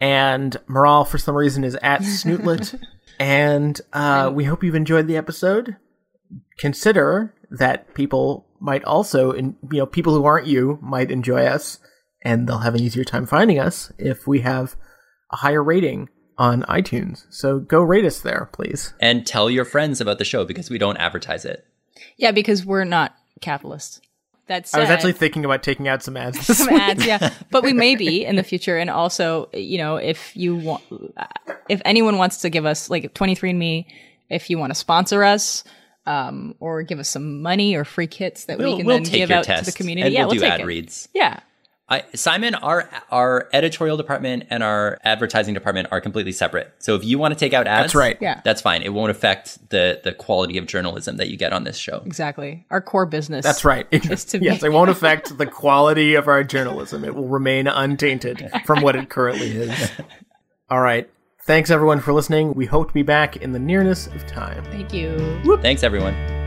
And 0.01 0.57
Moral, 0.67 1.05
for 1.05 1.19
some 1.19 1.35
reason, 1.35 1.63
is 1.63 1.77
at 1.83 2.01
Snootlet. 2.01 2.81
and 3.19 3.79
uh, 3.93 4.31
we 4.33 4.45
hope 4.45 4.63
you've 4.63 4.73
enjoyed 4.73 5.05
the 5.05 5.17
episode. 5.17 5.77
Consider 6.57 7.35
that 7.51 7.93
people 7.93 8.47
might 8.63 8.83
also, 8.85 9.31
in, 9.31 9.55
you 9.71 9.79
know, 9.79 9.85
people 9.85 10.15
who 10.15 10.25
aren't 10.25 10.47
you 10.47 10.79
might 10.81 11.11
enjoy 11.11 11.45
us, 11.45 11.79
and 12.21 12.47
they'll 12.47 12.59
have 12.59 12.75
an 12.75 12.81
easier 12.81 13.03
time 13.03 13.25
finding 13.25 13.59
us 13.59 13.91
if 13.97 14.25
we 14.25 14.39
have 14.39 14.75
a 15.31 15.37
higher 15.37 15.63
rating 15.63 16.09
on 16.37 16.63
iTunes. 16.63 17.25
So 17.29 17.59
go 17.59 17.81
rate 17.81 18.05
us 18.05 18.21
there, 18.21 18.49
please. 18.53 18.93
And 18.99 19.27
tell 19.27 19.49
your 19.49 19.65
friends 19.65 20.01
about 20.01 20.17
the 20.17 20.25
show 20.25 20.45
because 20.45 20.69
we 20.69 20.77
don't 20.77 20.97
advertise 20.97 21.45
it. 21.45 21.65
yeah 22.17 22.31
because 22.31 22.65
we're 22.65 22.85
not 22.85 23.15
capitalists 23.41 23.99
that's 24.47 24.73
I 24.73 24.79
was 24.79 24.89
actually 24.89 25.13
thinking 25.13 25.45
about 25.45 25.63
taking 25.63 25.87
out 25.87 26.03
some 26.03 26.17
ads. 26.17 26.45
This 26.47 26.57
some 26.57 26.73
week. 26.73 26.81
ads, 26.81 27.05
yeah. 27.05 27.33
But 27.49 27.63
we 27.63 27.71
may 27.71 27.95
be 27.95 28.25
in 28.25 28.35
the 28.35 28.43
future, 28.43 28.77
and 28.77 28.89
also, 28.89 29.49
you 29.53 29.77
know, 29.77 29.95
if 29.95 30.35
you 30.35 30.55
want, 30.55 30.83
if 31.69 31.81
anyone 31.85 32.17
wants 32.17 32.39
to 32.41 32.49
give 32.49 32.65
us 32.65 32.89
like 32.89 33.13
23andMe, 33.13 33.85
if 34.29 34.49
you 34.49 34.57
want 34.57 34.71
to 34.71 34.75
sponsor 34.75 35.23
us, 35.23 35.63
um, 36.05 36.55
or 36.59 36.83
give 36.83 36.99
us 36.99 37.09
some 37.09 37.41
money 37.41 37.75
or 37.75 37.83
free 37.85 38.07
kits 38.07 38.45
that 38.45 38.57
We'll, 38.57 38.71
we 38.73 38.77
can 38.77 38.85
we'll 38.85 38.97
then 38.97 39.03
give 39.03 39.31
out 39.31 39.45
test 39.45 39.65
to 39.65 39.71
the 39.71 39.77
community, 39.77 40.05
and 40.07 40.13
yeah, 40.13 40.25
we'll, 40.25 40.33
do 40.33 40.39
take 40.39 40.51
ad 40.51 40.59
it. 40.61 40.65
reads. 40.65 41.07
Yeah, 41.13 41.39
I, 41.89 42.03
Simon, 42.15 42.55
our 42.55 42.89
our 43.11 43.49
editorial 43.53 43.97
department 43.97 44.45
and 44.49 44.63
our 44.63 44.97
advertising 45.03 45.53
department 45.53 45.89
are 45.91 45.99
completely 46.01 46.31
separate. 46.31 46.73
So 46.79 46.95
if 46.95 47.03
you 47.03 47.19
want 47.19 47.33
to 47.33 47.39
take 47.39 47.53
out 47.53 47.67
ads, 47.67 47.83
That's 47.83 47.95
right. 47.95 48.17
Yeah. 48.21 48.39
that's 48.43 48.61
fine. 48.61 48.81
It 48.83 48.93
won't 48.93 49.11
affect 49.11 49.69
the 49.69 49.99
the 50.03 50.13
quality 50.13 50.57
of 50.57 50.65
journalism 50.65 51.17
that 51.17 51.29
you 51.29 51.35
get 51.37 51.51
on 51.53 51.65
this 51.65 51.77
show. 51.77 52.01
exactly. 52.05 52.65
Our 52.69 52.81
core 52.81 53.05
business. 53.05 53.43
That's 53.43 53.65
right. 53.65 53.85
Is 53.91 54.23
to 54.25 54.37
yes, 54.41 54.61
make- 54.61 54.69
it 54.71 54.73
won't 54.73 54.89
affect 54.89 55.37
the 55.37 55.45
quality 55.45 56.15
of 56.15 56.27
our 56.29 56.43
journalism. 56.43 57.03
It 57.03 57.15
will 57.15 57.27
remain 57.27 57.67
untainted 57.67 58.49
from 58.65 58.81
what 58.81 58.95
it 58.95 59.09
currently 59.09 59.49
is. 59.51 59.91
All 60.69 60.79
right. 60.81 61.09
Thanks 61.45 61.69
everyone 61.69 61.99
for 61.99 62.13
listening. 62.13 62.53
We 62.53 62.65
hope 62.65 62.87
to 62.87 62.93
be 62.93 63.03
back 63.03 63.35
in 63.35 63.51
the 63.51 63.59
nearness 63.59 64.07
of 64.07 64.25
time. 64.25 64.63
Thank 64.65 64.93
you. 64.93 65.17
Thanks, 65.61 65.83
everyone. 65.83 66.42